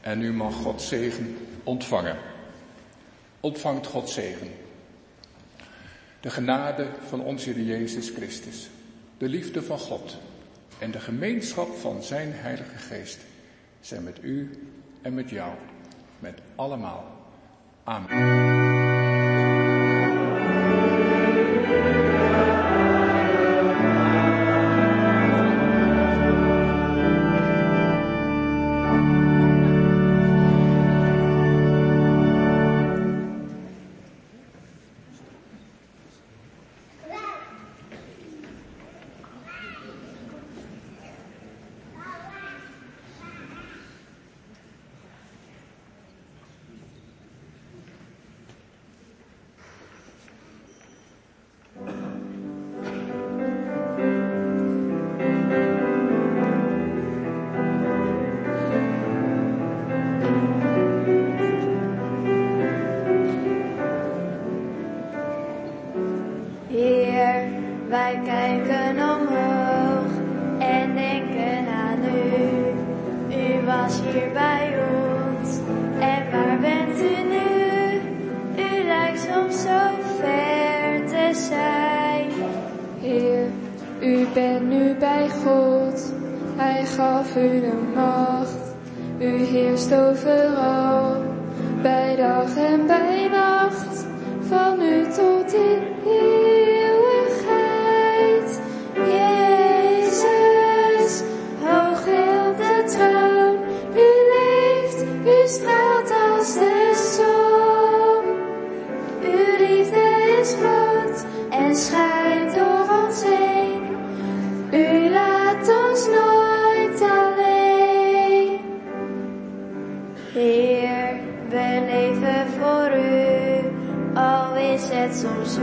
En 0.02 0.22
u 0.22 0.34
mag 0.34 0.54
God 0.54 0.82
zegen 0.82 1.38
ontvangen. 1.64 2.18
Ontvangt 3.40 3.88
God 3.88 4.10
zegen. 4.10 4.48
De 6.20 6.30
genade 6.30 6.88
van 7.08 7.22
onze 7.22 7.50
Heer 7.50 7.64
Jezus 7.64 8.10
Christus. 8.10 8.70
De 9.18 9.30
liefde 9.30 9.62
van 9.62 9.80
God. 9.80 10.18
En 10.80 10.92
de 10.92 11.00
gemeenschap 11.00 11.76
van 11.76 12.04
zijn 12.04 12.32
Heilige 12.34 12.78
Geest. 12.78 13.20
Zijn 13.80 14.04
met 14.04 14.18
u 14.22 14.50
en 15.02 15.14
met 15.14 15.30
jou. 15.30 15.52
Met 16.20 16.40
allemaal. 16.56 17.06
Amen. 17.84 18.65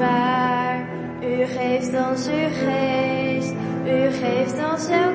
U 0.00 1.46
geeft 1.46 1.94
ons 2.08 2.28
uw 2.28 2.48
geest, 2.48 3.52
u 3.84 4.10
geeft 4.10 4.58
ons 4.72 4.88
elk 4.88 5.11